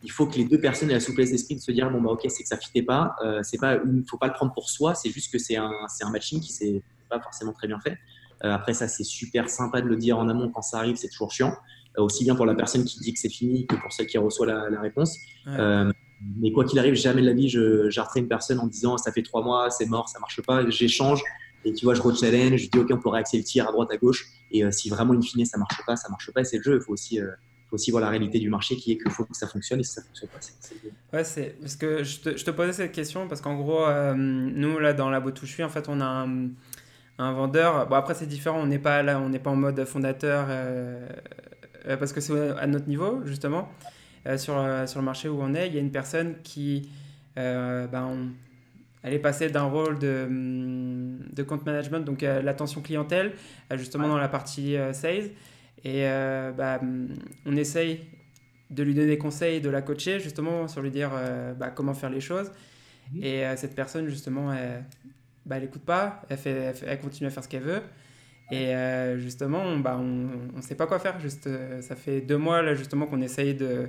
il 0.02 0.10
faut 0.10 0.26
que 0.26 0.36
les 0.36 0.44
deux 0.44 0.60
personnes 0.60 0.90
aient 0.90 0.94
la 0.94 1.00
souplesse 1.00 1.30
d'esprit 1.30 1.56
de 1.56 1.60
se 1.60 1.72
dire 1.72 1.90
bon 1.90 2.00
bah 2.00 2.10
ok 2.10 2.26
c'est 2.28 2.42
que 2.42 2.48
ça 2.48 2.56
fitait 2.56 2.82
pas, 2.82 3.16
euh, 3.24 3.40
c'est 3.42 3.58
pas, 3.58 3.76
il 3.76 4.04
faut 4.08 4.18
pas 4.18 4.28
le 4.28 4.32
prendre 4.32 4.52
pour 4.52 4.70
soi, 4.70 4.94
c'est 4.94 5.10
juste 5.10 5.32
que 5.32 5.38
c'est 5.38 5.56
un, 5.56 5.72
c'est 5.88 6.04
un 6.04 6.10
matching 6.10 6.40
qui 6.40 6.52
s'est 6.52 6.82
pas 7.08 7.20
forcément 7.20 7.52
très 7.52 7.66
bien 7.66 7.80
fait. 7.80 7.98
Euh, 8.44 8.52
après 8.52 8.74
ça 8.74 8.86
c'est 8.86 9.04
super 9.04 9.48
sympa 9.48 9.80
de 9.80 9.86
le 9.86 9.96
dire 9.96 10.18
en 10.18 10.28
amont 10.28 10.50
quand 10.50 10.62
ça 10.62 10.78
arrive, 10.78 10.96
c'est 10.96 11.08
toujours 11.08 11.32
chiant, 11.32 11.54
euh, 11.98 12.02
aussi 12.02 12.24
bien 12.24 12.36
pour 12.36 12.46
la 12.46 12.54
personne 12.54 12.84
qui 12.84 13.00
dit 13.00 13.12
que 13.12 13.18
c'est 13.18 13.28
fini 13.28 13.66
que 13.66 13.74
pour 13.74 13.92
celle 13.92 14.06
qui 14.06 14.18
reçoit 14.18 14.46
la, 14.46 14.70
la 14.70 14.80
réponse. 14.80 15.18
Euh, 15.48 15.90
mais 16.20 16.52
quoi 16.52 16.64
qu'il 16.64 16.78
arrive, 16.78 16.94
jamais 16.94 17.22
de 17.22 17.26
la 17.26 17.32
vie 17.32 17.48
je 17.48 17.88
une 18.16 18.28
personne 18.28 18.58
en 18.58 18.66
disant 18.66 18.98
ça 18.98 19.12
fait 19.12 19.22
trois 19.22 19.42
mois, 19.42 19.70
c'est 19.70 19.86
mort, 19.86 20.08
ça 20.08 20.18
marche 20.18 20.40
pas, 20.42 20.68
j'échange. 20.68 21.22
Et 21.64 21.72
tu 21.72 21.84
vois, 21.84 21.94
je 21.94 22.02
re-challenge, 22.02 22.60
je 22.60 22.70
dis 22.70 22.78
ok, 22.78 22.88
on 22.92 22.98
pourrait 22.98 23.20
axer 23.20 23.36
le 23.36 23.44
tir 23.44 23.68
à 23.68 23.72
droite, 23.72 23.90
à 23.90 23.96
gauche. 23.96 24.26
Et 24.50 24.70
si 24.70 24.88
vraiment 24.90 25.12
in 25.12 25.20
fine 25.20 25.44
ça 25.44 25.58
marche 25.58 25.84
pas, 25.86 25.96
ça 25.96 26.08
marche 26.08 26.30
pas, 26.32 26.44
c'est 26.44 26.58
le 26.58 26.62
jeu. 26.62 26.76
Il 26.76 26.84
faut 26.84 26.92
aussi 26.92 27.20
faut 27.68 27.74
aussi 27.74 27.90
voir 27.90 28.02
la 28.02 28.08
réalité 28.08 28.38
du 28.38 28.48
marché 28.48 28.76
qui 28.76 28.92
est 28.92 28.98
qu'il 28.98 29.10
faut 29.10 29.24
que 29.24 29.36
ça 29.36 29.46
fonctionne 29.46 29.80
et 29.80 29.84
si 29.84 29.92
ça 29.92 30.02
fonctionne 30.02 30.30
pas, 30.30 30.38
c'est. 30.40 30.74
Ouais, 31.12 31.24
c'est 31.24 31.56
parce 31.60 31.76
que 31.76 32.02
je 32.02 32.20
te, 32.20 32.36
je 32.36 32.44
te, 32.44 32.50
posais 32.50 32.72
cette 32.72 32.92
question 32.92 33.28
parce 33.28 33.40
qu'en 33.40 33.56
gros, 33.56 33.84
euh, 33.84 34.14
nous 34.14 34.78
là 34.78 34.94
dans 34.94 35.10
la 35.10 35.20
boîte 35.20 35.42
où 35.42 35.62
en 35.62 35.68
fait, 35.68 35.88
on 35.88 36.00
a 36.00 36.26
un, 37.18 37.32
vendeur. 37.32 37.88
Bon, 37.88 37.96
après, 37.96 38.14
c'est 38.14 38.26
différent, 38.26 38.60
on 38.60 38.66
n'est 38.66 38.78
pas 38.78 39.02
là, 39.02 39.20
on 39.20 39.28
n'est 39.28 39.38
pas 39.38 39.50
en 39.50 39.56
mode 39.56 39.84
fondateur 39.84 40.46
euh, 40.48 41.08
euh 41.86 41.96
parce 41.96 42.12
que 42.12 42.20
c'est 42.20 42.50
à 42.58 42.66
notre 42.66 42.88
niveau, 42.88 43.20
justement. 43.24 43.68
Euh, 44.28 44.36
sur, 44.36 44.54
sur 44.86 45.00
le 45.00 45.04
marché 45.04 45.28
où 45.28 45.40
on 45.40 45.54
est, 45.54 45.68
il 45.68 45.74
y 45.74 45.78
a 45.78 45.80
une 45.80 45.92
personne 45.92 46.36
qui. 46.42 46.90
ben, 47.36 47.88
on, 47.94 48.28
elle 49.02 49.14
est 49.14 49.20
passée 49.20 49.48
d'un 49.48 49.62
rôle 49.62 49.98
de, 49.98 50.28
de 51.32 51.42
compte 51.44 51.64
management, 51.64 52.00
donc 52.00 52.22
l'attention 52.22 52.82
clientèle, 52.82 53.32
justement 53.76 54.04
ouais. 54.04 54.10
dans 54.10 54.18
la 54.18 54.28
partie 54.28 54.76
sales. 54.92 55.30
Et 55.84 56.06
euh, 56.06 56.52
bah, 56.52 56.80
on 57.46 57.56
essaye 57.56 58.00
de 58.70 58.82
lui 58.82 58.94
donner 58.94 59.06
des 59.06 59.18
conseils, 59.18 59.60
de 59.60 59.70
la 59.70 59.82
coacher 59.82 60.20
justement 60.20 60.68
sur 60.68 60.82
lui 60.82 60.90
dire 60.90 61.10
euh, 61.14 61.54
bah, 61.54 61.70
comment 61.70 61.94
faire 61.94 62.10
les 62.10 62.20
choses. 62.20 62.50
Mmh. 63.12 63.22
Et 63.22 63.44
euh, 63.44 63.56
cette 63.56 63.74
personne 63.74 64.08
justement, 64.08 64.52
elle, 64.52 64.84
bah, 65.46 65.56
elle 65.56 65.64
écoute 65.64 65.84
pas, 65.84 66.22
elle, 66.28 66.36
fait, 66.36 66.50
elle, 66.50 66.74
fait, 66.74 66.86
elle, 66.86 66.98
continue 66.98 67.28
à 67.28 67.30
faire 67.30 67.44
ce 67.44 67.48
qu'elle 67.48 67.62
veut. 67.62 67.82
Et 68.50 68.74
euh, 68.74 69.18
justement, 69.18 69.76
bah, 69.78 69.98
on 69.98 70.56
ne 70.56 70.62
sait 70.62 70.74
pas 70.74 70.86
quoi 70.86 70.98
faire. 70.98 71.20
Juste, 71.20 71.48
ça 71.82 71.96
fait 71.96 72.22
deux 72.22 72.38
mois 72.38 72.62
là, 72.62 72.74
justement 72.74 73.06
qu'on 73.06 73.20
essaye 73.20 73.54
de... 73.54 73.88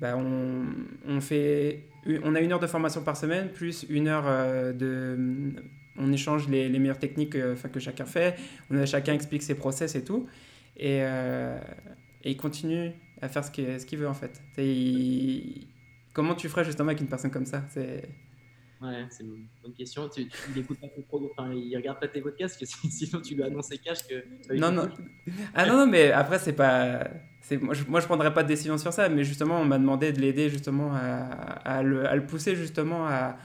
Bah, 0.00 0.16
on, 0.16 0.66
on, 1.06 1.20
fait, 1.20 1.84
on 2.22 2.34
a 2.34 2.40
une 2.40 2.52
heure 2.52 2.60
de 2.60 2.66
formation 2.66 3.02
par 3.02 3.16
semaine, 3.16 3.50
plus 3.50 3.84
une 3.88 4.08
heure 4.08 4.74
de... 4.74 5.52
On 6.00 6.12
échange 6.12 6.48
les, 6.48 6.68
les 6.68 6.78
meilleures 6.78 7.00
techniques 7.00 7.36
enfin, 7.52 7.68
que 7.68 7.80
chacun 7.80 8.04
fait. 8.04 8.36
On 8.70 8.78
a, 8.78 8.86
chacun 8.86 9.14
explique 9.14 9.42
ses 9.42 9.56
process 9.56 9.96
et 9.96 10.04
tout. 10.04 10.28
Et, 10.76 11.00
euh, 11.02 11.58
et 12.22 12.30
il 12.30 12.36
continue 12.36 12.92
à 13.20 13.28
faire 13.28 13.44
ce 13.44 13.50
qu'il 13.50 13.98
veut 13.98 14.08
en 14.08 14.14
fait. 14.14 14.40
Il... 14.58 15.66
Comment 16.12 16.34
tu 16.34 16.48
ferais 16.48 16.64
justement 16.64 16.88
avec 16.88 17.00
une 17.00 17.08
personne 17.08 17.30
comme 17.30 17.46
ça? 17.46 17.64
Ouais, 18.80 19.06
c'est 19.10 19.24
une 19.24 19.48
bonne 19.62 19.74
question. 19.74 20.08
Tu, 20.08 20.28
tu 20.28 20.36
il 20.54 20.58
écoute 20.58 20.78
pas 20.80 20.86
tes 20.88 21.02
pro... 21.02 21.20
enfin, 21.36 21.52
il 21.52 21.76
regarde 21.76 21.98
pas 21.98 22.06
tes 22.06 22.20
podcasts, 22.20 22.60
que 22.60 22.66
sinon 22.90 23.20
tu 23.20 23.34
lui 23.34 23.42
annonces 23.42 23.70
cash 23.84 24.06
que. 24.06 24.24
Non, 24.54 24.70
non. 24.70 24.88
Ah 25.54 25.66
non, 25.66 25.78
non, 25.78 25.86
mais 25.86 26.12
après, 26.12 26.38
c'est 26.38 26.52
pas. 26.52 27.08
Moi 27.56 27.74
je, 27.74 27.84
moi, 27.88 28.00
je 28.00 28.06
prendrais 28.06 28.32
pas 28.32 28.42
de 28.42 28.48
décision 28.48 28.78
sur 28.78 28.92
ça, 28.92 29.08
mais 29.08 29.24
justement, 29.24 29.60
on 29.60 29.64
m'a 29.64 29.78
demandé 29.78 30.12
de 30.12 30.20
l'aider 30.20 30.50
justement 30.50 30.92
à, 30.94 31.18
à, 31.64 31.82
le, 31.82 32.06
à, 32.06 32.14
le, 32.14 32.24
pousser 32.24 32.56
justement 32.56 33.06
à, 33.06 33.36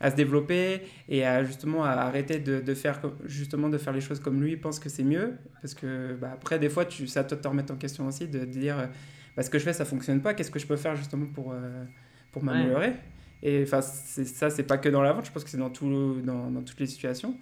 à 0.00 0.10
se 0.10 0.16
développer 0.16 0.82
et 1.08 1.24
à 1.24 1.42
justement 1.44 1.84
à 1.84 1.90
arrêter 1.90 2.38
de, 2.38 2.60
de, 2.60 2.74
faire 2.74 3.00
justement 3.24 3.68
de 3.68 3.78
faire 3.78 3.92
les 3.92 4.00
choses 4.00 4.20
comme 4.20 4.42
lui 4.42 4.56
pense 4.56 4.78
que 4.78 4.88
c'est 4.88 5.04
mieux. 5.04 5.34
Parce 5.62 5.74
que 5.74 6.14
bah, 6.14 6.30
après 6.34 6.58
des 6.58 6.68
fois 6.68 6.84
tu 6.84 7.06
ça 7.06 7.24
te, 7.24 7.34
te 7.34 7.48
remettre 7.48 7.72
en 7.72 7.76
question 7.76 8.06
aussi 8.06 8.28
de, 8.28 8.40
de 8.40 8.44
dire 8.44 8.88
bah, 9.36 9.42
ce 9.42 9.50
que 9.50 9.58
je 9.58 9.64
fais 9.64 9.72
ça 9.72 9.84
fonctionne 9.84 10.20
pas 10.20 10.34
qu'est-ce 10.34 10.50
que 10.50 10.58
je 10.58 10.66
peux 10.66 10.76
faire 10.76 10.96
justement 10.96 11.26
pour 11.26 11.52
euh, 11.52 11.84
pour 12.32 12.44
m'améliorer? 12.44 12.88
Ouais. 12.88 12.96
et 13.42 13.62
enfin 13.62 13.80
ça 13.80 14.50
c'est 14.50 14.62
pas 14.62 14.78
que 14.78 14.88
dans 14.88 15.02
la 15.02 15.12
vente 15.12 15.26
je 15.26 15.32
pense 15.32 15.44
que 15.44 15.50
c'est 15.50 15.58
dans 15.58 15.70
tout 15.70 16.20
dans, 16.22 16.50
dans, 16.50 16.62
toutes 16.62 16.80
les 16.80 16.86
situations. 16.86 17.36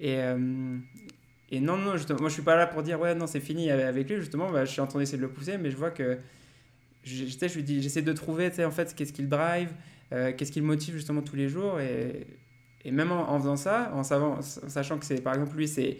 Et 0.00 0.18
euh, 0.18 0.78
et 1.50 1.60
non 1.60 1.76
non 1.76 1.96
justement 1.96 2.20
moi 2.20 2.28
je 2.28 2.34
suis 2.34 2.42
pas 2.42 2.56
là 2.56 2.66
pour 2.66 2.82
dire 2.82 3.00
ouais 3.00 3.14
non 3.14 3.26
c'est 3.26 3.40
fini 3.40 3.70
avec 3.70 4.08
lui 4.08 4.16
justement 4.16 4.50
bah, 4.50 4.64
je 4.64 4.70
suis 4.70 4.80
en 4.80 4.86
train 4.86 4.98
d'essayer 4.98 5.18
de 5.18 5.22
le 5.22 5.30
pousser 5.30 5.58
mais 5.58 5.70
je 5.70 5.76
vois 5.76 5.90
que 5.90 6.18
je, 7.04 7.24
je 7.24 7.54
lui 7.54 7.62
dis 7.62 7.82
j'essaie 7.82 8.02
de 8.02 8.12
trouver 8.12 8.50
en 8.64 8.70
fait 8.70 8.94
qu'est-ce 8.94 9.12
qui 9.12 9.22
le 9.22 9.28
drive 9.28 9.70
euh, 10.12 10.32
qu'est-ce 10.36 10.52
qui 10.52 10.60
le 10.60 10.66
motive 10.66 10.94
justement 10.94 11.22
tous 11.22 11.36
les 11.36 11.48
jours 11.48 11.80
et, 11.80 12.26
et 12.84 12.90
même 12.90 13.12
en, 13.12 13.30
en, 13.30 13.38
faisant 13.38 13.56
ça, 13.56 13.90
en, 13.94 14.02
savant, 14.02 14.38
en 14.38 14.42
sachant 14.42 14.98
que 14.98 15.04
c'est 15.04 15.20
par 15.20 15.34
exemple 15.34 15.56
lui, 15.56 15.68
c'est 15.68 15.98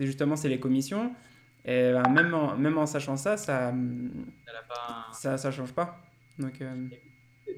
justement 0.00 0.36
c'est 0.36 0.48
les 0.48 0.60
commissions, 0.60 1.14
et 1.64 1.92
ben, 1.92 2.08
même, 2.08 2.32
en, 2.34 2.56
même 2.56 2.78
en 2.78 2.86
sachant 2.86 3.16
ça, 3.16 3.36
ça, 3.36 3.74
ça 5.12 5.50
change 5.50 5.72
pas. 5.72 6.00
Donc, 6.38 6.60
euh... 6.60 6.86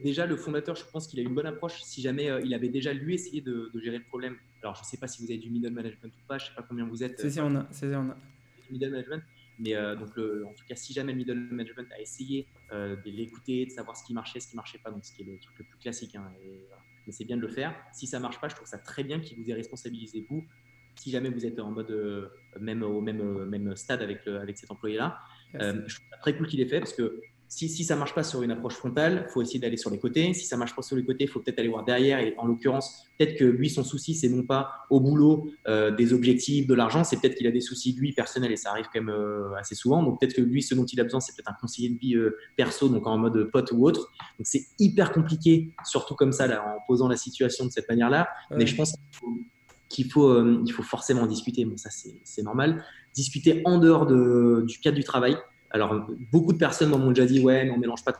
Déjà, 0.03 0.27
le 0.27 0.37
fondateur, 0.37 0.77
je 0.77 0.85
pense 0.85 1.07
qu'il 1.07 1.21
a 1.21 1.23
une 1.23 1.35
bonne 1.35 1.47
approche. 1.47 1.83
Si 1.83 2.01
jamais 2.03 2.31
euh, 2.31 2.41
il 2.45 2.55
avait 2.55 2.69
déjà 2.69 2.93
lui 2.93 3.15
essayé 3.15 3.41
de, 3.41 3.71
de, 3.73 3.81
gérer 3.81 3.99
le 3.99 4.05
problème, 4.05 4.37
alors 4.63 4.75
je 4.75 4.81
ne 4.81 4.87
sais 4.87 4.97
pas 4.97 5.07
si 5.07 5.23
vous 5.23 5.31
avez 5.31 5.39
du 5.39 5.51
middle 5.51 5.73
management 5.73 6.13
ou 6.13 6.27
pas, 6.27 6.39
je 6.39 6.45
ne 6.45 6.49
sais 6.49 6.55
pas 6.55 6.63
combien 6.63 6.87
vous 6.87 7.03
êtes. 7.03 7.19
C'est 7.19 7.31
si, 7.31 7.41
on 7.41 7.55
a. 7.55 7.67
Si, 7.71 7.85
on 7.87 8.11
a. 8.11 8.17
Middle 8.71 8.91
management. 8.91 9.23
Mais 9.59 9.75
euh, 9.75 9.95
donc 9.95 10.17
le, 10.17 10.45
en 10.47 10.53
tout 10.53 10.65
cas, 10.69 10.75
si 10.75 10.93
jamais 10.93 11.13
le 11.13 11.19
middle 11.19 11.39
management 11.39 11.91
a 11.93 12.01
essayé 12.01 12.47
euh, 12.73 12.97
de 12.97 13.11
l'écouter, 13.11 13.67
de 13.67 13.71
savoir 13.71 13.97
ce 13.97 14.05
qui 14.05 14.13
marchait, 14.13 14.41
ce 14.41 14.49
qui 14.49 14.57
marchait 14.57 14.79
pas, 14.79 14.91
donc 14.91 15.05
ce 15.05 15.13
qui 15.13 15.23
est 15.23 15.27
le 15.27 15.39
truc 15.39 15.59
le 15.59 15.65
plus 15.65 15.79
classique, 15.79 16.17
hein, 16.17 16.29
et, 16.43 16.65
voilà. 16.67 16.83
mais 17.07 17.13
c'est 17.13 17.25
bien 17.25 17.37
de 17.37 17.43
le 17.43 17.49
faire. 17.49 17.75
Si 17.93 18.07
ça 18.07 18.19
marche 18.19 18.41
pas, 18.41 18.49
je 18.49 18.57
trouve 18.57 18.67
ça 18.67 18.79
très 18.79 19.05
bien 19.05 19.21
qu'il 19.21 19.39
vous 19.39 19.49
ait 19.51 19.55
responsabilisé 19.55 20.27
vous. 20.29 20.45
Si 20.97 21.11
jamais 21.11 21.29
vous 21.29 21.45
êtes 21.45 21.59
en 21.59 21.71
mode 21.71 21.91
euh, 21.91 22.29
même 22.61 22.83
au 22.83 23.01
même, 23.01 23.45
même 23.47 23.77
stade 23.77 24.03
avec, 24.03 24.25
le, 24.27 24.39
avec 24.39 24.59
cet 24.59 24.71
employé-là, 24.71 25.19
je 25.53 25.59
trouve 25.69 26.09
ça 26.11 26.17
très 26.19 26.37
cool 26.37 26.47
qu'il 26.47 26.61
ait 26.61 26.67
fait 26.67 26.81
parce 26.81 26.95
que 26.95 27.21
si, 27.55 27.69
si 27.69 27.85
ça 27.85 27.95
marche 27.95 28.17
pas 28.17 28.25
sur 28.25 28.43
une 28.43 28.51
approche 28.51 28.75
frontale, 28.75 29.27
il 29.29 29.33
faut 29.33 29.41
essayer 29.41 29.61
d'aller 29.61 29.77
sur 29.77 29.89
les 29.89 30.01
côtés. 30.01 30.35
Si 30.35 30.45
ça 30.45 30.57
marche 30.57 30.75
pas 30.75 30.83
sur 30.83 30.97
les 30.97 31.05
côtés, 31.05 31.23
il 31.23 31.29
faut 31.29 31.39
peut-être 31.39 31.61
aller 31.61 31.69
voir 31.69 31.85
derrière. 31.85 32.19
Et 32.19 32.35
en 32.37 32.47
l'occurrence, 32.47 33.09
peut-être 33.17 33.39
que 33.39 33.45
lui, 33.45 33.71
son 33.71 33.85
souci, 33.85 34.17
c'est 34.17 34.29
non 34.29 34.43
pas 34.43 34.73
au 34.91 34.99
boulot 34.99 35.53
euh, 35.69 35.93
des 35.93 36.13
objectifs, 36.13 36.67
de 36.67 36.75
l'argent, 36.75 37.05
c'est 37.05 37.21
peut-être 37.21 37.37
qu'il 37.37 37.47
a 37.47 37.53
des 37.53 37.61
soucis 37.61 37.93
lui 37.93 38.13
personnels 38.13 38.51
et 38.51 38.57
ça 38.57 38.71
arrive 38.71 38.87
quand 38.93 39.01
même 39.01 39.15
euh, 39.15 39.55
assez 39.55 39.77
souvent. 39.77 40.03
Donc 40.03 40.19
peut-être 40.19 40.35
que 40.35 40.41
lui, 40.41 40.63
ce 40.63 40.75
dont 40.75 40.85
il 40.85 41.01
a 41.01 41.05
besoin, 41.05 41.21
c'est 41.21 41.33
peut-être 41.37 41.49
un 41.49 41.57
conseiller 41.61 41.91
de 41.91 41.99
vie 41.99 42.17
euh, 42.17 42.37
perso, 42.57 42.89
donc 42.89 43.07
en 43.07 43.19
mode 43.19 43.49
pote 43.53 43.71
ou 43.71 43.87
autre. 43.87 44.11
Donc 44.37 44.47
c'est 44.49 44.67
hyper 44.81 45.13
compliqué, 45.13 45.71
surtout 45.85 46.17
comme 46.17 46.33
ça, 46.33 46.49
là, 46.49 46.61
en 46.67 46.85
posant 46.89 47.07
la 47.07 47.17
situation 47.17 47.67
de 47.67 47.71
cette 47.71 47.89
manière-là. 47.89 48.27
Ouais. 48.51 48.57
Mais 48.59 48.67
je 48.67 48.75
pense 48.75 48.91
qu'il 48.91 49.01
faut, 49.13 49.39
qu'il 49.89 50.11
faut, 50.11 50.61
il 50.67 50.73
faut 50.73 50.83
forcément 50.83 51.25
discuter. 51.29 51.65
Bon, 51.65 51.77
ça, 51.77 51.91
c'est 51.91 52.43
normal. 52.43 52.85
Discuter 53.15 53.63
en 53.65 53.79
dehors 53.79 54.07
de, 54.07 54.65
du 54.67 54.81
cadre 54.81 54.97
du 54.97 55.05
travail. 55.05 55.37
Alors, 55.75 56.07
beaucoup 56.31 56.53
de 56.53 56.59
personnes 56.59 56.91
m'ont 56.91 57.11
déjà 57.11 57.27
dit 57.27 57.41
Ouais, 57.41 57.65
mais 57.65 57.71
on 57.73 57.79
mélange 57.79 58.05
pas 58.05 58.13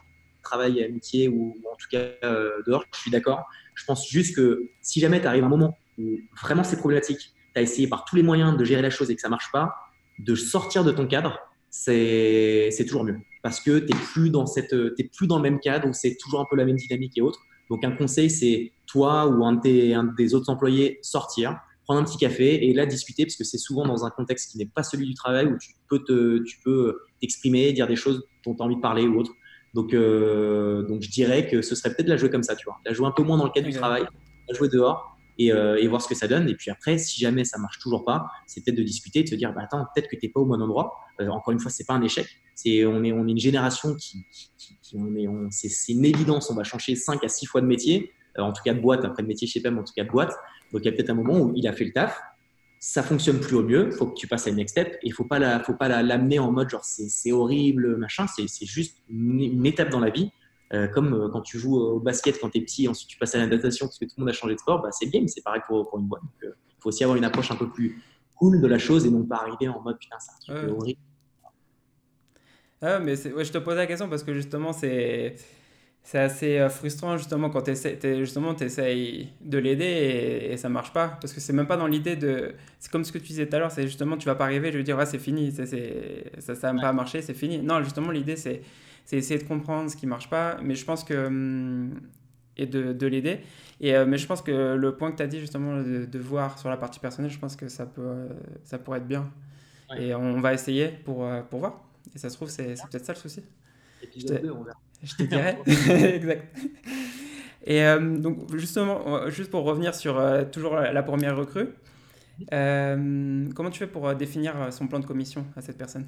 travail 0.43 0.79
et 0.79 0.85
amitié, 0.85 1.29
ou, 1.29 1.55
en 1.71 1.75
tout 1.75 1.87
cas 1.89 2.05
euh, 2.23 2.51
dehors. 2.67 2.83
Je 2.93 2.99
suis 2.99 3.11
d'accord. 3.11 3.45
Je 3.73 3.83
pense 3.85 4.07
juste 4.09 4.35
que 4.35 4.69
si 4.81 4.99
jamais 4.99 5.21
tu 5.21 5.27
arrives 5.27 5.43
à 5.43 5.47
un 5.47 5.49
moment 5.49 5.77
où 5.97 6.19
vraiment 6.41 6.63
c'est 6.63 6.77
problématique, 6.77 7.19
tu 7.19 7.59
as 7.59 7.61
essayé 7.61 7.87
par 7.87 8.03
tous 8.05 8.17
les 8.17 8.23
moyens 8.23 8.57
de 8.57 8.63
gérer 8.65 8.81
la 8.81 8.89
chose 8.89 9.09
et 9.09 9.15
que 9.15 9.21
ça 9.21 9.29
marche 9.29 9.51
pas, 9.53 9.73
de 10.19 10.35
sortir 10.35 10.83
de 10.83 10.91
ton 10.91 11.07
cadre, 11.07 11.39
c'est 11.69 12.69
toujours 12.85 13.05
mieux. 13.05 13.17
Parce 13.41 13.61
que 13.61 13.79
tu 13.79 13.93
n'es 13.93 13.99
plus, 13.99 14.29
dans 14.29 14.45
plus 14.45 15.27
dans 15.27 15.37
le 15.37 15.43
même 15.43 15.59
cadre 15.59 15.87
où 15.87 15.93
c'est 15.93 16.17
toujours 16.17 16.41
un 16.41 16.45
peu 16.49 16.57
la 16.57 16.65
même 16.65 16.75
dynamique 16.75 17.17
et 17.17 17.21
autres. 17.21 17.39
Donc, 17.69 17.83
un 17.83 17.91
conseil, 17.91 18.29
c'est 18.29 18.71
toi 18.85 19.27
ou 19.27 19.43
un, 19.45 19.53
de 19.53 20.15
tes, 20.15 20.33
autres 20.33 20.49
employés 20.49 20.99
sortir, 21.01 21.57
prendre 21.85 22.01
un 22.01 22.03
petit 22.03 22.17
café 22.17 22.67
et 22.67 22.73
là 22.73 22.85
discuter 22.85 23.25
parce 23.25 23.35
que 23.35 23.43
c'est 23.43 23.57
souvent 23.57 23.85
dans 23.85 24.05
un 24.05 24.09
contexte 24.09 24.51
qui 24.51 24.57
n'est 24.57 24.67
pas 24.67 24.83
celui 24.83 25.07
du 25.07 25.13
travail 25.15 25.47
où 25.47 25.57
tu 25.57 26.59
peux 26.63 26.97
t'exprimer, 27.25 27.73
dire 27.73 27.87
des 27.87 27.95
choses 27.95 28.27
dont 28.45 28.55
tu 28.55 28.61
as 28.61 28.65
envie 28.65 28.75
de 28.75 28.81
parler 28.81 29.03
ou 29.07 29.19
autre. 29.19 29.33
Donc, 29.73 29.93
euh, 29.93 30.83
donc 30.83 31.01
je 31.01 31.09
dirais 31.09 31.47
que 31.47 31.61
ce 31.61 31.75
serait 31.75 31.93
peut-être 31.93 32.07
la 32.07 32.15
jouer 32.15 32.29
comme 32.29 32.43
ça, 32.43 32.55
tu 32.55 32.65
vois, 32.65 32.79
la 32.85 32.93
jouer 32.93 33.07
un 33.07 33.11
peu 33.11 33.23
moins 33.23 33.37
dans 33.37 33.43
le 33.43 33.51
cadre 33.51 33.67
du 33.67 33.73
travail, 33.73 34.05
la 34.47 34.55
jouer 34.55 34.69
dehors 34.69 35.17
et, 35.37 35.51
euh, 35.51 35.75
et, 35.75 35.87
voir 35.89 36.01
ce 36.01 36.07
que 36.07 36.15
ça 36.15 36.27
donne. 36.27 36.47
Et 36.47 36.55
puis 36.55 36.71
après, 36.71 36.97
si 36.97 37.19
jamais 37.19 37.43
ça 37.43 37.57
marche 37.57 37.79
toujours 37.79 38.05
pas, 38.05 38.25
c'est 38.47 38.63
peut-être 38.63 38.77
de 38.77 38.83
discuter, 38.83 39.23
de 39.23 39.27
se 39.27 39.35
dire, 39.35 39.53
bah, 39.53 39.63
attends, 39.63 39.85
peut-être 39.93 40.07
que 40.09 40.15
t'es 40.15 40.29
pas 40.29 40.39
au 40.39 40.45
bon 40.45 40.61
endroit. 40.61 40.93
Euh, 41.19 41.27
encore 41.27 41.51
une 41.51 41.59
fois, 41.59 41.69
c'est 41.71 41.83
pas 41.83 41.93
un 41.93 42.01
échec. 42.01 42.25
C'est 42.55 42.85
on 42.85 43.03
est 43.03 43.11
on 43.11 43.27
est 43.27 43.31
une 43.31 43.37
génération 43.37 43.95
qui, 43.95 44.25
qui, 44.31 44.77
qui 44.81 44.95
on 44.97 45.13
est 45.13 45.27
on, 45.27 45.49
c'est 45.51 45.91
une 45.91 46.05
évidence. 46.05 46.49
On 46.49 46.55
va 46.55 46.63
changer 46.63 46.95
5 46.95 47.21
à 47.21 47.27
6 47.27 47.45
fois 47.45 47.59
de 47.59 47.67
métier, 47.67 48.13
en 48.37 48.53
tout 48.53 48.63
cas 48.63 48.73
de 48.73 48.79
boîte. 48.79 49.03
Après 49.03 49.23
le 49.23 49.27
métier 49.27 49.45
chez 49.45 49.59
PEM, 49.59 49.77
en 49.77 49.83
tout 49.83 49.93
cas 49.93 50.05
de 50.05 50.09
boîte. 50.09 50.33
Donc 50.71 50.83
il 50.83 50.85
y 50.85 50.89
a 50.89 50.93
peut-être 50.93 51.09
un 51.09 51.15
moment 51.15 51.37
où 51.37 51.51
il 51.53 51.67
a 51.67 51.73
fait 51.73 51.83
le 51.83 51.91
taf, 51.91 52.21
ça 52.87 53.01
fonctionne 53.01 53.39
plus 53.39 53.55
au 53.55 53.63
mieux, 53.63 53.89
faut 53.89 54.05
que 54.05 54.13
tu 54.13 54.27
passes 54.27 54.45
à 54.45 54.51
une 54.51 54.57
next 54.57 54.73
step 54.73 54.93
et 55.01 55.07
il 55.07 55.11
faut 55.11 55.23
pas 55.23 55.39
la, 55.39 55.59
faut 55.63 55.73
pas 55.73 56.03
l'amener 56.03 56.37
en 56.37 56.51
mode 56.51 56.69
genre 56.69 56.85
c'est 56.85 57.31
horrible 57.31 57.97
machin, 57.97 58.27
c'est 58.27 58.47
juste 58.67 58.99
une, 59.09 59.65
étape 59.65 59.89
dans 59.89 59.99
la 59.99 60.11
vie. 60.11 60.29
Euh, 60.71 60.87
comme 60.87 61.13
euh, 61.13 61.29
quand 61.29 61.41
tu 61.41 61.57
joues 61.57 61.77
au 61.77 61.99
basket 61.99 62.39
quand 62.39 62.51
tu 62.51 62.59
es 62.59 62.61
petit, 62.61 62.87
ensuite 62.87 63.09
tu 63.09 63.17
passes 63.17 63.33
à 63.33 63.39
la 63.39 63.47
natation 63.47 63.87
parce 63.87 63.97
que 63.97 64.05
tout 64.05 64.13
le 64.17 64.21
monde 64.21 64.29
a 64.29 64.33
changé 64.33 64.53
de 64.53 64.59
sport, 64.59 64.83
bah, 64.83 64.89
c'est 64.91 65.05
le 65.05 65.11
game, 65.11 65.27
c'est 65.27 65.43
pareil 65.43 65.61
pour, 65.67 65.89
pour, 65.89 65.97
une 65.97 66.05
boîte. 66.05 66.21
Il 66.43 66.47
euh, 66.47 66.51
faut 66.79 66.89
aussi 66.89 67.03
avoir 67.03 67.17
une 67.17 67.23
approche 67.23 67.49
un 67.49 67.55
peu 67.55 67.71
plus 67.71 68.03
cool 68.35 68.61
de 68.61 68.67
la 68.67 68.77
chose 68.77 69.03
et 69.07 69.09
non 69.09 69.23
pas 69.23 69.37
arriver 69.37 69.67
en 69.67 69.81
mode 69.81 69.97
putain, 69.97 70.17
c'est 70.19 70.51
un 70.51 70.55
truc 70.55 70.69
ouais. 70.69 70.77
horrible. 70.77 70.99
Ah, 72.81 72.99
mais 72.99 73.33
ouais, 73.33 73.45
je 73.45 73.51
te 73.51 73.57
pose 73.57 73.77
la 73.77 73.87
question 73.87 74.09
parce 74.09 74.23
que 74.23 74.33
justement, 74.35 74.73
c'est 74.73 75.35
c'est 76.05 76.19
assez 76.19 76.59
euh, 76.59 76.69
frustrant 76.69 77.17
justement 77.17 77.49
quand 77.49 77.63
tu 77.63 77.73
justement 78.19 78.55
essayes 78.55 79.33
de 79.41 79.57
l'aider 79.57 79.83
et, 79.83 80.53
et, 80.53 80.57
ça 80.57 80.69
marche 80.69 80.93
pas 80.93 81.17
parce 81.19 81.33
que 81.33 81.41
c'est 81.41 81.51
même 81.51 81.67
pas 81.67 81.77
dans 81.77 81.87
l'idée 81.87 82.15
de 82.15 82.53
c'est 82.79 82.91
comme 82.91 83.03
ce 83.03 83.11
que 83.11 83.17
tu 83.17 83.27
disais 83.27 83.47
tout 83.47 83.55
à 83.55 83.59
l'heure 83.59 83.71
c'est 83.71 83.83
justement 83.83 84.15
tu 84.15 84.27
vas 84.27 84.35
pas 84.35 84.45
arriver 84.45 84.71
je 84.71 84.77
vais 84.77 84.83
dire 84.83 84.97
ouais 84.97 85.07
c'est 85.07 85.19
fini 85.19 85.51
c'est 85.51 85.65
ça 86.39 86.55
ça 86.55 86.71
n'a 86.71 86.81
pas 86.81 86.93
marché 86.93 87.21
c'est 87.21 87.33
fini 87.33 87.57
non 87.57 87.83
justement 87.83 88.11
l'idée 88.11 88.35
c'est 88.35 88.61
c'est 89.05 89.17
essayer 89.17 89.39
de 89.39 89.47
comprendre 89.47 89.89
ce 89.89 89.95
qui 89.95 90.07
marche 90.07 90.29
pas, 90.29 90.57
mais 90.61 90.75
je 90.75 90.83
pense 90.83 91.03
que. 91.03 91.27
Hum, 91.27 92.01
et 92.57 92.65
de, 92.65 92.93
de 92.93 93.07
l'aider. 93.07 93.41
Et, 93.81 93.93
euh, 93.93 94.05
mais 94.05 94.17
je 94.17 94.25
pense 94.25 94.41
que 94.41 94.75
le 94.75 94.95
point 94.95 95.11
que 95.11 95.17
tu 95.17 95.23
as 95.23 95.27
dit 95.27 95.41
justement 95.41 95.75
de, 95.75 96.05
de, 96.05 96.19
voir 96.19 96.57
sur 96.57 96.69
la 96.69 96.77
partie 96.77 97.01
personnelle, 97.01 97.29
je 97.29 97.37
pense 97.37 97.57
que 97.57 97.67
ça, 97.67 97.85
peut, 97.85 98.29
ça 98.63 98.79
pourrait 98.79 98.99
être 98.99 99.07
bien. 99.07 99.29
Et 99.97 100.15
on 100.15 100.39
va 100.39 100.53
essayer 100.53 100.87
pour, 100.87 101.27
pour 101.49 101.59
voir. 101.59 101.83
Et 102.15 102.17
ça 102.17 102.29
se 102.29 102.35
trouve, 102.37 102.49
c'est 102.49 102.75
peut-être 102.89 103.03
ça 103.03 103.11
le 103.11 103.19
souci. 103.19 103.43
Épisode 104.01 104.41
2, 104.41 104.51
on 104.51 104.63
verra. 104.63 104.79
Je 105.03 105.15
te 105.15 105.23
dirais. 105.23 105.57
exact. 106.15 106.47
Et 107.65 107.83
euh, 107.83 108.17
donc, 108.17 108.55
justement, 108.55 109.29
juste 109.29 109.49
pour 109.49 109.63
revenir 109.63 109.95
sur 109.95 110.17
euh, 110.19 110.45
toujours 110.45 110.75
la 110.75 111.03
première 111.03 111.35
recrue, 111.35 111.69
euh, 112.53 113.49
comment 113.55 113.71
tu 113.71 113.79
fais 113.79 113.87
pour 113.87 114.13
définir 114.15 114.71
son 114.71 114.87
plan 114.87 114.99
de 114.99 115.05
commission 115.05 115.47
à 115.55 115.61
cette 115.61 115.77
personne? 115.77 116.07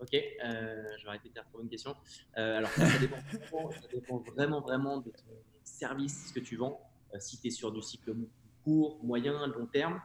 Ok, 0.00 0.10
je 0.12 1.02
vais 1.02 1.08
arrêter 1.08 1.28
de 1.28 1.34
faire 1.34 1.46
trop 1.46 1.62
une 1.62 1.68
question. 1.68 1.94
alors, 2.34 2.70
ça 2.70 2.98
dépend, 2.98 3.16
ça 3.70 3.88
dépend, 3.92 4.18
vraiment, 4.34 4.60
vraiment 4.60 4.98
de 4.98 5.10
ton 5.10 5.34
service, 5.62 6.28
ce 6.28 6.32
que 6.32 6.40
tu 6.40 6.56
vends. 6.56 6.80
si 7.18 7.40
tu 7.40 7.48
es 7.48 7.50
sur 7.50 7.72
du 7.72 7.80
cycle 7.80 8.14
court, 8.64 8.98
moyen, 9.02 9.46
long 9.46 9.66
terme, 9.66 10.00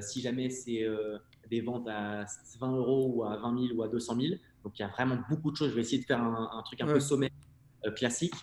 si 0.00 0.20
jamais 0.20 0.50
c'est 0.50 0.84
des 1.48 1.60
ventes 1.60 1.88
à 1.88 2.26
20 2.60 2.76
euros 2.76 3.12
ou 3.14 3.24
à 3.24 3.36
20 3.36 3.68
000 3.68 3.78
ou 3.78 3.82
à 3.82 3.88
200 3.88 4.16
000, 4.20 4.34
donc 4.64 4.78
il 4.78 4.82
y 4.82 4.84
a 4.84 4.88
vraiment 4.88 5.18
beaucoup 5.28 5.50
de 5.50 5.56
choses. 5.56 5.70
Je 5.70 5.74
vais 5.74 5.80
essayer 5.80 5.98
de 5.98 6.06
faire 6.06 6.22
un, 6.22 6.62
truc 6.64 6.80
un 6.80 6.86
peu 6.86 7.00
sommaire 7.00 7.30
classique. 7.96 8.34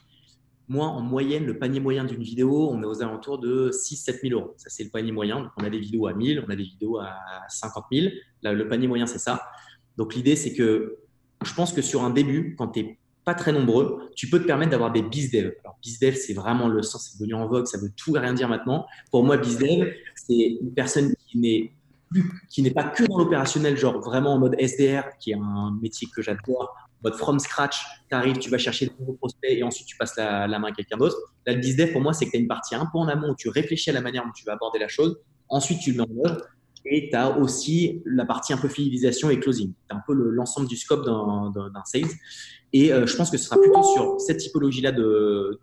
Moi, 0.70 0.86
en 0.86 1.02
moyenne, 1.02 1.46
le 1.46 1.58
panier 1.58 1.80
moyen 1.80 2.04
d'une 2.04 2.22
vidéo, 2.22 2.70
on 2.70 2.82
est 2.82 2.86
aux 2.86 3.02
alentours 3.02 3.40
de 3.40 3.70
6-7 3.70 4.20
000 4.22 4.40
euros. 4.40 4.54
Ça, 4.58 4.70
c'est 4.70 4.84
le 4.84 4.90
panier 4.90 5.14
moyen. 5.14 5.40
Donc, 5.40 5.52
on 5.58 5.64
a 5.64 5.70
des 5.70 5.80
vidéos 5.80 6.08
à 6.08 6.14
1000, 6.14 6.44
on 6.46 6.52
a 6.52 6.56
des 6.58 6.64
vidéos 6.64 7.00
à 7.00 7.16
50 7.48 7.86
000. 7.90 8.08
Là, 8.42 8.52
le 8.52 8.68
panier 8.68 8.88
moyen, 8.88 9.06
c'est 9.06 9.20
ça. 9.20 9.42
Donc, 9.96 10.14
l'idée, 10.14 10.36
c'est 10.36 10.54
que 10.54 10.98
je 11.46 11.54
pense 11.54 11.72
que 11.72 11.82
sur 11.82 12.04
un 12.04 12.10
début, 12.10 12.56
quand 12.58 12.68
tu 12.70 12.84
n'es 12.84 13.00
pas 13.24 13.34
très 13.34 13.54
nombreux, 13.54 14.10
tu 14.16 14.30
peux 14.30 14.42
te 14.42 14.46
permettre 14.46 14.72
d'avoir 14.72 14.92
des 14.92 15.02
bizdev. 15.02 15.54
Alors, 15.64 15.78
bizdev, 15.82 16.16
c'est 16.16 16.34
vraiment 16.34 16.68
le 16.68 16.82
sens, 16.82 17.12
c'est 17.12 17.18
devenu 17.18 17.36
en 17.36 17.48
vogue, 17.48 17.66
ça 17.66 17.78
veut 17.78 17.92
tout 17.96 18.18
et 18.18 18.20
rien 18.20 18.34
dire 18.34 18.50
maintenant. 18.50 18.86
Pour 19.10 19.24
moi, 19.24 19.38
bizdev, 19.38 19.94
c'est 20.16 20.58
une 20.62 20.74
personne 20.74 21.14
qui 21.28 21.38
n'est 21.38 21.77
qui 22.50 22.62
n'est 22.62 22.72
pas 22.72 22.86
que 22.86 23.04
dans 23.04 23.18
l'opérationnel, 23.18 23.78
genre 23.78 24.00
vraiment 24.00 24.34
en 24.34 24.40
mode 24.40 24.56
SDR, 24.60 25.04
qui 25.20 25.32
est 25.32 25.36
un 25.36 25.78
métier 25.82 26.08
que 26.16 26.22
j'adore, 26.22 26.76
mode 27.04 27.16
from 27.16 27.40
scratch, 27.40 27.82
tu 28.10 28.16
arrives, 28.16 28.38
tu 28.38 28.50
vas 28.50 28.58
chercher 28.58 28.88
de 28.88 28.92
nouveaux 29.00 29.14
prospects 29.14 29.52
et 29.52 29.64
ensuite 29.64 29.88
tu 29.88 29.98
passes 29.98 30.16
la, 30.18 30.48
main 30.48 30.70
à 30.70 30.72
quelqu'un 30.72 30.98
d'autre. 30.98 31.18
Là, 31.46 31.54
le 31.54 31.60
bizdev, 31.60 31.92
pour 31.92 32.02
moi, 32.02 32.14
c'est 32.14 32.26
que 32.26 32.32
tu 32.32 32.38
as 32.38 32.40
une 32.40 32.48
partie 32.48 32.76
un 32.76 32.86
peu 32.86 32.98
en 32.98 33.08
amont 33.08 33.32
où 33.32 33.36
tu 33.36 33.50
réfléchis 33.50 33.90
à 33.90 33.94
la 33.94 34.02
manière 34.02 34.24
dont 34.24 34.32
tu 34.32 34.46
vas 34.46 34.54
aborder 34.54 34.80
la 34.80 34.88
chose. 34.88 35.18
Ensuite, 35.50 35.80
tu 35.80 35.92
le 35.92 35.98
mets 35.98 36.10
en 36.10 36.30
œuvre. 36.30 36.42
Et 36.90 37.10
tu 37.10 37.16
as 37.18 37.38
aussi 37.38 38.02
la 38.06 38.26
partie 38.26 38.54
un 38.54 38.58
peu 38.58 38.70
fidélisation 38.70 39.30
et 39.30 39.40
closing. 39.40 39.74
Tu 39.90 39.96
as 39.96 39.98
un 39.98 40.04
peu 40.08 40.14
l'ensemble 40.14 40.68
du 40.68 40.78
scope 40.78 41.06
d'un 41.06 41.84
sales. 41.86 42.04
Et 42.72 42.94
euh, 42.94 43.06
je 43.06 43.16
pense 43.16 43.30
que 43.30 43.38
ce 43.38 43.46
sera 43.46 43.60
plutôt 43.60 43.84
sur 43.84 44.22
cette 44.22 44.38
typologie-là 44.38 44.92
de, 44.92 45.60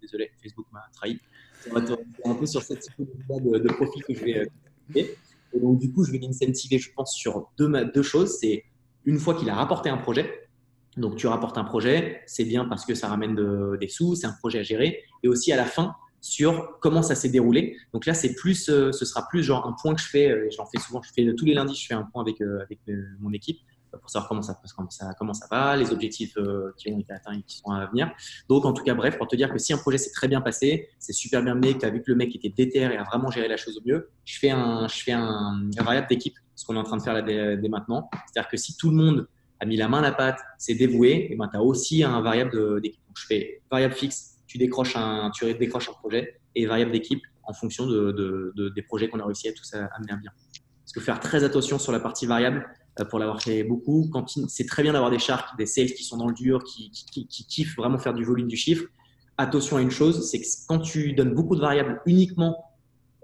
Désolé, 0.00 0.30
Facebook 0.42 0.66
m'a 0.72 0.82
trahi. 0.94 1.18
un 2.24 2.34
peu 2.34 2.46
sur 2.46 2.62
cette 2.62 2.80
typologie-là 2.80 3.40
de, 3.40 3.58
de, 3.58 3.72
profil 3.72 4.02
que 4.04 4.14
je 4.14 4.24
vais. 4.24 4.38
Euh, 4.96 5.02
et 5.54 5.60
donc, 5.60 5.78
du 5.78 5.92
coup, 5.92 6.04
je 6.04 6.12
vais 6.12 6.18
l'incentiver, 6.18 6.78
je 6.78 6.90
pense, 6.92 7.14
sur 7.14 7.50
deux, 7.56 8.02
choses. 8.02 8.38
C'est 8.40 8.64
une 9.04 9.18
fois 9.18 9.34
qu'il 9.34 9.48
a 9.50 9.54
rapporté 9.54 9.88
un 9.88 9.98
projet, 9.98 10.48
donc 10.96 11.16
tu 11.16 11.26
rapportes 11.26 11.58
un 11.58 11.64
projet, 11.64 12.22
c'est 12.26 12.44
bien 12.44 12.64
parce 12.64 12.84
que 12.84 12.94
ça 12.94 13.08
ramène 13.08 13.36
des 13.78 13.88
sous, 13.88 14.14
c'est 14.14 14.26
un 14.26 14.34
projet 14.38 14.60
à 14.60 14.62
gérer, 14.62 15.02
et 15.22 15.28
aussi 15.28 15.52
à 15.52 15.56
la 15.56 15.64
fin 15.64 15.94
sur 16.24 16.78
comment 16.80 17.02
ça 17.02 17.14
s'est 17.14 17.28
déroulé. 17.28 17.76
Donc 17.92 18.06
là, 18.06 18.14
c'est 18.14 18.34
plus, 18.34 18.70
euh, 18.70 18.92
ce 18.92 19.04
sera 19.04 19.28
plus 19.28 19.42
genre 19.42 19.66
un 19.66 19.74
point 19.80 19.94
que 19.94 20.00
je 20.00 20.08
fais, 20.08 20.30
euh, 20.30 20.48
j'en 20.56 20.64
fais 20.64 20.78
souvent, 20.78 21.02
je 21.02 21.10
fais 21.14 21.34
tous 21.34 21.44
les 21.44 21.52
lundis, 21.52 21.74
je 21.74 21.86
fais 21.86 21.92
un 21.92 22.04
point 22.04 22.22
avec, 22.22 22.40
euh, 22.40 22.62
avec 22.62 22.78
mon 23.20 23.30
équipe 23.34 23.58
pour 24.00 24.10
savoir 24.10 24.28
comment 24.28 24.42
ça, 24.42 24.58
comment 25.18 25.34
ça, 25.34 25.46
va, 25.50 25.76
les 25.76 25.92
objectifs 25.92 26.36
qui 26.76 26.92
ont 26.92 26.98
été 26.98 27.12
atteints 27.12 27.38
et 27.38 27.42
qui 27.42 27.58
sont 27.58 27.70
à 27.70 27.86
venir. 27.86 28.10
Donc, 28.48 28.64
en 28.64 28.72
tout 28.72 28.84
cas, 28.84 28.94
bref, 28.94 29.18
pour 29.18 29.28
te 29.28 29.36
dire 29.36 29.52
que 29.52 29.58
si 29.58 29.72
un 29.72 29.78
projet 29.78 29.98
s'est 29.98 30.12
très 30.12 30.28
bien 30.28 30.40
passé, 30.40 30.88
c'est 30.98 31.12
super 31.12 31.42
bien 31.42 31.54
mené, 31.54 31.74
que 31.74 31.80
tu 31.80 31.86
as 31.86 31.90
vu 31.90 32.00
que 32.02 32.10
le 32.10 32.16
mec 32.16 32.34
était 32.34 32.48
déter 32.48 32.80
et 32.80 32.96
a 32.96 33.04
vraiment 33.04 33.30
géré 33.30 33.48
la 33.48 33.56
chose 33.56 33.78
au 33.78 33.86
mieux, 33.86 34.10
je 34.24 34.38
fais 34.38 34.50
un, 34.50 34.88
je 34.88 35.02
fais 35.02 35.12
un, 35.12 35.68
variable 35.78 36.08
d'équipe, 36.08 36.36
ce 36.54 36.64
qu'on 36.64 36.74
est 36.74 36.78
en 36.78 36.84
train 36.84 36.96
de 36.96 37.02
faire 37.02 37.14
là 37.14 37.22
dès, 37.22 37.68
maintenant. 37.68 38.08
C'est-à-dire 38.26 38.50
que 38.50 38.56
si 38.56 38.76
tout 38.76 38.90
le 38.90 38.96
monde 38.96 39.28
a 39.60 39.66
mis 39.66 39.76
la 39.76 39.88
main 39.88 39.98
à 39.98 40.02
la 40.02 40.12
pâte, 40.12 40.38
c'est 40.58 40.74
dévoué, 40.74 41.28
et 41.30 41.36
ben, 41.36 41.48
tu 41.48 41.56
as 41.56 41.62
aussi 41.62 42.04
un 42.04 42.20
variable 42.20 42.80
d'équipe. 42.80 43.00
Donc, 43.06 43.16
je 43.18 43.26
fais 43.26 43.62
variable 43.70 43.94
fixe, 43.94 44.36
tu 44.46 44.58
décroches 44.58 44.96
un, 44.96 45.30
tu 45.30 45.52
décroches 45.54 45.88
un 45.88 45.94
projet, 45.94 46.40
et 46.54 46.66
variable 46.66 46.92
d'équipe 46.92 47.22
en 47.44 47.52
fonction 47.52 47.86
de, 47.86 48.52
des 48.74 48.82
projets 48.82 49.08
qu'on 49.08 49.20
a 49.20 49.24
réussi 49.24 49.48
à 49.48 49.52
tous 49.52 49.74
amener 49.74 50.12
à 50.12 50.16
bien. 50.16 50.30
Parce 50.84 50.92
que 50.92 51.00
faire 51.00 51.20
très 51.20 51.44
attention 51.44 51.78
sur 51.78 51.92
la 51.92 52.00
partie 52.00 52.26
variable, 52.26 52.58
euh, 52.58 52.83
pour 53.02 53.18
l'avoir 53.18 53.42
fait 53.42 53.64
beaucoup. 53.64 54.08
C'est 54.48 54.66
très 54.66 54.82
bien 54.82 54.92
d'avoir 54.92 55.10
des 55.10 55.18
sharks, 55.18 55.56
des 55.58 55.66
sales 55.66 55.92
qui 55.92 56.04
sont 56.04 56.16
dans 56.16 56.28
le 56.28 56.34
dur, 56.34 56.62
qui, 56.62 56.90
kiffent 57.26 57.76
vraiment 57.76 57.98
faire 57.98 58.14
du 58.14 58.24
volume 58.24 58.46
du 58.46 58.56
chiffre. 58.56 58.84
Attention 59.36 59.76
à 59.76 59.82
une 59.82 59.90
chose, 59.90 60.30
c'est 60.30 60.40
que 60.40 60.46
quand 60.68 60.78
tu 60.78 61.12
donnes 61.12 61.34
beaucoup 61.34 61.56
de 61.56 61.60
variables 61.60 62.00
uniquement 62.06 62.72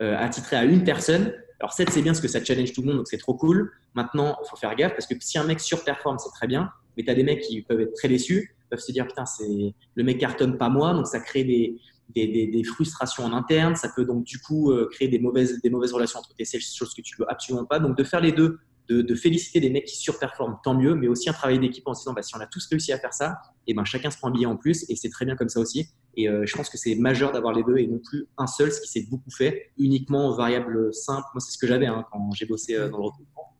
euh, 0.02 0.16
attitrées 0.18 0.56
à 0.56 0.64
une 0.64 0.82
personne, 0.82 1.32
alors 1.60 1.72
7 1.72 1.90
c'est 1.90 2.02
bien 2.02 2.12
parce 2.12 2.20
que 2.20 2.28
ça 2.28 2.42
challenge 2.42 2.72
tout 2.72 2.80
le 2.80 2.88
monde, 2.88 2.96
donc 2.96 3.08
c'est 3.08 3.18
trop 3.18 3.34
cool. 3.34 3.70
Maintenant, 3.94 4.36
il 4.42 4.48
faut 4.48 4.56
faire 4.56 4.74
gaffe 4.74 4.92
parce 4.92 5.06
que 5.06 5.14
si 5.20 5.38
un 5.38 5.44
mec 5.44 5.60
surperforme, 5.60 6.18
c'est 6.18 6.30
très 6.30 6.48
bien, 6.48 6.70
mais 6.96 7.04
tu 7.04 7.10
as 7.10 7.14
des 7.14 7.22
mecs 7.22 7.42
qui 7.42 7.62
peuvent 7.62 7.80
être 7.80 7.94
très 7.94 8.08
déçus, 8.08 8.56
peuvent 8.70 8.80
se 8.80 8.92
dire 8.92 9.06
putain, 9.06 9.26
c'est 9.26 9.74
le 9.94 10.04
mec 10.04 10.18
cartonne 10.18 10.56
pas 10.56 10.68
moi, 10.68 10.94
donc 10.94 11.06
ça 11.06 11.20
crée 11.20 11.44
des, 11.44 12.62
frustrations 12.64 13.24
en 13.24 13.32
interne, 13.32 13.76
ça 13.76 13.90
peut 13.94 14.04
donc 14.04 14.24
du 14.24 14.40
coup 14.40 14.72
euh, 14.72 14.88
créer 14.90 15.08
des 15.08 15.18
mauvaises, 15.18 15.60
des 15.60 15.70
mauvaises 15.70 15.92
relations 15.92 16.18
entre 16.18 16.34
tes 16.34 16.44
sales, 16.44 16.60
chose 16.60 16.94
que 16.94 17.02
tu 17.02 17.14
veux 17.18 17.30
absolument 17.30 17.66
pas. 17.66 17.78
Donc 17.78 17.96
de 17.96 18.04
faire 18.04 18.20
les 18.20 18.32
deux 18.32 18.58
de, 18.90 19.14
féliciter 19.14 19.60
des 19.60 19.70
mecs 19.70 19.84
qui 19.84 19.96
surperforment, 19.96 20.58
tant 20.64 20.74
mieux, 20.74 20.94
mais 20.94 21.08
aussi 21.08 21.30
un 21.30 21.32
travail 21.32 21.58
d'équipe 21.58 21.86
en 21.86 21.94
se 21.94 22.00
disant 22.00 22.12
bah, 22.12 22.22
si 22.22 22.36
on 22.36 22.40
a 22.40 22.46
tous 22.46 22.66
réussi 22.66 22.92
à 22.92 22.98
faire 22.98 23.12
ça, 23.12 23.40
et 23.66 23.72
eh 23.72 23.74
ben 23.74 23.84
chacun 23.84 24.10
se 24.10 24.18
prend 24.18 24.28
un 24.28 24.32
billet 24.32 24.46
en 24.46 24.56
plus, 24.56 24.84
et 24.88 24.96
c'est 24.96 25.10
très 25.10 25.24
bien 25.24 25.36
comme 25.36 25.48
ça 25.48 25.60
aussi. 25.60 25.88
Et 26.16 26.28
euh, 26.28 26.44
je 26.44 26.56
pense 26.56 26.68
que 26.68 26.76
c'est 26.76 26.94
majeur 26.96 27.32
d'avoir 27.32 27.52
les 27.52 27.62
deux 27.62 27.78
et 27.78 27.86
non 27.86 27.98
plus 27.98 28.26
un 28.36 28.46
seul, 28.46 28.72
ce 28.72 28.80
qui 28.80 28.88
s'est 28.88 29.06
beaucoup 29.08 29.30
fait, 29.30 29.70
uniquement 29.78 30.34
variable 30.34 30.92
simple. 30.92 31.26
Moi, 31.34 31.40
c'est 31.40 31.52
ce 31.52 31.58
que 31.58 31.66
j'avais 31.66 31.86
hein, 31.86 32.04
quand 32.10 32.30
j'ai 32.32 32.46
bossé 32.46 32.74
euh, 32.74 32.88
dans 32.88 32.98
le 32.98 33.04
recrutement. 33.04 33.56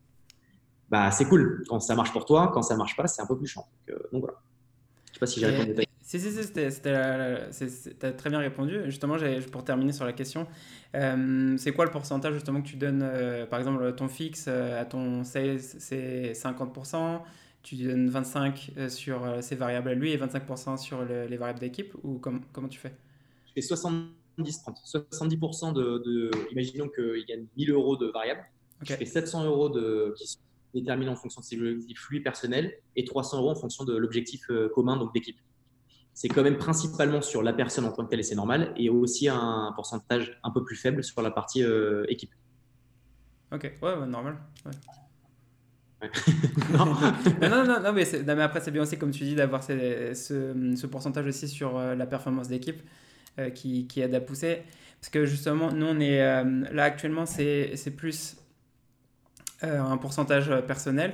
Bah, 0.89 1.09
c'est 1.11 1.25
cool. 1.25 1.63
Quand 1.69 1.79
ça 1.79 1.95
marche 1.95 2.11
pour 2.11 2.25
toi, 2.25 2.51
quand 2.53 2.61
ça 2.61 2.75
marche 2.75 2.97
pas, 2.97 3.07
c'est 3.07 3.21
un 3.21 3.25
peu 3.25 3.37
plus 3.37 3.47
chiant. 3.47 3.65
Donc, 3.87 3.95
euh, 3.97 4.03
donc 4.11 4.21
voilà. 4.21 4.37
Je 5.11 5.15
sais 5.15 5.19
pas 5.19 5.27
si 5.27 5.39
j'ai 5.39 5.47
répondu. 5.47 5.83
Si, 6.01 6.19
si, 6.19 6.31
si, 6.31 6.43
c'était, 6.43 6.93
as 6.93 8.11
très 8.11 8.29
bien 8.29 8.39
répondu. 8.39 8.81
Justement, 8.85 9.15
pour 9.51 9.63
terminer 9.63 9.93
sur 9.93 10.03
la 10.03 10.11
question, 10.11 10.45
euh, 10.93 11.55
c'est 11.57 11.71
quoi 11.71 11.85
le 11.85 11.91
pourcentage 11.91 12.33
justement 12.33 12.61
que 12.61 12.67
tu 12.67 12.75
donnes, 12.75 13.01
euh, 13.01 13.45
par 13.45 13.59
exemple, 13.59 13.93
ton 13.95 14.09
fixe 14.09 14.45
euh, 14.49 14.81
à 14.81 14.83
ton 14.83 15.23
sales, 15.23 15.61
c'est 15.61 16.33
50%, 16.33 17.21
tu 17.63 17.75
donnes 17.75 18.09
25% 18.09 18.89
sur 18.89 19.41
ses 19.41 19.55
variables 19.55 19.87
à 19.87 19.93
lui 19.93 20.11
et 20.11 20.17
25% 20.17 20.77
sur 20.77 21.05
les 21.05 21.37
variables 21.37 21.59
d'équipe, 21.59 21.95
ou 22.03 22.19
comment 22.19 22.67
tu 22.67 22.79
fais? 22.79 22.93
Je 23.55 23.61
fais 23.61 23.73
70-30. 23.73 24.09
70% 24.37 25.73
de, 25.73 26.31
imaginons 26.51 26.89
qu'il 26.89 27.25
gagne 27.25 27.45
1000 27.55 27.71
euros 27.71 27.95
de 27.95 28.07
variables, 28.07 28.43
je 28.81 28.93
fais 28.95 29.05
700 29.05 29.45
euros 29.45 29.69
de, 29.69 30.13
qui 30.17 30.27
sont 30.27 30.39
déterminés 30.73 31.09
en 31.09 31.15
fonction 31.15 31.41
de 31.41 31.45
ses 31.45 31.57
objectifs 31.57 32.09
lui 32.09 32.21
personnels 32.21 32.73
et 32.95 33.03
300 33.03 33.39
euros 33.39 33.51
en 33.51 33.55
fonction 33.55 33.83
de 33.83 33.95
l'objectif 33.95 34.47
commun, 34.73 34.97
donc 34.97 35.13
d'équipe 35.13 35.37
c'est 36.13 36.27
quand 36.27 36.43
même 36.43 36.57
principalement 36.57 37.21
sur 37.21 37.41
la 37.41 37.53
personne 37.53 37.85
en 37.85 37.91
tant 37.91 38.03
que 38.05 38.09
telle 38.09 38.19
et 38.19 38.23
c'est 38.23 38.35
normal, 38.35 38.73
et 38.75 38.89
aussi 38.89 39.29
un 39.29 39.71
pourcentage 39.75 40.39
un 40.43 40.51
peu 40.51 40.63
plus 40.63 40.75
faible 40.75 41.03
sur 41.03 41.21
la 41.21 41.31
partie 41.31 41.63
euh, 41.63 42.05
équipe. 42.09 42.31
Ok, 43.51 43.71
ouais, 43.81 44.05
normal. 44.07 44.37
non. 46.73 46.85
non, 46.85 47.65
non, 47.65 47.79
non, 47.81 47.93
mais, 47.93 48.05
mais, 48.25 48.41
après, 48.41 48.59
c'est 48.59 48.71
bien 48.71 48.81
aussi, 48.81 48.97
comme 48.97 49.11
tu 49.11 49.23
dis, 49.23 49.35
d'avoir 49.35 49.63
ce, 49.63 50.13
ce, 50.15 50.87
pourcentage 50.87 51.27
aussi 51.27 51.47
sur 51.47 51.77
euh, 51.77 51.93
la 51.93 52.07
performance 52.07 52.47
d'équipe 52.47 52.81
euh, 53.37 53.51
qui, 53.51 53.85
qui, 53.87 54.01
aide 54.01 54.15
à 54.15 54.19
pousser. 54.19 54.63
Parce 54.99 55.11
que 55.11 55.25
justement, 55.25 55.71
nous, 55.71 55.85
on 55.85 55.99
est 55.99 56.19
là 56.73 56.83
actuellement, 56.83 57.25
c'est 57.25 57.95
plus 57.95 58.35
un 59.63 59.97
pourcentage 59.97 60.51
personnel 60.67 61.13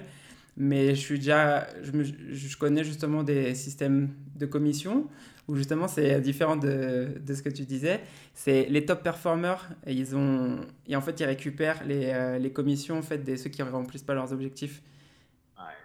mais 0.58 0.96
je 0.96 1.00
suis 1.00 1.20
déjà, 1.20 1.68
je, 1.84 1.92
je, 2.32 2.58
connais 2.58 2.84
justement 2.84 3.22
des 3.22 3.54
systèmes 3.54 4.10
de 4.36 4.48
commission 4.48 5.08
où 5.48 5.56
justement 5.56 5.88
c'est 5.88 6.20
différent 6.20 6.58
de, 6.58 7.10
de, 7.24 7.34
ce 7.36 7.44
que 7.44 7.50
tu 7.50 7.64
disais. 7.64 8.02
C'est 8.34 8.66
les 8.66 8.84
top 8.84 9.04
performers, 9.04 9.70
et 9.86 9.94
ils 9.94 10.16
ont, 10.16 10.60
et 10.88 10.96
en 10.96 11.02
fait 11.02 11.20
ils 11.20 11.26
récupèrent 11.26 11.84
les, 11.86 12.08
euh, 12.08 12.40
les 12.40 12.52
commissions 12.52 12.98
en 12.98 13.02
fait 13.04 13.20
des 13.20 13.38
ceux 13.38 13.52
qui 13.52 13.62
ne 13.62 13.70
remplissent 13.70 14.04
pas 14.04 14.16
leurs 14.16 14.34
objectifs. 14.34 14.82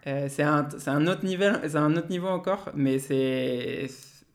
Euh, 0.07 0.27
c'est 0.29 0.43
un, 0.43 0.67
un, 0.87 1.07
autre 1.07 1.25
niveau, 1.25 1.45
c'est 1.63 1.77
un 1.77 1.95
autre 1.97 2.09
niveau 2.09 2.27
encore, 2.27 2.71
mais 2.75 2.99
c'est, 2.99 3.89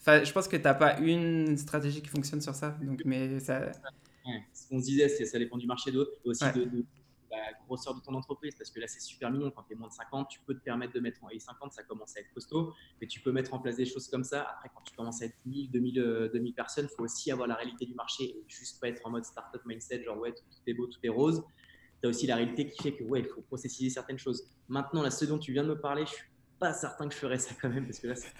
je 0.05 0.31
pense 0.31 0.47
que 0.47 0.55
tu 0.55 0.63
n'as 0.63 0.75
pas 0.75 0.99
une 0.99 1.57
stratégie 1.57 2.01
qui 2.01 2.09
fonctionne 2.09 2.39
sur 2.39 2.55
ça. 2.55 2.77
Donc, 2.81 3.01
mais 3.03 3.39
ça. 3.39 3.71
ce 4.53 4.69
qu'on 4.69 4.79
disait, 4.79 5.09
c'est 5.09 5.25
ça 5.25 5.39
dépend 5.39 5.57
du 5.57 5.67
marché 5.67 5.91
d'eau, 5.91 6.07
aussi 6.23 6.45
de 6.55 6.85
la 7.37 7.53
grosseur 7.65 7.95
de 7.95 8.01
ton 8.01 8.13
entreprise, 8.13 8.55
parce 8.55 8.69
que 8.71 8.79
là, 8.79 8.87
c'est 8.87 8.99
super 8.99 9.31
mignon. 9.31 9.51
Quand 9.51 9.63
tu 9.63 9.73
es 9.73 9.75
moins 9.75 9.87
de 9.87 9.93
50, 9.93 10.29
tu 10.29 10.39
peux 10.45 10.53
te 10.53 10.63
permettre 10.63 10.93
de 10.93 10.99
mettre 10.99 11.23
en. 11.23 11.29
Et 11.29 11.39
50, 11.39 11.73
ça 11.73 11.83
commence 11.83 12.15
à 12.17 12.21
être 12.21 12.31
costaud, 12.33 12.73
mais 13.01 13.07
tu 13.07 13.19
peux 13.21 13.31
mettre 13.31 13.53
en 13.53 13.59
place 13.59 13.75
des 13.75 13.85
choses 13.85 14.07
comme 14.07 14.23
ça. 14.23 14.43
Après, 14.43 14.69
quand 14.73 14.81
tu 14.81 14.95
commences 14.95 15.21
à 15.21 15.25
être 15.25 15.37
1000, 15.45 15.71
2000, 15.71 16.29
2000 16.33 16.53
personnes, 16.53 16.87
faut 16.89 17.03
aussi 17.03 17.31
avoir 17.31 17.47
la 17.47 17.55
réalité 17.55 17.85
du 17.85 17.93
marché 17.93 18.23
et 18.23 18.45
juste 18.47 18.79
pas 18.79 18.89
être 18.89 19.05
en 19.05 19.11
mode 19.11 19.25
startup 19.25 19.61
mindset, 19.65 20.03
genre 20.03 20.17
ouais, 20.17 20.33
tout, 20.33 20.43
est 20.65 20.73
beau, 20.73 20.87
tout 20.87 20.99
est 21.03 21.09
rose. 21.09 21.43
Tu 22.01 22.07
as 22.07 22.09
aussi 22.09 22.27
la 22.27 22.35
réalité 22.35 22.69
qui 22.69 22.83
fait 22.83 22.93
que 22.93 23.03
ouais, 23.03 23.21
il 23.21 23.27
faut 23.27 23.41
processiser 23.41 23.89
certaines 23.89 24.19
choses. 24.19 24.49
Maintenant, 24.67 25.01
là, 25.01 25.11
ce 25.11 25.25
dont 25.25 25.39
tu 25.39 25.51
viens 25.51 25.63
de 25.63 25.69
me 25.69 25.79
parler, 25.79 26.05
je 26.05 26.11
suis 26.11 26.27
pas 26.59 26.73
certain 26.73 27.07
que 27.07 27.13
je 27.13 27.19
ferais 27.19 27.37
ça 27.37 27.53
quand 27.61 27.69
même 27.69 27.85
parce 27.85 27.99
que 27.99 28.07
là, 28.07 28.15
c'est 28.15 28.33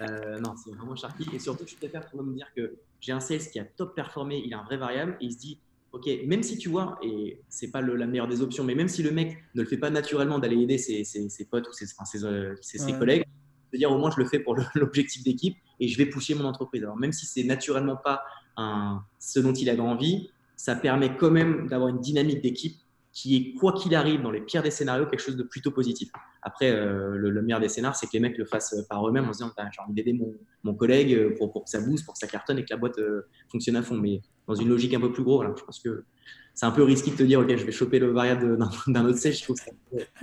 euh, 0.00 0.40
non, 0.40 0.54
c'est 0.56 0.70
vraiment 0.72 0.96
Sharky. 0.96 1.28
Et 1.32 1.38
surtout, 1.38 1.66
je 1.66 1.76
préfère 1.76 2.08
pour 2.10 2.22
me 2.22 2.34
dire 2.34 2.52
que 2.54 2.76
j'ai 3.00 3.12
un 3.12 3.20
sales 3.20 3.40
qui 3.40 3.58
a 3.58 3.64
top 3.64 3.94
performé, 3.94 4.42
il 4.44 4.52
a 4.54 4.60
un 4.60 4.64
vrai 4.64 4.76
variable 4.76 5.16
et 5.20 5.26
il 5.26 5.32
se 5.32 5.38
dit, 5.38 5.60
OK, 5.92 6.08
même 6.26 6.42
si 6.42 6.56
tu 6.56 6.70
vois, 6.70 6.98
et 7.02 7.42
c'est 7.50 7.70
pas 7.70 7.82
la 7.82 8.06
meilleure 8.06 8.28
des 8.28 8.40
options, 8.40 8.64
mais 8.64 8.74
même 8.74 8.88
si 8.88 9.02
le 9.02 9.10
mec 9.10 9.36
ne 9.54 9.62
le 9.62 9.68
fait 9.68 9.76
pas 9.76 9.90
naturellement 9.90 10.38
d'aller 10.38 10.56
aider 10.62 10.78
ses, 10.78 11.04
ses, 11.04 11.44
potes 11.44 11.68
ou 11.68 11.72
ses, 11.72 11.86
ses, 11.86 12.24
euh, 12.24 12.98
collègues, 12.98 13.24
de 13.72 13.78
dire 13.78 13.92
au 13.92 13.98
moins 13.98 14.10
je 14.10 14.18
le 14.18 14.26
fais 14.26 14.38
pour 14.38 14.56
l'objectif 14.74 15.22
d'équipe 15.22 15.56
et 15.80 15.88
je 15.88 15.98
vais 15.98 16.06
pousser 16.06 16.34
mon 16.34 16.44
entreprise. 16.44 16.82
Alors 16.82 16.96
même 16.96 17.12
si 17.12 17.26
c'est 17.26 17.44
naturellement 17.44 17.96
pas 17.96 18.22
un, 18.56 19.02
ce 19.18 19.38
dont 19.38 19.52
il 19.52 19.68
avait 19.68 19.80
envie, 19.80 20.30
ça 20.56 20.76
permet 20.76 21.14
quand 21.16 21.30
même 21.30 21.66
d'avoir 21.68 21.90
une 21.90 22.00
dynamique 22.00 22.40
d'équipe 22.40 22.76
qui 23.12 23.36
est, 23.36 23.54
quoi 23.58 23.74
qu'il 23.74 23.94
arrive, 23.94 24.22
dans 24.22 24.30
les 24.30 24.40
pires 24.40 24.62
des 24.62 24.70
scénarios, 24.70 25.06
quelque 25.06 25.20
chose 25.20 25.36
de 25.36 25.42
plutôt 25.42 25.70
positif. 25.70 26.10
Après, 26.40 26.70
euh, 26.70 27.14
le, 27.16 27.42
meilleur 27.42 27.60
des 27.60 27.68
scénarios, 27.68 27.96
c'est 27.98 28.06
que 28.06 28.12
les 28.14 28.20
mecs 28.20 28.38
le 28.38 28.46
fassent 28.46 28.72
euh, 28.72 28.86
par 28.88 29.06
eux-mêmes 29.06 29.28
en 29.28 29.32
se 29.34 29.38
disant 29.38 29.52
j'ai 29.56 29.82
envie 29.82 29.92
d'aider 29.92 30.14
mon, 30.14 30.34
mon, 30.62 30.74
collègue 30.74 31.12
euh, 31.12 31.34
pour, 31.36 31.52
pour, 31.52 31.64
que 31.64 31.70
ça 31.70 31.80
booste, 31.80 32.06
pour 32.06 32.14
que 32.14 32.18
ça 32.18 32.26
cartonne 32.26 32.58
et 32.58 32.64
que 32.64 32.70
la 32.70 32.78
boîte 32.78 32.98
fonctionne 33.50 33.76
à 33.76 33.82
fond. 33.82 33.96
Mais 33.96 34.22
dans 34.46 34.54
une 34.54 34.68
logique 34.68 34.94
un 34.94 35.00
peu 35.00 35.12
plus 35.12 35.22
gros, 35.22 35.44
je 35.44 35.62
pense 35.62 35.78
que 35.80 36.04
c'est 36.54 36.64
un 36.64 36.70
peu 36.70 36.82
risqué 36.82 37.10
de 37.10 37.16
te 37.16 37.22
dire 37.22 37.40
ok, 37.40 37.54
je 37.54 37.66
vais 37.66 37.72
choper 37.72 37.98
le 37.98 38.12
variable 38.12 38.58
d'un 38.86 39.04
autre 39.06 39.18
sèche. 39.18 39.46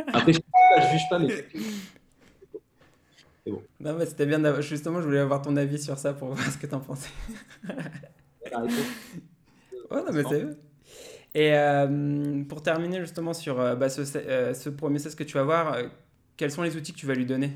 Après, 0.07 0.33
je 0.33 0.39
ne 0.39 0.91
juge 0.91 1.09
pas, 1.09 1.19
mais. 1.19 1.45
Bon. 3.45 3.61
Non, 3.79 3.95
mais 3.97 4.05
c'était 4.05 4.25
bien 4.25 4.61
Justement, 4.61 4.99
je 5.01 5.05
voulais 5.05 5.19
avoir 5.19 5.41
ton 5.41 5.55
avis 5.57 5.79
sur 5.81 5.97
ça 5.97 6.13
pour 6.13 6.29
voir 6.29 6.51
ce 6.51 6.57
que 6.57 6.67
tu 6.67 6.75
en 6.75 6.79
pensais. 6.79 7.09
ouais, 7.65 8.51
non, 9.91 10.11
mais 10.11 10.23
c'est 10.27 10.68
et 11.35 11.53
euh, 11.53 12.43
pour 12.45 12.63
terminer 12.63 12.99
justement 13.01 13.33
sur 13.33 13.59
euh, 13.59 13.75
bah, 13.75 13.89
ce, 13.89 14.01
euh, 14.17 14.53
ce, 14.53 14.69
premier 14.69 14.97
ce 14.97 15.15
que 15.15 15.23
tu 15.23 15.35
vas 15.35 15.43
voir, 15.43 15.77
quels 16.37 16.51
sont 16.51 16.63
les 16.63 16.75
outils 16.75 16.93
que 16.93 16.97
tu 16.97 17.05
vas 17.05 17.13
lui 17.13 17.25
donner 17.25 17.51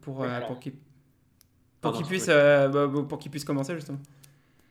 pour, 0.00 0.24
pour 0.46 0.58
qu'il 0.60 2.06
puisse, 2.06 2.28
bah, 2.28 2.88
pour 3.08 3.18
puisse 3.18 3.44
commencer 3.44 3.74
justement 3.74 3.98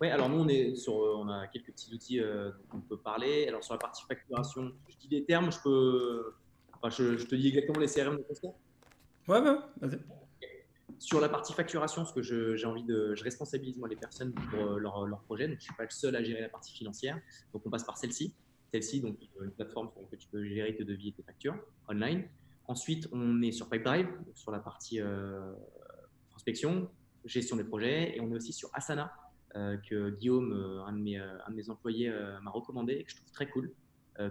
Oui, 0.02 0.10
alors 0.10 0.28
nous 0.28 0.40
on, 0.40 0.48
est 0.48 0.76
sur, 0.76 0.96
on 0.96 1.30
a 1.30 1.46
quelques 1.48 1.68
petits 1.68 1.94
outils 1.94 2.20
dont 2.20 2.78
on 2.78 2.82
peut 2.82 2.98
parler. 2.98 3.48
Alors 3.48 3.64
sur 3.64 3.74
la 3.74 3.80
partie 3.80 4.04
facturation, 4.08 4.72
je 4.90 4.98
dis 4.98 5.08
des 5.08 5.24
termes, 5.24 5.52
je 5.52 5.60
peux. 5.64 6.34
Enfin, 6.74 6.90
je, 6.90 7.18
je 7.18 7.26
te 7.26 7.36
dis 7.36 7.50
exactement 7.50 7.80
les 7.80 7.88
CRM 7.88 8.18
de 8.18 8.24
Costa 8.24 8.48
Ouais, 9.28 9.40
ouais, 9.40 9.58
vas-y. 9.80 10.00
Sur 11.04 11.20
la 11.20 11.28
partie 11.28 11.52
facturation, 11.52 12.06
ce 12.06 12.14
que 12.14 12.22
j'ai 12.56 12.66
envie 12.66 12.86
de, 12.86 13.14
je 13.14 13.26
responsabilise 13.26 13.78
moi 13.78 13.90
les 13.90 13.98
personnes 13.98 14.32
pour 14.32 14.58
euh, 14.58 14.80
leur, 14.80 15.06
leur, 15.06 15.20
projet. 15.24 15.50
Donc, 15.50 15.58
je 15.60 15.66
suis 15.66 15.74
pas 15.74 15.84
le 15.84 15.90
seul 15.90 16.16
à 16.16 16.24
gérer 16.24 16.40
la 16.40 16.48
partie 16.48 16.72
financière. 16.72 17.20
Donc, 17.52 17.62
on 17.66 17.70
passe 17.70 17.84
par 17.84 17.98
celle-ci. 17.98 18.34
Celle-ci, 18.72 19.02
donc 19.02 19.18
une 19.42 19.52
plateforme 19.52 19.90
sur 19.90 20.00
laquelle 20.00 20.20
tu 20.20 20.30
peux 20.30 20.46
gérer 20.46 20.74
tes 20.74 20.86
devis 20.86 21.10
et 21.10 21.12
tes 21.12 21.24
factures 21.24 21.58
online. 21.90 22.24
Ensuite, 22.70 23.10
on 23.12 23.42
est 23.42 23.52
sur 23.52 23.70
Pipedrive, 23.70 24.08
sur 24.34 24.50
la 24.52 24.60
partie 24.60 25.02
euh, 25.02 25.52
prospection, 26.30 26.90
gestion 27.26 27.58
des 27.58 27.66
projets, 27.66 28.16
et 28.16 28.22
on 28.22 28.32
est 28.32 28.36
aussi 28.36 28.54
sur 28.54 28.70
Asana, 28.72 29.12
euh, 29.58 29.76
que 29.90 30.12
Guillaume, 30.12 30.54
un 30.88 30.94
de, 30.94 31.00
mes, 31.00 31.18
un, 31.18 31.50
de 31.50 31.54
mes, 31.54 31.70
employés, 31.70 32.14
m'a 32.42 32.50
recommandé 32.50 32.94
et 32.94 33.04
que 33.04 33.12
je 33.12 33.18
trouve 33.18 33.32
très 33.32 33.50
cool, 33.50 33.74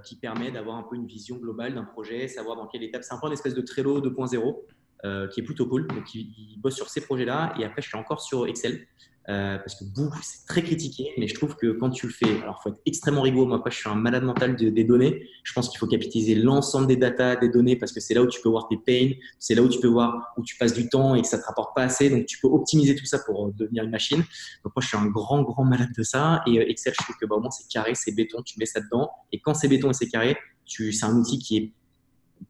qui 0.05 0.17
permet 0.17 0.51
d'avoir 0.51 0.77
un 0.77 0.85
peu 0.85 0.97
une 0.97 1.07
vision 1.07 1.37
globale 1.37 1.75
d'un 1.75 1.85
projet, 1.85 2.29
savoir 2.29 2.57
dans 2.57 2.67
quelle 2.67 2.83
étape. 2.83 3.05
C'est 3.05 3.13
un 3.13 3.19
peu 3.19 3.27
une 3.27 3.35
espèce 3.35 3.55
de 3.55 3.61
Trello 3.61 4.01
2.0 4.01 4.63
euh, 5.05 5.29
qui 5.29 5.41
est 5.41 5.43
plutôt 5.43 5.67
cool. 5.67 5.87
Donc, 5.89 6.15
il, 6.15 6.57
bosse 6.59 6.77
sur 6.77 6.89
ces 6.89 7.01
projets-là. 7.01 7.55
Et 7.59 7.65
après, 7.65 7.83
je 7.83 7.89
suis 7.89 7.99
encore 7.99 8.21
sur 8.21 8.47
Excel. 8.47 8.87
Euh, 9.29 9.57
parce 9.59 9.77
que 9.77 9.85
beaucoup, 9.85 10.19
c'est 10.23 10.47
très 10.49 10.63
critiqué, 10.63 11.13
mais 11.17 11.29
je 11.29 11.35
trouve 11.35 11.55
que 11.55 11.71
quand 11.71 11.91
tu 11.91 12.09
le 12.09 12.13
fais, 12.13 12.43
alors 12.43 12.59
il 12.59 12.63
faut 12.63 12.69
être 12.71 12.83
extrêmement 12.87 13.23
rigoureux. 13.23 13.47
Moi, 13.47 13.63
je 13.67 13.77
suis 13.77 13.89
un 13.89 13.95
malade 13.95 14.25
mental 14.25 14.57
des 14.57 14.85
données. 14.85 15.29
Je 15.45 15.53
pense 15.53 15.69
qu'il 15.69 15.79
faut 15.79 15.87
capitaliser 15.87 16.35
l'ensemble 16.35 16.89
des 16.89 16.97
datas, 16.97 17.37
des 17.37 17.49
données, 17.49 17.77
parce 17.77 17.93
que 17.93 18.01
c'est 18.01 18.15
là 18.15 18.23
où 18.23 18.27
tu 18.27 18.41
peux 18.41 18.49
voir 18.49 18.67
tes 18.69 18.77
pains, 18.77 19.13
c'est 19.39 19.55
là 19.55 19.63
où 19.63 19.69
tu 19.69 19.79
peux 19.79 19.89
voir 19.89 20.33
où 20.37 20.43
tu 20.43 20.57
passes 20.57 20.75
du 20.75 20.89
temps 20.89 21.15
et 21.15 21.23
que 21.23 21.29
ça 21.29 21.39
te 21.39 21.45
rapporte 21.45 21.75
pas 21.75 21.83
assez. 21.83 22.11
Donc, 22.11 22.27
tu 22.27 22.39
peux 22.41 22.49
optimiser 22.49 22.97
tout 22.97 23.07
ça 23.07 23.21
pour 23.25 23.47
euh, 23.47 23.53
devenir 23.57 23.85
une 23.85 23.91
machine. 23.91 24.19
Donc, 24.19 24.73
moi, 24.75 24.81
je 24.81 24.89
suis 24.89 24.97
un 24.97 25.07
grand, 25.07 25.43
grand 25.43 25.65
malade 25.65 25.93
de 25.97 26.03
ça. 26.03 26.43
Et 26.47 26.57
Excel, 26.59 26.93
je 26.99 27.05
trouve 27.05 27.17
que 27.17 27.27
bah, 27.27 27.37
au 27.37 27.41
moins, 27.41 27.51
c'est 27.51 27.69
carré, 27.69 27.95
c'est 27.95 28.13
béton, 28.13 28.43
tu 28.43 28.59
mets 28.59 28.67
ça 28.67 28.81
dedans. 28.81 29.11
Et 29.31 29.41
quand 29.41 29.55
c'est 29.55 29.69
béton 29.69 29.91
et 29.91 29.95
c'est 29.95 30.09
carré, 30.09 30.37
c'est 30.67 31.05
un 31.05 31.17
outil 31.17 31.39
qui 31.39 31.57
est 31.57 31.73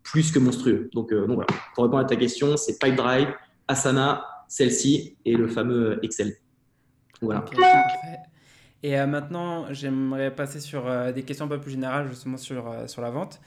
plus 0.02 0.32
que 0.32 0.38
monstrueux. 0.38 0.90
Donc, 0.92 1.12
euh, 1.12 1.26
donc 1.26 1.36
voilà, 1.36 1.46
pour 1.74 1.84
répondre 1.84 2.02
à 2.02 2.04
ta 2.04 2.16
question, 2.16 2.56
c'est 2.56 2.78
Pipedrive, 2.78 3.28
Asana, 3.68 4.24
celle-ci 4.48 5.16
et 5.24 5.36
le 5.36 5.48
fameux 5.48 5.98
Excel. 6.04 6.34
Voilà. 7.20 7.44
et 8.82 8.98
euh, 8.98 9.06
maintenant, 9.06 9.72
j'aimerais 9.72 10.34
passer 10.34 10.60
sur 10.60 10.86
euh, 10.86 11.12
des 11.12 11.22
questions 11.22 11.46
un 11.46 11.48
peu 11.48 11.60
plus 11.60 11.70
générales, 11.72 12.08
justement 12.08 12.36
sur, 12.36 12.72
sur 12.88 13.02
la 13.02 13.10
vente. 13.10 13.40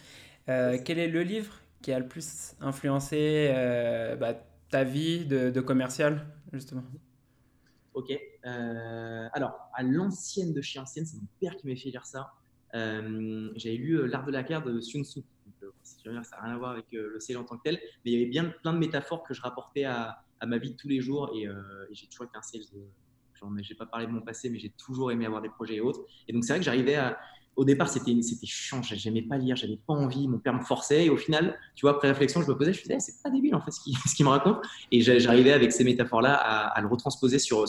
quel 0.45 0.99
est 0.99 1.07
le 1.07 1.23
livre 1.23 1.59
qui 1.81 1.91
a 1.91 1.99
le 1.99 2.07
plus 2.07 2.55
influencé 2.61 3.51
bah, 4.19 4.33
ta 4.69 4.83
vie 4.83 5.25
de, 5.25 5.49
de, 5.49 5.61
commercial, 5.61 6.25
justement? 6.53 6.83
Ok. 7.93 8.11
alors, 8.43 9.69
à 9.73 9.83
l'ancienne 9.83 10.53
de 10.53 10.61
chez 10.61 10.79
ancienne, 10.79 11.05
c'est 11.05 11.17
mon 11.17 11.27
père 11.39 11.55
qui 11.57 11.67
m'a 11.67 11.75
fait 11.75 11.89
lire 11.89 12.05
ça. 12.05 12.31
J'avais 12.73 13.77
lu 13.77 14.07
L'art 14.07 14.25
de 14.25 14.31
la 14.31 14.43
guerre 14.43 14.63
de 14.63 14.79
Sun 14.81 15.03
Tzu 15.03 15.21
ça 15.85 16.09
n'a 16.09 16.43
rien 16.43 16.53
à 16.53 16.57
voir 16.57 16.71
avec 16.71 16.85
euh, 16.93 17.11
le 17.13 17.19
sale 17.19 17.37
en 17.37 17.43
tant 17.43 17.57
que 17.57 17.63
tel, 17.63 17.75
mais 18.03 18.11
il 18.11 18.13
y 18.13 18.15
avait 18.15 18.29
bien 18.29 18.45
plein 18.61 18.73
de 18.73 18.79
métaphores 18.79 19.23
que 19.23 19.33
je 19.33 19.41
rapportais 19.41 19.83
à, 19.83 20.21
ma 20.45 20.59
vie 20.59 20.71
de 20.71 20.75
tous 20.75 20.87
les 20.87 21.01
jours 21.01 21.31
et, 21.33 21.47
euh, 21.47 21.55
j'ai 21.91 22.05
toujours 22.07 22.25
été 22.25 22.37
un 22.37 22.41
sales. 22.41 22.61
Je 23.33 23.45
j'ai 23.61 23.75
pas 23.75 23.85
parlé 23.85 24.07
de 24.07 24.11
mon 24.11 24.21
passé, 24.21 24.49
mais 24.49 24.59
j'ai 24.59 24.69
toujours 24.71 25.11
aimé 25.11 25.25
avoir 25.25 25.41
des 25.41 25.49
projets 25.49 25.75
et 25.75 25.81
autres. 25.81 26.01
Et 26.27 26.33
donc 26.33 26.43
c'est 26.43 26.53
vrai 26.53 26.59
que 26.59 26.65
j'arrivais 26.65 26.95
à, 26.95 27.17
au 27.55 27.63
départ, 27.63 27.87
c'était 27.87 28.21
c'était 28.21 28.45
chiant, 28.45 28.81
j'aimais 28.81 29.21
pas 29.21 29.37
lire, 29.37 29.55
j'avais 29.55 29.77
pas 29.77 29.93
envie, 29.93 30.27
mon 30.27 30.39
père 30.39 30.53
me 30.53 30.61
forçait. 30.61 31.05
Et 31.05 31.09
au 31.09 31.17
final, 31.17 31.57
tu 31.75 31.85
vois, 31.85 31.91
après 31.91 32.09
réflexion, 32.09 32.41
je 32.41 32.47
me 32.47 32.57
posais, 32.57 32.73
je 32.73 32.79
me 32.79 32.83
disais, 32.83 32.99
c'est 32.99 33.23
pas 33.23 33.29
débile 33.29 33.55
en 33.55 33.61
fait 33.61 33.71
ce 33.71 33.79
qu'il 33.81 33.95
me 34.25 34.29
raconte. 34.29 34.57
Et 34.91 35.01
j'arrivais 35.01 35.53
avec 35.53 35.71
ces 35.71 35.83
métaphores-là 35.83 36.33
à, 36.35 36.81
le 36.81 36.87
retransposer 36.87 37.39
sur, 37.39 37.65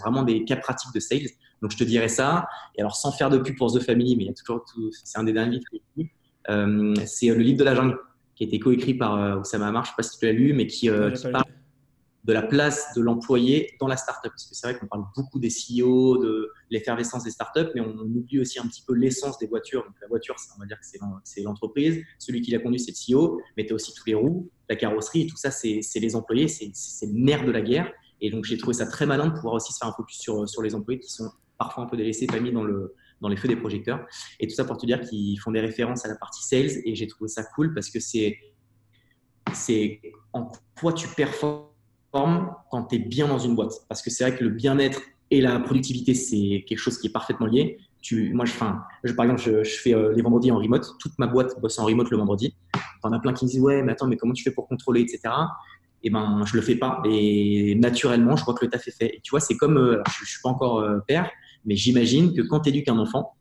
vraiment 0.00 0.22
des 0.24 0.44
cas 0.44 0.56
pratiques 0.56 0.92
de 0.94 1.00
sales. 1.00 1.28
Donc 1.60 1.70
je 1.70 1.76
te 1.76 1.84
dirais 1.84 2.08
ça. 2.08 2.46
Et 2.76 2.80
alors, 2.80 2.96
sans 2.96 3.12
faire 3.12 3.30
de 3.30 3.38
pub 3.38 3.56
pour 3.56 3.72
The 3.72 3.80
Family, 3.80 4.16
mais 4.16 4.24
il 4.24 4.26
y 4.26 4.30
a 4.30 4.34
toujours 4.34 4.64
c'est 5.04 5.18
un 5.18 5.24
des 5.24 5.32
derniers 5.32 5.60
livres 5.96 6.00
euh, 6.00 6.04
c'est 6.46 7.28
le 7.28 7.42
livre 7.42 7.58
de 7.58 7.64
la 7.64 7.74
jungle 7.74 7.98
qui 8.34 8.44
a 8.44 8.46
été 8.46 8.58
coécrit 8.58 8.94
par 8.94 9.18
euh, 9.18 9.40
Oussama 9.40 9.68
Amar, 9.68 9.84
je 9.84 9.90
ne 9.90 9.92
sais 9.92 9.96
pas 9.96 10.02
si 10.02 10.18
tu 10.18 10.26
l'as 10.26 10.32
lu, 10.32 10.52
mais 10.52 10.66
qui, 10.66 10.88
euh, 10.88 11.10
parle 11.30 11.44
de 12.24 12.32
la 12.32 12.42
place 12.42 12.94
de 12.94 13.02
l'employé 13.02 13.74
dans 13.80 13.88
la 13.88 13.96
startup. 13.96 14.30
Parce 14.30 14.46
que 14.46 14.54
c'est 14.54 14.68
vrai 14.68 14.78
qu'on 14.78 14.86
parle 14.86 15.04
beaucoup 15.16 15.40
des 15.40 15.48
CEO, 15.48 16.18
de 16.18 16.50
l'effervescence 16.70 17.24
des 17.24 17.30
startups, 17.30 17.70
mais 17.74 17.80
on, 17.80 17.98
oublie 17.98 18.40
aussi 18.40 18.60
un 18.60 18.66
petit 18.66 18.82
peu 18.86 18.94
l'essence 18.94 19.38
des 19.38 19.48
voitures. 19.48 19.82
Donc 19.84 19.94
la 20.00 20.06
voiture, 20.06 20.36
on 20.56 20.60
va 20.60 20.66
dire 20.66 20.78
que 20.78 20.86
c'est 21.24 21.42
l'entreprise. 21.42 22.00
Celui 22.18 22.40
qui 22.40 22.52
la 22.52 22.60
conduit, 22.60 22.78
c'est 22.78 22.92
le 22.92 23.16
CEO, 23.16 23.40
mais 23.56 23.66
tu 23.66 23.72
as 23.72 23.74
aussi 23.74 23.92
tous 23.92 24.04
les 24.06 24.14
roues, 24.14 24.48
la 24.68 24.76
carrosserie, 24.76 25.22
et 25.22 25.26
tout 25.26 25.36
ça, 25.36 25.50
c'est 25.50 25.80
les 25.96 26.16
employés, 26.16 26.46
c'est 26.46 27.06
le 27.06 27.12
nerf 27.12 27.44
de 27.44 27.50
la 27.50 27.60
guerre. 27.60 27.92
Et 28.20 28.30
donc 28.30 28.44
j'ai 28.44 28.56
trouvé 28.56 28.74
ça 28.74 28.86
très 28.86 29.04
malin 29.04 29.26
de 29.26 29.34
pouvoir 29.34 29.54
aussi 29.54 29.72
se 29.72 29.78
faire 29.78 29.88
un 29.88 29.92
focus 29.92 30.18
sur, 30.18 30.48
sur 30.48 30.62
les 30.62 30.76
employés 30.76 31.00
qui 31.00 31.10
sont 31.10 31.28
parfois 31.58 31.84
un 31.84 31.86
peu 31.88 31.96
délaissés, 31.96 32.26
pas 32.26 32.38
mis 32.38 32.52
dans 32.52 32.62
le, 32.62 32.94
dans 33.22 33.28
les 33.28 33.36
feux 33.36 33.48
des 33.48 33.56
projecteurs. 33.56 34.04
Et 34.40 34.46
tout 34.46 34.54
ça 34.54 34.64
pour 34.64 34.76
te 34.76 34.84
dire 34.84 35.00
qu'ils 35.00 35.38
font 35.40 35.52
des 35.52 35.60
références 35.60 36.04
à 36.04 36.08
la 36.08 36.16
partie 36.16 36.44
sales. 36.44 36.82
Et 36.84 36.94
j'ai 36.94 37.06
trouvé 37.06 37.28
ça 37.28 37.44
cool 37.54 37.72
parce 37.72 37.88
que 37.88 38.00
c'est, 38.00 38.36
c'est 39.54 40.02
en 40.32 40.50
quoi 40.78 40.92
tu 40.92 41.08
performes 41.08 41.64
quand 42.12 42.84
tu 42.90 42.96
es 42.96 42.98
bien 42.98 43.28
dans 43.28 43.38
une 43.38 43.54
boîte. 43.54 43.72
Parce 43.88 44.02
que 44.02 44.10
c'est 44.10 44.28
vrai 44.28 44.36
que 44.36 44.44
le 44.44 44.50
bien-être 44.50 45.00
et 45.30 45.40
la 45.40 45.58
productivité, 45.60 46.12
c'est 46.12 46.64
quelque 46.68 46.78
chose 46.78 46.98
qui 46.98 47.06
est 47.06 47.12
parfaitement 47.12 47.46
lié. 47.46 47.78
Tu, 48.02 48.34
moi, 48.34 48.44
je, 48.44 48.52
enfin, 48.52 48.82
je, 49.04 49.12
par 49.12 49.24
exemple, 49.24 49.40
je, 49.40 49.64
fais 49.64 49.94
euh, 49.94 50.12
les 50.12 50.20
vendredis 50.20 50.50
en 50.50 50.58
remote. 50.58 50.86
Toute 50.98 51.18
ma 51.18 51.26
boîte 51.26 51.58
bosse 51.60 51.78
en 51.78 51.86
remote 51.86 52.10
le 52.10 52.18
vendredi. 52.18 52.54
T'en 53.00 53.12
as 53.12 53.20
plein 53.20 53.32
qui 53.32 53.46
me 53.46 53.50
disent 53.50 53.60
ouais, 53.60 53.82
mais 53.82 53.92
attends, 53.92 54.08
mais 54.08 54.16
comment 54.16 54.34
tu 54.34 54.42
fais 54.42 54.50
pour 54.50 54.68
contrôler, 54.68 55.00
etc. 55.00 55.20
Et 56.04 56.08
eh 56.08 56.10
ben, 56.10 56.44
je 56.44 56.56
le 56.56 56.62
fais 56.62 56.74
pas. 56.74 57.00
Et 57.04 57.76
naturellement, 57.76 58.34
je 58.34 58.44
vois 58.44 58.54
que 58.54 58.64
le 58.64 58.70
taf 58.70 58.86
est 58.88 58.90
fait. 58.90 59.16
Et 59.16 59.20
tu 59.22 59.30
vois, 59.30 59.38
c'est 59.38 59.56
comme, 59.56 59.78
euh, 59.78 60.02
je, 60.08 60.24
je 60.24 60.30
suis 60.32 60.42
pas 60.42 60.48
encore 60.48 60.80
euh, 60.80 60.98
père, 61.06 61.30
mais 61.64 61.76
j'imagine 61.76 62.34
que 62.34 62.42
quand 62.42 62.60
tu 62.60 62.70
éduques 62.70 62.88
un 62.88 62.98
enfant, 62.98 63.34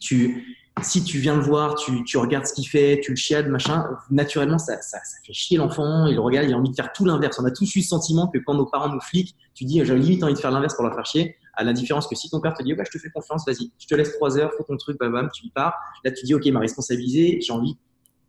tu, 0.00 0.56
si 0.82 1.04
tu 1.04 1.18
viens 1.18 1.36
le 1.36 1.42
voir, 1.42 1.74
tu, 1.74 2.04
tu 2.04 2.18
regardes 2.18 2.46
ce 2.46 2.52
qu'il 2.52 2.66
fait, 2.68 3.00
tu 3.02 3.10
le 3.10 3.16
chiades, 3.16 3.48
machin, 3.48 3.84
naturellement, 4.10 4.58
ça, 4.58 4.80
ça, 4.80 4.98
fait 5.26 5.32
chier 5.32 5.58
l'enfant, 5.58 6.06
il 6.06 6.18
regarde, 6.18 6.48
il 6.48 6.54
a 6.54 6.56
envie 6.56 6.70
de 6.70 6.76
faire 6.76 6.92
tout 6.92 7.04
l'inverse. 7.04 7.38
On 7.38 7.44
a 7.44 7.50
tous 7.50 7.74
eu 7.76 7.82
ce 7.82 7.88
sentiment 7.88 8.28
que 8.28 8.38
quand 8.38 8.54
nos 8.54 8.66
parents 8.66 8.88
nous 8.88 9.00
fliquent, 9.00 9.34
tu 9.54 9.64
dis, 9.64 9.84
j'ai 9.84 9.96
limite 9.96 10.22
envie 10.22 10.34
de 10.34 10.38
faire 10.38 10.50
l'inverse 10.50 10.74
pour 10.74 10.84
leur 10.84 10.94
faire 10.94 11.06
chier, 11.06 11.36
à 11.54 11.64
la 11.64 11.72
différence 11.72 12.06
que 12.06 12.14
si 12.14 12.30
ton 12.30 12.40
père 12.40 12.54
te 12.54 12.62
dit, 12.62 12.74
bah, 12.74 12.84
je 12.86 12.96
te 12.96 13.02
fais 13.02 13.10
confiance, 13.10 13.44
vas-y, 13.46 13.72
je 13.78 13.86
te 13.86 13.94
laisse 13.94 14.12
trois 14.12 14.38
heures, 14.38 14.52
fais 14.56 14.64
ton 14.64 14.76
truc, 14.76 14.98
bam, 14.98 15.12
bam, 15.12 15.28
tu 15.34 15.48
pars. 15.50 15.74
Là, 16.04 16.12
tu 16.12 16.24
dis, 16.24 16.34
ok, 16.34 16.46
m'a 16.46 16.60
responsabilisé, 16.60 17.40
j'ai 17.40 17.52
envie, 17.52 17.76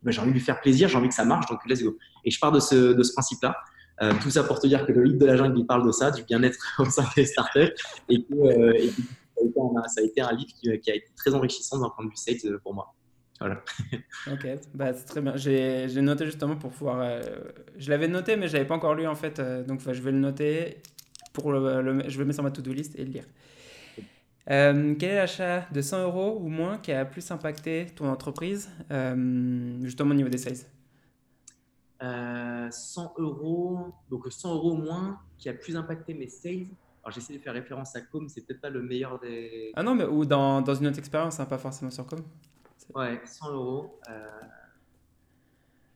bah, 0.02 0.10
j'ai 0.10 0.20
envie 0.20 0.30
de 0.30 0.34
lui 0.34 0.40
faire 0.40 0.60
plaisir, 0.60 0.88
j'ai 0.88 0.96
envie 0.96 1.08
que 1.08 1.14
ça 1.14 1.24
marche, 1.24 1.46
donc 1.48 1.60
let's 1.66 1.82
go. 1.82 1.96
Et 2.24 2.30
je 2.30 2.40
pars 2.40 2.52
de 2.52 2.60
ce, 2.60 2.92
de 2.92 3.02
ce 3.02 3.12
principe-là. 3.12 3.56
Euh, 4.02 4.14
tout 4.22 4.30
ça 4.30 4.42
pour 4.44 4.58
te 4.58 4.66
dire 4.66 4.86
que 4.86 4.92
le 4.92 5.04
livre 5.04 5.18
de 5.18 5.26
la 5.26 5.36
jungle, 5.36 5.58
il 5.58 5.66
parle 5.66 5.86
de 5.86 5.92
ça, 5.92 6.10
du 6.10 6.22
bien-être 6.24 6.58
au 6.78 6.86
sein 6.86 7.04
des 7.16 7.26
startups, 7.26 7.74
et 8.08 8.24
que, 8.24 8.34
euh, 8.34 8.90
ça 9.88 10.00
a 10.00 10.04
été 10.04 10.20
un 10.20 10.32
livre 10.32 10.50
qui, 10.54 10.70
a 10.70 10.74
été 10.74 11.10
très 11.16 11.34
enrichissant 11.34 11.80
d'un 11.80 11.90
point 11.90 12.04
de 12.04 12.10
vue 12.10 12.16
sales 12.16 12.36
euh, 12.44 12.58
pour 12.58 12.74
moi. 12.74 12.94
Voilà. 13.38 13.62
ok, 14.30 14.46
bah, 14.74 14.92
c'est 14.92 15.04
très 15.04 15.20
bien. 15.20 15.36
J'ai 15.36 16.02
noté 16.02 16.26
justement 16.26 16.56
pour 16.56 16.70
pouvoir. 16.70 17.00
Euh, 17.00 17.22
je 17.76 17.90
l'avais 17.90 18.08
noté, 18.08 18.36
mais 18.36 18.48
je 18.48 18.54
l'avais 18.54 18.66
pas 18.66 18.74
encore 18.74 18.94
lu 18.94 19.06
en 19.06 19.14
fait. 19.14 19.38
Euh, 19.38 19.62
donc 19.64 19.80
je 19.80 20.02
vais 20.02 20.12
le 20.12 20.18
noter. 20.18 20.78
Pour 21.32 21.52
le, 21.52 22.02
je 22.08 22.16
vais 22.16 22.18
le 22.18 22.24
mettre 22.24 22.34
sur 22.34 22.42
ma 22.42 22.50
to-do 22.50 22.72
list 22.72 22.98
et 22.98 23.04
le 23.04 23.12
lire. 23.12 23.24
quel 24.46 25.10
est 25.10 25.14
l'achat 25.14 25.64
de 25.70 25.80
100 25.80 26.02
euros 26.02 26.38
ou 26.40 26.48
moins 26.48 26.78
qui 26.78 26.90
a 26.90 27.04
plus 27.04 27.30
impacté 27.30 27.86
ton 27.94 28.08
entreprise, 28.08 28.68
justement 29.80 30.10
au 30.10 30.14
niveau 30.14 30.28
des 30.28 30.38
sales? 30.38 30.66
100 32.02 33.14
euros, 33.18 33.92
donc 34.10 34.26
100 34.28 34.54
euros 34.56 34.72
au 34.72 34.76
moins, 34.76 35.20
qui 35.38 35.48
a 35.48 35.54
plus 35.54 35.76
impacté 35.76 36.14
mes 36.14 36.28
sales. 36.28 36.66
Alors 37.10 37.18
j'essaie 37.18 37.32
de 37.32 37.42
faire 37.42 37.54
référence 37.54 37.96
à 37.96 38.02
Com, 38.02 38.28
c'est 38.28 38.42
peut-être 38.42 38.60
pas 38.60 38.70
le 38.70 38.82
meilleur 38.82 39.18
des. 39.18 39.72
Ah 39.74 39.82
non, 39.82 39.96
mais 39.96 40.04
ou 40.04 40.24
dans, 40.24 40.62
dans 40.62 40.76
une 40.76 40.86
autre 40.86 41.00
expérience, 41.00 41.40
hein, 41.40 41.44
pas 41.44 41.58
forcément 41.58 41.90
sur 41.90 42.06
Com. 42.06 42.20
Ouais, 42.94 43.20
100 43.26 43.52
euros. 43.52 44.00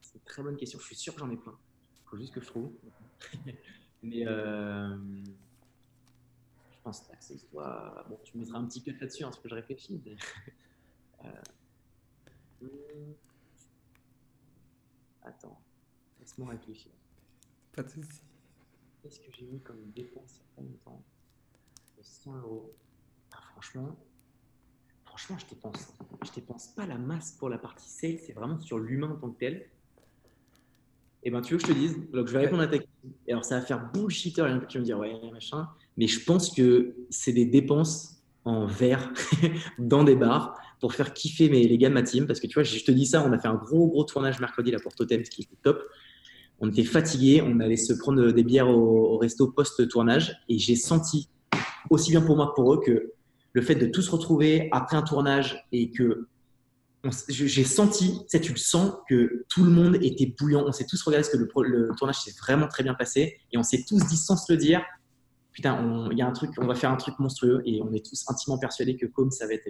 c'est 0.01 0.15
une 0.17 0.25
très 0.25 0.43
bonne 0.43 0.57
question. 0.57 0.81
Je 0.81 0.85
suis 0.87 0.97
sûr 0.97 1.15
que 1.15 1.21
j'en 1.21 1.31
ai 1.31 1.37
plein. 1.37 1.57
Il 1.99 2.09
faut 2.09 2.17
juste 2.17 2.35
que 2.35 2.41
je 2.41 2.47
trouve. 2.47 2.73
mais 4.03 4.27
euh, 4.27 4.97
je 6.73 6.79
pense 6.83 7.03
que 7.03 7.15
c'est 7.21 7.49
toi. 7.49 8.05
Bon, 8.09 8.19
tu 8.25 8.37
mettras 8.37 8.59
un 8.59 8.65
petit 8.65 8.83
cut 8.83 8.97
là-dessus, 9.01 9.23
hein, 9.23 9.29
parce 9.29 9.39
que 9.39 9.49
je 9.49 9.55
réfléchis. 9.55 10.03
Euh, 11.25 11.31
hmm. 12.61 13.15
Attends, 15.23 15.63
laisse-moi 16.19 16.51
réfléchir. 16.51 16.91
Pas 17.73 17.85
de 17.85 17.89
soucis. 17.89 18.21
Qu'est-ce 19.05 19.21
que 19.21 19.31
j'ai 19.39 19.45
mis 19.45 19.61
comme 19.61 19.93
dépense 19.95 20.39
il 20.39 20.41
y 20.41 20.45
a 20.45 20.57
pas 20.57 20.63
longtemps 20.63 21.05
100 22.01 22.39
euros? 22.39 22.73
Ah, 23.33 23.39
franchement, 23.53 23.95
franchement, 25.05 25.37
je 25.39 25.55
dépense, 25.55 25.93
je 26.25 26.33
dépense 26.33 26.69
pas 26.69 26.87
la 26.87 26.97
masse 26.97 27.33
pour 27.33 27.51
la 27.51 27.59
partie 27.59 27.87
sales, 27.87 28.19
c'est 28.25 28.33
vraiment 28.33 28.59
sur 28.59 28.79
l'humain 28.79 29.11
en 29.11 29.17
tant 29.17 29.31
que 29.31 29.39
tel. 29.39 29.57
Et 31.23 31.29
eh 31.29 31.31
ben, 31.31 31.43
tu 31.43 31.53
veux 31.53 31.61
que 31.61 31.67
je 31.67 31.73
te 31.73 31.79
dise? 31.79 31.99
Donc, 32.13 32.29
je 32.29 32.33
vais 32.33 32.39
répondre 32.39 32.63
à 32.63 32.67
ta 32.67 32.79
question. 32.79 33.11
Et 33.27 33.33
alors, 33.33 33.45
ça 33.45 33.59
va 33.59 33.67
faire 33.67 33.93
bullshitter, 33.93 34.43
que 34.63 34.67
tu 34.67 34.79
vas 34.79 34.81
me 34.81 34.87
dire, 34.87 34.99
ouais, 34.99 35.13
machin. 35.31 35.69
Mais 35.99 36.07
je 36.07 36.25
pense 36.25 36.51
que 36.55 36.97
c'est 37.11 37.33
des 37.35 37.47
dépenses 37.47 38.23
en 38.45 38.67
verre 38.67 39.13
dans 39.79 40.05
des 40.05 40.17
bars 40.17 40.59
pour 40.81 40.95
faire 40.95 41.13
kiffer 41.13 41.51
mes, 41.51 41.69
les 41.69 41.77
gars 41.77 41.91
de 41.91 41.95
ma 41.95 42.03
team. 42.03 42.27
Parce 42.27 42.41
que 42.41 42.47
tu 42.47 42.55
vois, 42.55 42.63
je 42.63 42.83
te 42.83 42.91
dis 42.91 43.05
ça, 43.05 43.23
on 43.23 43.33
a 43.33 43.39
fait 43.39 43.49
un 43.49 43.55
gros, 43.55 43.87
gros 43.87 44.05
tournage 44.05 44.41
mercredi 44.41 44.71
là 44.71 44.79
pour 44.81 44.95
Totem, 44.95 45.23
ce 45.27 45.31
qui 45.31 45.43
était 45.43 45.57
top. 45.63 45.83
On 46.61 46.71
était 46.71 46.85
fatigués, 46.85 47.43
on 47.43 47.61
allait 47.61 47.77
se 47.77 47.93
prendre 47.93 48.31
des 48.31 48.45
bières 48.45 48.69
au, 48.69 49.19
resto 49.19 49.49
post-tournage. 49.49 50.37
Et 50.49 50.59
j'ai 50.59 50.77
senti, 50.77 51.29
aussi 51.91 52.11
bien 52.11 52.23
pour 52.23 52.37
moi 52.37 52.49
que 52.49 52.55
pour 52.55 52.75
eux, 52.75 52.81
que 52.85 53.13
le 53.53 53.63
fait 53.63 53.75
de 53.75 53.87
tous 53.87 54.03
se 54.03 54.11
retrouver 54.11 54.69
après 54.73 54.97
un 54.97 55.03
tournage 55.03 55.65
et 55.73 55.91
que 55.91 56.29
j'ai 57.29 57.65
senti, 57.65 58.21
tu 58.31 58.53
le 58.53 58.59
sens, 58.59 58.95
que 59.09 59.45
tout 59.49 59.65
le 59.65 59.71
monde 59.71 59.97
était 59.97 60.35
bouillant. 60.39 60.65
On 60.67 60.73
s'est 60.73 60.87
tous 60.87 61.03
regardé 61.03 61.29
parce 61.29 61.37
que 61.37 61.63
le, 61.63 61.91
tournage 61.97 62.21
s'est 62.21 62.35
vraiment 62.41 62.67
très 62.67 62.83
bien 62.83 62.95
passé 62.95 63.41
et 63.53 63.59
on 63.59 63.63
s'est 63.63 63.85
tous 63.87 64.05
dit 64.07 64.17
sans 64.17 64.37
se 64.37 64.53
le 64.53 64.59
dire, 64.59 64.83
putain, 65.53 66.09
il 66.11 66.19
y 66.19 66.23
a 66.23 66.27
un 66.27 66.33
truc, 66.33 66.51
on 66.59 66.67
va 66.67 66.75
faire 66.75 66.91
un 66.91 66.97
truc 66.97 67.19
monstrueux 67.19 67.63
et 67.65 67.81
on 67.83 67.93
est 67.93 68.05
tous 68.05 68.25
intimement 68.29 68.59
persuadés 68.59 68.97
que 68.97 69.07
comme 69.07 69.31
ça 69.31 69.47
va 69.47 69.55
être. 69.55 69.69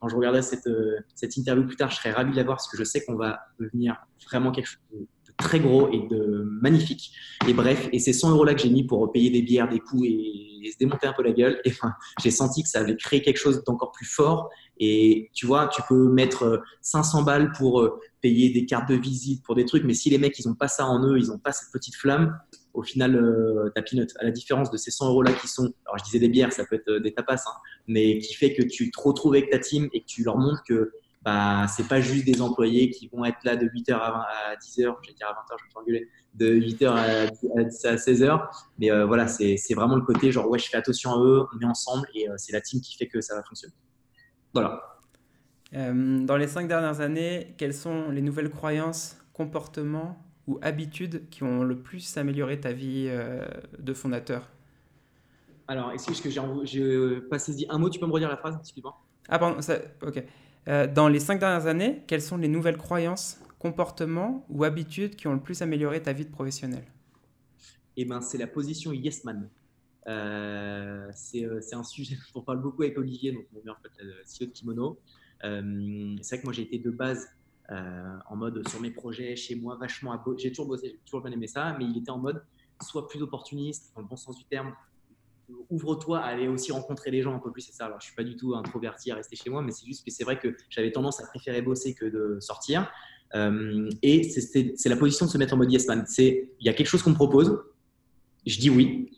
quand 0.00 0.08
je 0.08 0.16
regardais 0.16 0.42
cette, 0.42 0.66
euh, 0.66 0.98
cette 1.14 1.36
interview 1.36 1.66
plus 1.66 1.76
tard, 1.76 1.90
je 1.90 1.96
serais 1.96 2.12
ravi 2.12 2.32
de 2.32 2.36
la 2.36 2.44
voir 2.44 2.56
parce 2.56 2.68
que 2.68 2.76
je 2.76 2.84
sais 2.84 3.04
qu'on 3.04 3.16
va 3.16 3.40
devenir 3.60 3.96
vraiment 4.26 4.50
quelque 4.50 4.66
chose 4.66 5.06
très 5.36 5.60
gros 5.60 5.90
et 5.90 6.06
de 6.08 6.46
magnifique. 6.60 7.12
Et 7.48 7.52
bref, 7.52 7.88
et 7.92 7.98
ces 7.98 8.12
100 8.12 8.30
euros 8.32 8.44
là 8.44 8.54
que 8.54 8.62
j'ai 8.62 8.70
mis 8.70 8.84
pour 8.84 9.10
payer 9.12 9.30
des 9.30 9.42
bières, 9.42 9.68
des 9.68 9.80
coups 9.80 10.06
et, 10.06 10.50
se 10.64 10.78
démonter 10.78 11.06
un 11.06 11.12
peu 11.12 11.22
la 11.22 11.32
gueule, 11.32 11.60
et 11.66 11.70
enfin, 11.70 11.92
j'ai 12.22 12.30
senti 12.30 12.62
que 12.62 12.70
ça 12.70 12.80
avait 12.80 12.96
créé 12.96 13.20
quelque 13.20 13.36
chose 13.36 13.62
d'encore 13.64 13.92
plus 13.92 14.06
fort. 14.06 14.48
Et 14.78 15.30
tu 15.34 15.44
vois, 15.44 15.68
tu 15.68 15.82
peux 15.86 16.08
mettre 16.08 16.62
500 16.80 17.20
euh, 17.20 17.22
balles 17.22 17.52
pour 17.52 17.82
euh, 17.82 18.00
payer 18.22 18.48
des 18.48 18.64
cartes 18.64 18.88
de 18.88 18.94
visite, 18.94 19.44
pour 19.44 19.54
des 19.54 19.66
trucs, 19.66 19.84
mais 19.84 19.92
si 19.92 20.08
les 20.08 20.16
mecs 20.16 20.38
ils 20.38 20.48
ont 20.48 20.54
pas 20.54 20.68
ça 20.68 20.86
en 20.86 21.06
eux, 21.06 21.18
ils 21.18 21.30
ont 21.30 21.38
pas 21.38 21.52
cette 21.52 21.70
petite 21.70 21.96
flamme, 21.96 22.38
au 22.72 22.82
final, 22.82 23.14
euh, 23.14 23.70
ta 23.74 23.82
peanut, 23.82 24.10
à 24.18 24.24
la 24.24 24.30
différence 24.30 24.70
de 24.70 24.78
ces 24.78 24.90
100 24.90 25.10
euros 25.10 25.22
là 25.22 25.32
qui 25.34 25.48
sont, 25.48 25.72
alors 25.84 25.98
je 25.98 26.04
disais 26.04 26.18
des 26.18 26.30
bières, 26.30 26.50
ça 26.50 26.64
peut 26.64 26.76
être 26.76 26.90
des 27.02 27.12
tapas, 27.12 27.34
hein, 27.34 27.52
mais 27.86 28.18
qui 28.18 28.34
fait 28.34 28.54
que 28.54 28.62
tu 28.62 28.90
te 28.90 29.00
retrouves 29.00 29.34
avec 29.34 29.50
ta 29.50 29.58
team 29.58 29.90
et 29.92 30.00
que 30.00 30.06
tu 30.06 30.24
leur 30.24 30.38
montres 30.38 30.62
que 30.66 30.92
bah, 31.24 31.66
c'est 31.68 31.88
pas 31.88 32.02
juste 32.02 32.26
des 32.26 32.42
employés 32.42 32.90
qui 32.90 33.08
vont 33.08 33.24
être 33.24 33.38
là 33.44 33.56
de 33.56 33.66
8h 33.66 33.94
à, 33.94 34.54
10h, 34.56 34.94
je 35.02 35.08
vais 35.08 35.14
dire 35.14 35.28
à 35.28 35.32
20h, 35.32 35.56
je 35.58 35.64
vais 35.64 35.80
engueuler, 35.80 36.08
de 36.34 36.54
8h 36.54 36.88
à, 36.88 37.96
16h. 37.96 38.46
Mais 38.78 38.90
euh, 38.90 39.06
voilà, 39.06 39.26
c'est 39.26 39.74
vraiment 39.74 39.96
le 39.96 40.02
côté 40.02 40.30
genre, 40.32 40.48
ouais, 40.50 40.58
je 40.58 40.68
fais 40.68 40.76
attention 40.76 41.12
à 41.12 41.18
eux, 41.18 41.46
on 41.54 41.60
est 41.60 41.64
ensemble 41.64 42.06
et 42.14 42.28
euh, 42.28 42.34
c'est 42.36 42.52
la 42.52 42.60
team 42.60 42.80
qui 42.82 42.96
fait 42.96 43.06
que 43.06 43.22
ça 43.22 43.34
va 43.34 43.42
fonctionner. 43.42 43.74
Voilà. 44.52 44.98
Euh, 45.72 46.20
dans 46.20 46.36
les 46.36 46.46
cinq 46.46 46.68
dernières 46.68 47.00
années, 47.00 47.54
quelles 47.56 47.74
sont 47.74 48.10
les 48.10 48.20
nouvelles 48.20 48.50
croyances, 48.50 49.16
comportements 49.32 50.18
ou 50.46 50.58
habitudes 50.60 51.28
qui 51.30 51.42
ont 51.42 51.62
le 51.62 51.78
plus 51.78 52.18
amélioré 52.18 52.60
ta 52.60 52.72
vie 52.72 53.10
de 53.78 53.94
fondateur? 53.94 54.50
Alors, 55.66 55.90
est-ce 55.92 56.20
que 56.20 56.28
j'ai 56.28 57.20
pas 57.22 57.38
saisi 57.38 57.64
un 57.70 57.78
mot 57.78 57.88
Tu 57.88 57.98
peux 57.98 58.06
me 58.06 58.12
redire 58.12 58.28
la 58.28 58.36
phrase, 58.36 58.56
excuse-moi 58.60 58.94
Ah, 59.26 59.38
pardon, 59.38 59.62
ça, 59.62 59.78
ok. 60.02 60.22
Euh, 60.68 60.86
dans 60.86 61.08
les 61.08 61.20
cinq 61.20 61.40
dernières 61.40 61.66
années, 61.66 62.02
quelles 62.06 62.22
sont 62.22 62.36
les 62.36 62.48
nouvelles 62.48 62.78
croyances, 62.78 63.40
comportements 63.58 64.44
ou 64.48 64.64
habitudes 64.64 65.16
qui 65.16 65.26
ont 65.28 65.34
le 65.34 65.40
plus 65.40 65.62
amélioré 65.62 66.02
ta 66.02 66.12
vie 66.12 66.24
de 66.24 66.30
professionnel? 66.30 66.84
Eh 67.96 68.04
ben, 68.04 68.20
C'est 68.20 68.38
la 68.38 68.46
position 68.46 68.92
yes 68.92 69.24
man. 69.24 69.48
Euh, 70.06 71.10
euh, 71.34 71.60
c'est 71.60 71.74
un 71.74 71.82
sujet 71.82 72.16
dont 72.34 72.40
on 72.40 72.44
parle 72.44 72.60
beaucoup 72.60 72.82
avec 72.82 72.98
Olivier, 72.98 73.32
donc 73.32 73.46
mon 73.52 73.60
meilleur 73.60 73.78
pote, 73.80 73.92
CEO 74.26 74.46
de 74.46 74.50
Kimono. 74.50 74.98
c'est 75.40 75.48
vrai 75.48 76.38
que 76.38 76.44
moi 76.44 76.52
j'ai 76.52 76.62
été 76.62 76.78
de 76.78 76.90
base 76.90 77.28
en 77.68 78.36
mode 78.36 78.66
sur 78.68 78.80
mes 78.80 78.90
projets, 78.90 79.36
chez 79.36 79.54
moi, 79.54 79.76
vachement 79.76 80.12
à 80.12 80.22
J'ai 80.36 80.50
toujours 80.50 80.76
j'ai 80.82 80.98
toujours 81.06 81.22
bien 81.22 81.32
aimé 81.32 81.46
ça, 81.46 81.74
mais 81.78 81.86
il 81.86 81.96
était 81.96 82.10
en 82.10 82.18
mode 82.18 82.42
soit 82.82 83.08
plus 83.08 83.22
opportuniste, 83.22 83.92
dans 83.94 84.02
le 84.02 84.08
bon 84.08 84.16
sens 84.16 84.36
du 84.36 84.44
terme, 84.44 84.74
ouvre-toi 85.70 86.20
à 86.20 86.26
aller 86.26 86.48
aussi 86.48 86.72
rencontrer 86.72 87.10
les 87.10 87.22
gens 87.22 87.34
un 87.34 87.38
peu 87.38 87.50
plus. 87.50 87.62
C'est 87.62 87.72
ça. 87.72 87.86
Alors, 87.86 88.00
je 88.00 88.06
suis 88.06 88.14
pas 88.14 88.24
du 88.24 88.36
tout 88.36 88.54
introverti 88.54 89.10
à 89.10 89.16
rester 89.16 89.36
chez 89.36 89.50
moi, 89.50 89.62
mais 89.62 89.72
c'est 89.72 89.86
juste 89.86 90.04
que 90.04 90.10
c'est 90.10 90.24
vrai 90.24 90.38
que 90.38 90.56
j'avais 90.68 90.92
tendance 90.92 91.20
à 91.22 91.26
préférer 91.26 91.62
bosser 91.62 91.94
que 91.94 92.06
de 92.06 92.38
sortir. 92.40 92.90
Euh, 93.34 93.90
et 94.02 94.22
c'est 94.22 94.88
la 94.88 94.96
position 94.96 95.26
de 95.26 95.30
se 95.30 95.38
mettre 95.38 95.54
en 95.54 95.56
mode 95.56 95.72
yes 95.72 95.86
man. 95.88 96.04
C'est 96.06 96.50
il 96.60 96.66
y 96.66 96.68
a 96.68 96.72
quelque 96.72 96.86
chose 96.86 97.02
qu'on 97.02 97.10
me 97.10 97.14
propose, 97.14 97.58
je 98.46 98.58
dis 98.58 98.70
oui. 98.70 99.10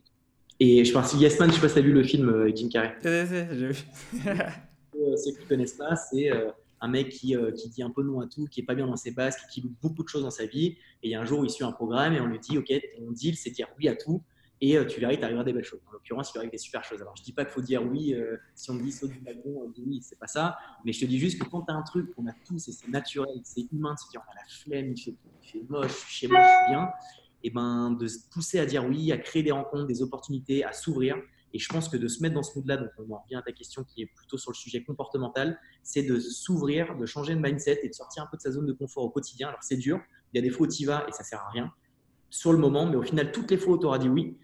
Et 0.58 0.84
je 0.84 0.92
pense 0.92 1.12
yes 1.14 1.38
man, 1.38 1.50
je 1.50 1.56
sais 1.56 1.60
pas 1.60 1.68
si 1.68 1.74
tu 1.74 1.80
as 1.80 1.82
vu 1.82 1.92
le 1.92 2.02
film 2.02 2.28
euh, 2.28 2.50
Jim 2.54 2.68
Carrey. 2.70 2.96
Vu. 3.02 3.74
Euh, 4.98 5.14
ceux 5.14 5.32
qui 5.32 5.40
ne 5.40 5.48
connaissent 5.48 5.74
pas, 5.74 5.94
c'est 5.94 6.30
un 6.80 6.88
mec 6.88 7.10
qui, 7.10 7.36
qui, 7.54 7.68
dit 7.68 7.82
un 7.82 7.90
peu 7.90 8.02
non 8.02 8.20
à 8.20 8.26
tout, 8.26 8.46
qui 8.46 8.60
est 8.60 8.64
pas 8.64 8.74
bien 8.74 8.86
dans 8.86 8.96
ses 8.96 9.10
bases, 9.10 9.36
qui, 9.36 9.46
qui 9.46 9.60
loupe 9.60 9.76
beaucoup 9.82 10.02
de 10.02 10.08
choses 10.08 10.22
dans 10.22 10.30
sa 10.30 10.46
vie. 10.46 10.78
Et 11.02 11.08
il 11.08 11.10
y 11.10 11.14
a 11.14 11.20
un 11.20 11.26
jour 11.26 11.40
où 11.40 11.44
il 11.44 11.50
suit 11.50 11.64
un 11.64 11.72
programme 11.72 12.14
et 12.14 12.20
on 12.20 12.26
lui 12.26 12.38
dit, 12.38 12.56
OK, 12.56 12.72
ton 12.96 13.10
deal, 13.10 13.36
c'est 13.36 13.50
dire 13.50 13.68
oui 13.78 13.88
à 13.88 13.94
tout 13.94 14.22
et 14.60 14.78
euh, 14.78 14.84
tu 14.86 15.00
verras, 15.00 15.12
il 15.12 15.20
t'arrivera 15.20 15.44
des 15.44 15.52
belles 15.52 15.64
choses. 15.64 15.80
En 15.86 15.92
l'occurrence, 15.92 16.32
il 16.34 16.38
arrive 16.38 16.50
des 16.50 16.58
super 16.58 16.82
choses. 16.82 17.00
Alors, 17.02 17.14
je 17.16 17.22
dis 17.22 17.32
pas 17.32 17.44
qu'il 17.44 17.52
faut 17.52 17.60
dire 17.60 17.84
oui, 17.84 18.14
euh, 18.14 18.36
si 18.54 18.70
on 18.70 18.78
te 18.78 18.82
dit 18.82 18.92
saut 18.92 19.06
du 19.06 19.20
balcon, 19.20 19.72
oui, 19.78 20.00
c'est 20.02 20.18
pas 20.18 20.26
ça. 20.26 20.56
Mais 20.84 20.92
je 20.92 21.00
te 21.00 21.04
dis 21.04 21.18
juste 21.18 21.40
que 21.40 21.48
quand 21.48 21.62
tu 21.62 21.72
as 21.72 21.76
un 21.76 21.82
truc 21.82 22.14
qu'on 22.14 22.26
a 22.26 22.32
tous 22.46 22.68
et 22.68 22.72
c'est 22.72 22.88
naturel, 22.88 23.40
c'est 23.44 23.66
humain 23.70 23.94
de 23.94 23.98
se 23.98 24.08
dire 24.10 24.22
on 24.26 24.32
a 24.32 24.34
la 24.34 24.46
flemme, 24.48 24.92
il 24.92 25.00
fait, 25.00 25.14
il 25.42 25.48
fait 25.48 25.62
moche, 25.68 25.90
je 25.90 25.96
suis 25.96 26.14
chez 26.14 26.28
moi, 26.28 26.40
je 26.40 26.46
suis 26.46 26.74
bien, 26.74 26.88
et 27.44 27.50
ben 27.50 27.90
de 27.90 28.06
se 28.06 28.18
pousser 28.30 28.58
à 28.58 28.64
dire 28.64 28.84
oui, 28.86 29.12
à 29.12 29.18
créer 29.18 29.42
des 29.42 29.52
rencontres, 29.52 29.86
des 29.86 30.02
opportunités, 30.02 30.64
à 30.64 30.72
s'ouvrir. 30.72 31.16
Et 31.52 31.58
je 31.58 31.68
pense 31.68 31.88
que 31.88 31.96
de 31.96 32.08
se 32.08 32.22
mettre 32.22 32.34
dans 32.34 32.42
ce 32.42 32.58
mood-là, 32.58 32.76
donc 32.76 32.90
on 32.98 33.10
en 33.14 33.18
revient 33.18 33.36
à 33.36 33.42
ta 33.42 33.52
question 33.52 33.84
qui 33.84 34.02
est 34.02 34.06
plutôt 34.06 34.36
sur 34.36 34.50
le 34.50 34.56
sujet 34.56 34.82
comportemental, 34.82 35.58
c'est 35.82 36.02
de 36.02 36.18
s'ouvrir, 36.18 36.96
de 36.96 37.06
changer 37.06 37.34
de 37.34 37.40
mindset 37.40 37.80
et 37.82 37.88
de 37.88 37.94
sortir 37.94 38.24
un 38.24 38.26
peu 38.26 38.36
de 38.36 38.42
sa 38.42 38.50
zone 38.50 38.66
de 38.66 38.72
confort 38.72 39.04
au 39.04 39.10
quotidien. 39.10 39.48
Alors 39.48 39.62
c'est 39.62 39.76
dur, 39.76 40.00
il 40.32 40.36
y 40.36 40.40
a 40.40 40.42
des 40.42 40.50
fois 40.50 40.66
où 40.66 40.70
tu 40.70 40.82
y 40.82 40.86
vas 40.86 41.06
et 41.08 41.12
ça 41.12 41.24
sert 41.24 41.40
à 41.40 41.50
rien 41.50 41.72
sur 42.30 42.52
le 42.52 42.58
moment, 42.58 42.86
mais 42.86 42.96
au 42.96 43.02
final, 43.02 43.32
toutes 43.32 43.50
les 43.50 43.56
fois 43.56 43.74
où 43.74 43.78
tu 43.78 43.86
auras 43.86 43.98
dit 43.98 44.08
oui, 44.08 44.36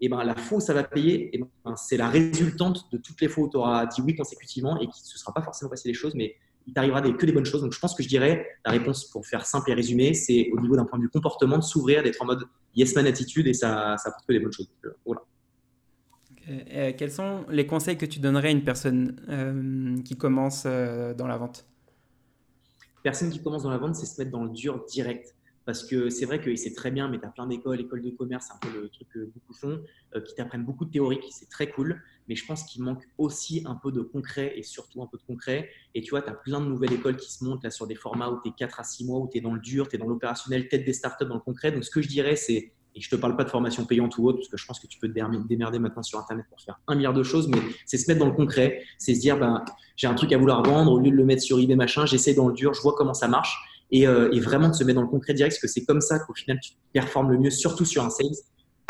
et 0.00 0.08
ben, 0.08 0.22
la 0.24 0.34
où 0.50 0.60
ça 0.60 0.74
va 0.74 0.84
payer, 0.84 1.34
et 1.34 1.38
ben, 1.38 1.76
c'est 1.76 1.96
la 1.96 2.08
résultante 2.08 2.90
de 2.92 2.98
toutes 2.98 3.20
les 3.20 3.28
fois 3.28 3.44
où 3.44 3.50
tu 3.50 3.56
auras 3.56 3.86
dit 3.86 4.02
oui 4.02 4.14
consécutivement 4.14 4.78
et 4.80 4.86
qui 4.86 5.02
ne 5.02 5.06
se 5.06 5.18
sera 5.18 5.32
pas 5.32 5.42
forcément 5.42 5.70
passé 5.70 5.88
les 5.88 5.94
choses, 5.94 6.14
mais 6.14 6.36
il 6.66 6.72
t'arrivera 6.72 7.02
que 7.02 7.26
des 7.26 7.32
bonnes 7.32 7.44
choses. 7.44 7.62
Donc, 7.62 7.72
je 7.72 7.78
pense 7.78 7.94
que 7.94 8.02
je 8.02 8.08
dirais, 8.08 8.46
la 8.64 8.72
réponse 8.72 9.04
pour 9.06 9.26
faire 9.26 9.44
simple 9.44 9.70
et 9.70 9.74
résumé, 9.74 10.14
c'est 10.14 10.50
au 10.52 10.60
niveau 10.60 10.76
d'un 10.76 10.84
point 10.84 10.98
de 10.98 11.04
vue 11.04 11.10
comportement, 11.10 11.58
de 11.58 11.62
s'ouvrir, 11.62 12.02
d'être 12.02 12.20
en 12.22 12.26
mode 12.26 12.44
yes 12.74 12.94
man 12.96 13.06
attitude 13.06 13.46
et 13.46 13.54
ça, 13.54 13.96
ça 13.98 14.08
apporte 14.08 14.26
que 14.26 14.32
des 14.32 14.40
bonnes 14.40 14.52
choses. 14.52 14.70
Euh, 14.84 14.90
voilà. 15.04 15.22
Euh, 16.48 16.92
quels 16.96 17.10
sont 17.10 17.44
les 17.48 17.66
conseils 17.66 17.96
que 17.96 18.06
tu 18.06 18.18
donnerais 18.18 18.48
à 18.48 18.50
une 18.50 18.64
personne 18.64 19.16
euh, 19.28 19.96
qui 20.02 20.16
commence 20.16 20.64
dans 20.64 21.26
la 21.26 21.36
vente? 21.36 21.66
Personne 23.02 23.30
qui 23.30 23.42
commence 23.42 23.62
dans 23.62 23.70
la 23.70 23.78
vente, 23.78 23.96
c'est 23.96 24.06
se 24.06 24.20
mettre 24.20 24.30
dans 24.30 24.44
le 24.44 24.50
dur 24.50 24.84
direct. 24.86 25.33
Parce 25.64 25.84
que 25.84 26.10
c'est 26.10 26.26
vrai 26.26 26.40
que 26.40 26.54
c'est 26.56 26.74
très 26.74 26.90
bien, 26.90 27.08
mais 27.08 27.18
tu 27.18 27.24
as 27.24 27.30
plein 27.30 27.46
d'écoles, 27.46 27.80
écoles 27.80 28.02
de 28.02 28.10
commerce, 28.10 28.48
un 28.50 28.58
peu 28.58 28.68
le 28.82 28.88
truc 28.88 29.08
que 29.08 29.24
beaucoup 29.24 29.54
font, 29.54 29.82
euh, 30.14 30.20
qui 30.20 30.34
t'apprennent 30.34 30.64
beaucoup 30.64 30.84
de 30.84 30.90
théorique, 30.90 31.24
c'est 31.30 31.48
très 31.48 31.70
cool. 31.70 32.02
Mais 32.28 32.36
je 32.36 32.46
pense 32.46 32.64
qu'il 32.64 32.82
manque 32.82 33.02
aussi 33.18 33.62
un 33.66 33.74
peu 33.74 33.90
de 33.90 34.00
concret 34.00 34.52
et 34.56 34.62
surtout 34.62 35.02
un 35.02 35.06
peu 35.06 35.16
de 35.16 35.22
concret. 35.22 35.70
Et 35.94 36.02
tu 36.02 36.10
vois, 36.10 36.22
tu 36.22 36.28
as 36.28 36.34
plein 36.34 36.60
de 36.60 36.66
nouvelles 36.66 36.92
écoles 36.92 37.16
qui 37.16 37.32
se 37.32 37.44
montent 37.44 37.64
là 37.64 37.70
sur 37.70 37.86
des 37.86 37.94
formats 37.94 38.30
où 38.30 38.40
tu 38.42 38.50
es 38.50 38.52
4 38.52 38.80
à 38.80 38.84
6 38.84 39.06
mois, 39.06 39.20
où 39.20 39.28
tu 39.30 39.38
es 39.38 39.40
dans 39.40 39.54
le 39.54 39.60
dur, 39.60 39.88
tu 39.88 39.96
es 39.96 39.98
dans 39.98 40.08
l'opérationnel, 40.08 40.68
tête 40.68 40.84
des 40.84 40.92
startups 40.92 41.26
dans 41.26 41.34
le 41.34 41.40
concret. 41.40 41.72
Donc 41.72 41.84
ce 41.84 41.90
que 41.90 42.02
je 42.02 42.08
dirais, 42.08 42.36
c'est, 42.36 42.72
et 42.96 43.00
je 43.00 43.10
te 43.10 43.16
parle 43.16 43.36
pas 43.36 43.44
de 43.44 43.50
formation 43.50 43.84
payante 43.84 44.16
ou 44.18 44.28
autre, 44.28 44.38
parce 44.38 44.48
que 44.48 44.56
je 44.56 44.66
pense 44.66 44.78
que 44.78 44.86
tu 44.86 44.98
peux 44.98 45.08
te 45.08 45.46
démerder 45.48 45.78
maintenant 45.78 46.02
sur 46.02 46.18
Internet 46.18 46.46
pour 46.48 46.60
faire 46.60 46.78
un 46.86 46.94
milliard 46.94 47.14
de 47.14 47.22
choses, 47.22 47.48
mais 47.48 47.58
c'est 47.86 47.98
se 47.98 48.08
mettre 48.08 48.20
dans 48.20 48.28
le 48.28 48.36
concret, 48.36 48.82
c'est 48.98 49.14
se 49.14 49.20
dire, 49.20 49.38
ben, 49.38 49.64
j'ai 49.96 50.06
un 50.06 50.14
truc 50.14 50.32
à 50.32 50.38
vouloir 50.38 50.62
vendre, 50.62 50.92
au 50.92 51.00
lieu 51.00 51.10
de 51.10 51.16
le 51.16 51.24
mettre 51.24 51.42
sur 51.42 51.58
eBay 51.58 51.74
machin, 51.74 52.06
j'essaie 52.06 52.34
dans 52.34 52.48
le 52.48 52.54
dur, 52.54 52.72
je 52.72 52.80
vois 52.82 52.94
comment 52.96 53.14
ça 53.14 53.28
marche 53.28 53.56
euh, 53.92 54.30
et, 54.32 54.40
vraiment 54.40 54.68
de 54.68 54.74
se 54.74 54.84
mettre 54.84 54.96
dans 54.96 55.02
le 55.02 55.08
concret 55.08 55.34
direct, 55.34 55.54
parce 55.54 55.60
que 55.60 55.68
c'est 55.68 55.84
comme 55.84 56.00
ça 56.00 56.18
qu'au 56.18 56.34
final, 56.34 56.58
tu 56.60 56.72
performes 56.92 57.30
le 57.30 57.38
mieux, 57.38 57.50
surtout 57.50 57.84
sur 57.84 58.04
un 58.04 58.10
sales, 58.10 58.26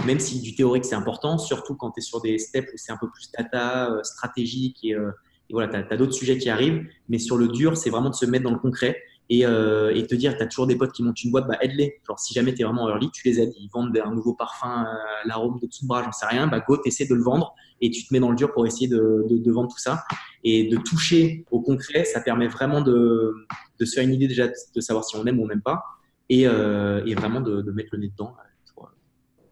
même 0.07 0.21
si 0.21 0.41
du 0.41 0.55
théorique 0.55 0.85
c'est 0.85 0.95
important, 0.95 1.39
surtout 1.39 1.75
quand 1.75 1.91
tu 1.93 2.01
es 2.01 2.03
sur 2.03 2.21
des 2.21 2.39
steps 2.39 2.73
où 2.73 2.77
c'est 2.77 2.93
un 2.93 2.97
peu 2.97 3.09
plus 3.11 3.31
data, 3.37 3.91
euh, 3.91 4.03
stratégique, 4.03 4.79
et, 4.83 4.95
euh, 4.95 5.11
voilà, 5.51 5.83
tu 5.83 5.93
as, 5.93 5.97
d'autres 5.97 6.15
sujets 6.15 6.39
qui 6.39 6.49
arrivent, 6.49 6.87
mais 7.09 7.19
sur 7.19 7.37
le 7.37 7.49
dur, 7.49 7.77
c'est 7.77 7.91
vraiment 7.91 8.11
de 8.11 8.15
se 8.15 8.27
mettre 8.27 8.45
dans 8.45 8.53
le 8.53 8.59
concret. 8.59 8.97
Et, 9.31 9.47
euh, 9.47 9.95
et 9.95 10.07
te 10.07 10.15
dire, 10.15 10.37
tu 10.37 10.43
as 10.43 10.47
toujours 10.47 10.67
des 10.67 10.77
potes 10.77 10.93
qui 10.93 11.03
montent 11.03 11.23
une 11.23 11.31
boîte, 11.31 11.47
bah 11.47 11.57
aide-les. 11.61 12.01
Genre, 12.07 12.19
si 12.19 12.35
jamais 12.35 12.53
tu 12.55 12.61
es 12.61 12.65
vraiment 12.65 12.89
early, 12.89 13.11
tu 13.11 13.27
les 13.27 13.41
aides. 13.41 13.53
Ils 13.59 13.69
vendent 13.73 13.97
un 14.05 14.15
nouveau 14.15 14.35
parfum, 14.35 14.85
euh, 14.85 14.95
l'arôme 15.27 15.59
de 15.61 15.67
Tsubra, 15.67 16.03
j'en 16.03 16.13
sais 16.13 16.27
rien. 16.27 16.47
Bah 16.47 16.61
go, 16.67 16.79
essaies 16.85 17.07
de 17.07 17.15
le 17.15 17.23
vendre 17.23 17.55
et 17.81 17.91
tu 17.91 18.07
te 18.07 18.13
mets 18.13 18.21
dans 18.21 18.31
le 18.31 18.37
dur 18.37 18.53
pour 18.53 18.67
essayer 18.67 18.89
de, 18.89 19.27
de, 19.29 19.39
de, 19.39 19.53
vendre 19.53 19.71
tout 19.71 19.79
ça. 19.79 20.05
Et 20.43 20.69
de 20.69 20.77
toucher 20.77 21.45
au 21.51 21.61
concret, 21.61 22.05
ça 22.05 22.21
permet 22.21 22.49
vraiment 22.49 22.83
de, 22.83 23.35
de 23.79 23.85
se 23.85 23.95
faire 23.95 24.05
une 24.05 24.13
idée 24.13 24.29
déjà 24.29 24.49
de 24.49 24.81
savoir 24.81 25.05
si 25.05 25.17
on 25.17 25.25
aime 25.27 25.39
ou 25.39 25.45
on 25.45 25.49
n'aime 25.49 25.63
pas 25.63 25.83
et, 26.29 26.47
euh, 26.47 27.05
et 27.07 27.15
vraiment 27.15 27.41
de, 27.41 27.63
mettre 27.73 27.91
le 27.93 27.99
nez 27.99 28.09
dedans 28.09 28.35
pour, 28.75 28.91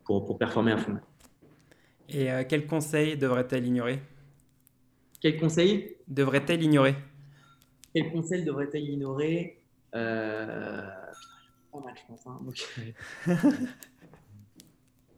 pour, 0.05 0.25
pour 0.27 0.39
performer 0.39 0.73
à 0.73 0.77
fond. 0.77 0.99
Et 2.11 2.29
quel 2.49 2.67
conseil 2.67 3.17
devrait-elle 3.17 3.67
ignorer? 3.67 4.03
Quel 5.23 5.39
conseil? 5.39 5.97
Devrait-elle 6.09 6.63
ignorer? 6.63 6.97
Quel 7.95 8.11
conseil 8.11 8.45
devrait-elle 8.45 8.89
ignorer? 8.89 9.62
Euh, 9.95 10.91
pas 11.71 11.81
mal, 11.81 11.95
je 11.97 12.07
pense. 12.07 12.27
Hein. 12.27 12.39
Donc, 12.45 12.57
c'est. 12.57 12.95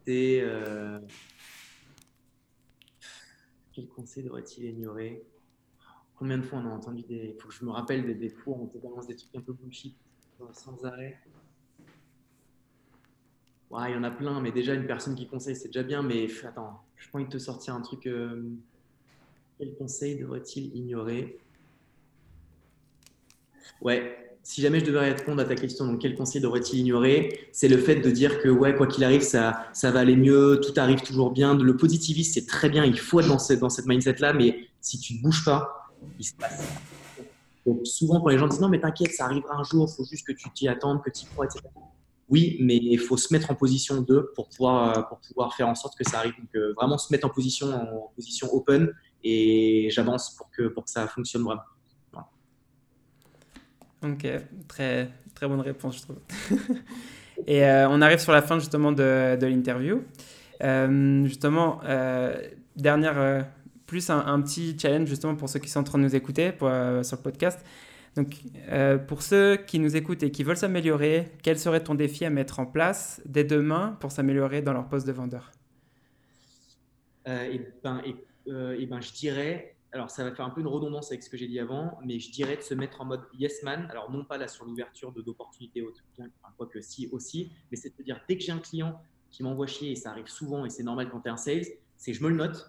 Euh... 0.06 1.00
Quel 3.72 3.88
conseil 3.88 4.22
devrait-il 4.22 4.66
ignorer? 4.66 5.24
Combien 6.16 6.36
de 6.36 6.42
fois 6.42 6.58
on 6.58 6.66
a 6.66 6.74
entendu 6.74 7.02
des. 7.04 7.32
Il 7.34 7.40
faut 7.40 7.48
que 7.48 7.54
je 7.54 7.64
me 7.64 7.70
rappelle 7.70 8.18
des, 8.18 8.34
où 8.44 8.54
on 8.54 8.66
te 8.66 8.76
balance 8.76 9.06
des 9.06 9.16
trucs 9.16 9.34
un 9.34 9.40
peu 9.40 9.54
bullshit 9.54 9.96
sans 10.52 10.84
arrêt. 10.84 11.18
Ouais, 13.70 13.90
il 13.90 13.94
y 13.94 13.96
en 13.96 14.04
a 14.04 14.10
plein, 14.10 14.40
mais 14.42 14.52
déjà 14.52 14.74
une 14.74 14.86
personne 14.86 15.14
qui 15.14 15.26
conseille, 15.26 15.56
c'est 15.56 15.68
déjà 15.68 15.82
bien. 15.82 16.02
Mais 16.02 16.28
attends, 16.44 16.84
je 16.96 17.08
pas 17.08 17.18
envie 17.18 17.26
de 17.26 17.32
te 17.32 17.38
sortir 17.38 17.74
un 17.74 17.80
truc. 17.80 18.06
Euh... 18.06 18.50
Quel 19.58 19.74
conseil 19.76 20.18
devrait-il 20.18 20.76
ignorer? 20.76 21.38
Ouais, 23.80 24.23
si 24.44 24.60
jamais 24.60 24.78
je 24.78 24.84
devais 24.84 25.00
répondre 25.00 25.40
à 25.40 25.46
ta 25.46 25.54
question, 25.54 25.86
donc 25.86 26.02
quel 26.02 26.14
conseil 26.14 26.42
devrait-il 26.42 26.78
ignorer? 26.80 27.48
C'est 27.50 27.66
le 27.66 27.78
fait 27.78 27.96
de 27.96 28.10
dire 28.10 28.42
que 28.42 28.48
ouais, 28.50 28.76
quoi 28.76 28.86
qu'il 28.86 29.02
arrive, 29.02 29.22
ça, 29.22 29.64
ça 29.72 29.90
va 29.90 30.00
aller 30.00 30.16
mieux, 30.16 30.60
tout 30.62 30.78
arrive 30.78 31.00
toujours 31.00 31.30
bien. 31.30 31.54
Le 31.54 31.76
positivisme, 31.76 32.30
c'est 32.34 32.46
très 32.46 32.68
bien, 32.68 32.84
il 32.84 32.98
faut 32.98 33.20
être 33.20 33.28
dans 33.28 33.38
cette, 33.38 33.60
dans 33.60 33.70
cette 33.70 33.86
mindset-là, 33.86 34.34
mais 34.34 34.68
si 34.82 35.00
tu 35.00 35.14
ne 35.14 35.22
bouges 35.22 35.46
pas, 35.46 35.90
il 36.18 36.24
se 36.24 36.34
passe. 36.34 36.62
Donc 37.64 37.86
souvent, 37.86 38.20
quand 38.20 38.28
les 38.28 38.38
gens 38.38 38.46
disent 38.46 38.60
non, 38.60 38.68
mais 38.68 38.80
t'inquiète, 38.80 39.12
ça 39.12 39.24
arrivera 39.24 39.56
un 39.56 39.64
jour, 39.64 39.88
il 39.90 39.96
faut 39.96 40.04
juste 40.04 40.26
que 40.26 40.32
tu 40.32 40.50
t'y 40.50 40.68
attendes, 40.68 41.02
que 41.02 41.10
tu 41.10 41.22
y 41.22 41.26
crois, 41.26 41.46
etc. 41.46 41.64
Oui, 42.28 42.58
mais 42.60 42.76
il 42.76 42.98
faut 42.98 43.16
se 43.16 43.32
mettre 43.32 43.50
en 43.50 43.54
position 43.54 44.02
2 44.02 44.32
pour 44.34 44.50
pouvoir, 44.50 45.08
pour 45.08 45.20
pouvoir 45.20 45.54
faire 45.54 45.68
en 45.68 45.74
sorte 45.74 45.96
que 45.96 46.04
ça 46.06 46.18
arrive. 46.18 46.34
Donc 46.38 46.54
euh, 46.54 46.74
vraiment 46.76 46.98
se 46.98 47.10
mettre 47.10 47.26
en 47.26 47.30
position, 47.30 47.68
en 47.68 48.12
position 48.14 48.52
open 48.52 48.92
et 49.22 49.88
j'avance 49.90 50.36
pour 50.36 50.50
que, 50.50 50.68
pour 50.68 50.84
que 50.84 50.90
ça 50.90 51.08
fonctionne 51.08 51.44
vraiment. 51.44 51.62
Ok, 54.04 54.26
très, 54.68 55.08
très 55.34 55.48
bonne 55.48 55.60
réponse, 55.60 55.96
je 55.96 56.02
trouve. 56.02 56.18
Et 57.46 57.64
euh, 57.64 57.88
on 57.88 58.00
arrive 58.00 58.18
sur 58.18 58.32
la 58.32 58.42
fin 58.42 58.58
justement 58.58 58.92
de, 58.92 59.36
de 59.36 59.46
l'interview. 59.46 60.02
Euh, 60.62 61.24
justement, 61.26 61.80
euh, 61.84 62.36
dernière, 62.76 63.18
euh, 63.18 63.42
plus 63.86 64.10
un, 64.10 64.40
petit 64.40 64.76
challenge 64.80 65.08
justement 65.08 65.34
pour 65.34 65.48
ceux 65.48 65.58
qui 65.58 65.68
sont 65.68 65.80
en 65.80 65.84
train 65.84 65.98
de 65.98 66.04
nous 66.04 66.16
écouter 66.16 66.52
euh, 66.62 67.02
sur 67.02 67.16
le 67.16 67.22
podcast. 67.22 67.64
Donc, 68.16 68.36
pour 69.08 69.22
ceux 69.22 69.56
qui 69.56 69.80
nous 69.80 69.96
écoutent 69.96 70.22
et 70.22 70.30
qui 70.30 70.44
veulent 70.44 70.56
s'améliorer, 70.56 71.32
quel 71.42 71.58
serait 71.58 71.80
ton 71.80 71.96
défi 71.96 72.24
à 72.24 72.30
mettre 72.30 72.60
en 72.60 72.66
place 72.66 73.20
dès 73.26 73.42
demain 73.42 73.96
pour 73.98 74.12
s'améliorer 74.12 74.62
dans 74.62 74.72
leur 74.72 74.88
poste 74.88 75.04
de 75.04 75.10
vendeur? 75.10 75.50
Et 77.26 77.60
ben, 77.82 78.00
et, 78.06 78.14
et 78.46 78.86
ben, 78.86 79.00
je 79.00 79.12
dirais 79.14 79.73
alors 79.94 80.10
ça 80.10 80.24
va 80.24 80.34
faire 80.34 80.44
un 80.44 80.50
peu 80.50 80.60
une 80.60 80.66
redondance 80.66 81.12
avec 81.12 81.22
ce 81.22 81.30
que 81.30 81.36
j'ai 81.36 81.46
dit 81.46 81.60
avant, 81.60 81.98
mais 82.04 82.18
je 82.18 82.32
dirais 82.32 82.56
de 82.56 82.62
se 82.62 82.74
mettre 82.74 83.00
en 83.00 83.04
mode 83.04 83.22
yes 83.38 83.62
man. 83.62 83.86
Alors 83.90 84.10
non 84.10 84.24
pas 84.24 84.36
là 84.36 84.48
sur 84.48 84.64
l'ouverture 84.64 85.12
d'opportunités, 85.12 85.86
enfin, 86.18 86.52
quoi 86.56 86.66
que 86.66 86.80
si 86.80 87.08
aussi, 87.12 87.52
mais 87.70 87.76
c'est 87.76 87.96
de 87.96 88.02
dire 88.02 88.20
dès 88.28 88.36
que 88.36 88.42
j'ai 88.42 88.50
un 88.50 88.58
client 88.58 89.00
qui 89.30 89.44
m'envoie 89.44 89.68
chier, 89.68 89.92
et 89.92 89.96
ça 89.96 90.10
arrive 90.10 90.26
souvent 90.26 90.66
et 90.66 90.70
c'est 90.70 90.82
normal 90.82 91.08
quand 91.10 91.20
tu 91.20 91.28
es 91.28 91.30
un 91.30 91.36
sales, 91.36 91.66
c'est 91.96 92.12
je 92.12 92.22
me 92.24 92.28
le 92.28 92.34
note 92.34 92.68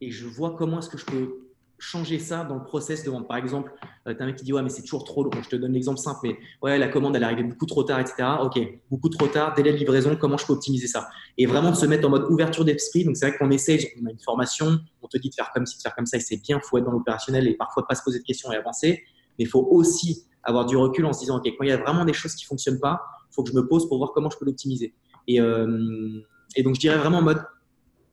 et 0.00 0.10
je 0.10 0.26
vois 0.26 0.56
comment 0.56 0.78
est-ce 0.78 0.88
que 0.88 0.98
je 0.98 1.04
peux 1.04 1.51
changer 1.82 2.20
ça 2.20 2.44
dans 2.44 2.54
le 2.54 2.62
process 2.62 3.02
de 3.04 3.10
vente. 3.10 3.26
Par 3.26 3.36
exemple, 3.36 3.72
euh, 4.06 4.14
tu 4.14 4.20
as 4.20 4.22
un 4.22 4.26
mec 4.26 4.36
qui 4.36 4.44
dit 4.44 4.52
Ouais, 4.52 4.62
mais 4.62 4.68
c'est 4.68 4.82
toujours 4.82 5.04
trop 5.04 5.24
long. 5.24 5.30
Je 5.42 5.48
te 5.48 5.56
donne 5.56 5.72
l'exemple 5.72 5.98
simple, 5.98 6.20
mais 6.22 6.38
ouais, 6.62 6.78
la 6.78 6.88
commande, 6.88 7.16
elle 7.16 7.22
est 7.22 7.26
arrivée 7.26 7.42
beaucoup 7.42 7.66
trop 7.66 7.82
tard, 7.82 7.98
etc. 7.98 8.22
Ok, 8.40 8.60
beaucoup 8.88 9.08
trop 9.08 9.26
tard, 9.26 9.54
délai 9.54 9.72
de 9.72 9.78
livraison, 9.78 10.16
comment 10.16 10.36
je 10.36 10.46
peux 10.46 10.52
optimiser 10.52 10.86
ça? 10.86 11.08
Et 11.36 11.46
vraiment 11.46 11.70
de 11.70 11.76
se 11.76 11.84
mettre 11.86 12.06
en 12.06 12.10
mode 12.10 12.26
ouverture 12.30 12.64
d'esprit. 12.64 13.04
Donc, 13.04 13.16
c'est 13.16 13.28
vrai 13.28 13.36
qu'on 13.36 13.50
essaie, 13.50 13.92
on 14.00 14.06
a 14.06 14.10
une 14.12 14.20
formation, 14.20 14.78
on 15.02 15.08
te 15.08 15.18
dit 15.18 15.28
de 15.28 15.34
faire 15.34 15.50
comme 15.52 15.66
ci, 15.66 15.76
de 15.76 15.82
faire 15.82 15.94
comme 15.94 16.06
ça, 16.06 16.18
et 16.18 16.20
c'est 16.20 16.40
bien, 16.40 16.60
il 16.62 16.66
faut 16.66 16.78
être 16.78 16.84
dans 16.84 16.92
l'opérationnel 16.92 17.48
et 17.48 17.54
parfois 17.54 17.86
pas 17.86 17.96
se 17.96 18.02
poser 18.04 18.20
de 18.20 18.24
questions 18.24 18.52
et 18.52 18.56
avancer. 18.56 19.02
Mais 19.38 19.44
il 19.44 19.48
faut 19.48 19.66
aussi 19.70 20.26
avoir 20.44 20.66
du 20.66 20.76
recul 20.76 21.04
en 21.04 21.12
se 21.12 21.20
disant 21.20 21.38
Ok, 21.38 21.46
quand 21.58 21.64
il 21.64 21.70
y 21.70 21.72
a 21.72 21.78
vraiment 21.78 22.04
des 22.04 22.12
choses 22.12 22.34
qui 22.34 22.44
ne 22.44 22.48
fonctionnent 22.48 22.80
pas, 22.80 23.02
il 23.30 23.34
faut 23.34 23.42
que 23.42 23.50
je 23.50 23.56
me 23.56 23.66
pose 23.66 23.88
pour 23.88 23.98
voir 23.98 24.12
comment 24.12 24.30
je 24.30 24.38
peux 24.38 24.44
l'optimiser. 24.44 24.94
Et, 25.26 25.40
euh, 25.40 26.20
et 26.54 26.62
donc, 26.62 26.76
je 26.76 26.80
dirais 26.80 26.98
vraiment 26.98 27.18
en 27.18 27.22
mode 27.22 27.42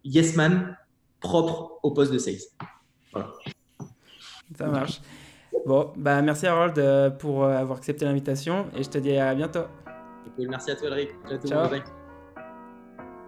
yes 0.03 0.35
man, 0.35 0.75
propre 1.19 1.79
au 1.83 1.91
poste 1.91 2.11
de 2.11 2.17
sales. 2.17 2.39
Voilà. 3.13 3.31
Ça 4.55 4.67
marche. 4.67 5.01
Bon, 5.65 5.91
bah 5.97 6.21
merci 6.21 6.47
Harold 6.47 6.77
euh, 6.77 7.09
pour 7.09 7.45
avoir 7.45 7.77
accepté 7.77 8.05
l'invitation 8.05 8.67
et 8.75 8.83
je 8.83 8.89
te 8.89 8.97
dis 8.97 9.17
à 9.17 9.33
bientôt. 9.33 9.63
Merci 10.37 10.71
à 10.71 10.75
toi, 10.75 10.89
Eric. 10.89 11.09
Ciao. 11.45 11.67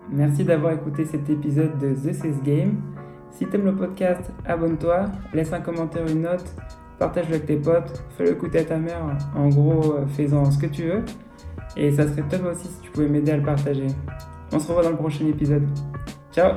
Merci 0.10 0.44
d'avoir 0.44 0.74
écouté 0.74 1.06
cet 1.06 1.30
épisode 1.30 1.78
de 1.78 1.94
The 1.94 2.14
Sales 2.14 2.42
Game. 2.44 2.82
Si 3.32 3.46
t'aimes 3.46 3.66
le 3.66 3.76
podcast, 3.76 4.32
abonne-toi, 4.46 5.06
laisse 5.34 5.54
un 5.54 5.62
commentaire, 5.62 6.06
une 6.08 6.22
note, 6.22 6.46
partage-le 7.00 7.36
avec 7.36 7.46
tes 7.46 7.56
potes, 7.56 8.04
fais-le 8.18 8.32
écouter 8.32 8.60
à 8.60 8.66
ta 8.66 8.78
mère. 8.78 9.18
En 9.36 9.50
gros, 9.50 9.96
fais-en 10.16 10.50
ce 10.52 10.58
que 10.58 10.68
tu 10.68 10.84
veux. 10.84 11.04
Et 11.78 11.92
ça 11.92 12.08
serait 12.08 12.24
top 12.24 12.46
aussi 12.46 12.68
si 12.68 12.80
tu 12.82 12.92
pouvais 12.92 13.08
m'aider 13.08 13.32
à 13.32 13.38
le 13.38 13.44
partager. 13.44 13.88
On 14.52 14.60
se 14.60 14.68
revoit 14.68 14.84
dans 14.84 14.92
le 14.92 14.98
prochain 14.98 15.26
épisode. 15.28 15.68
Ciao 16.34 16.54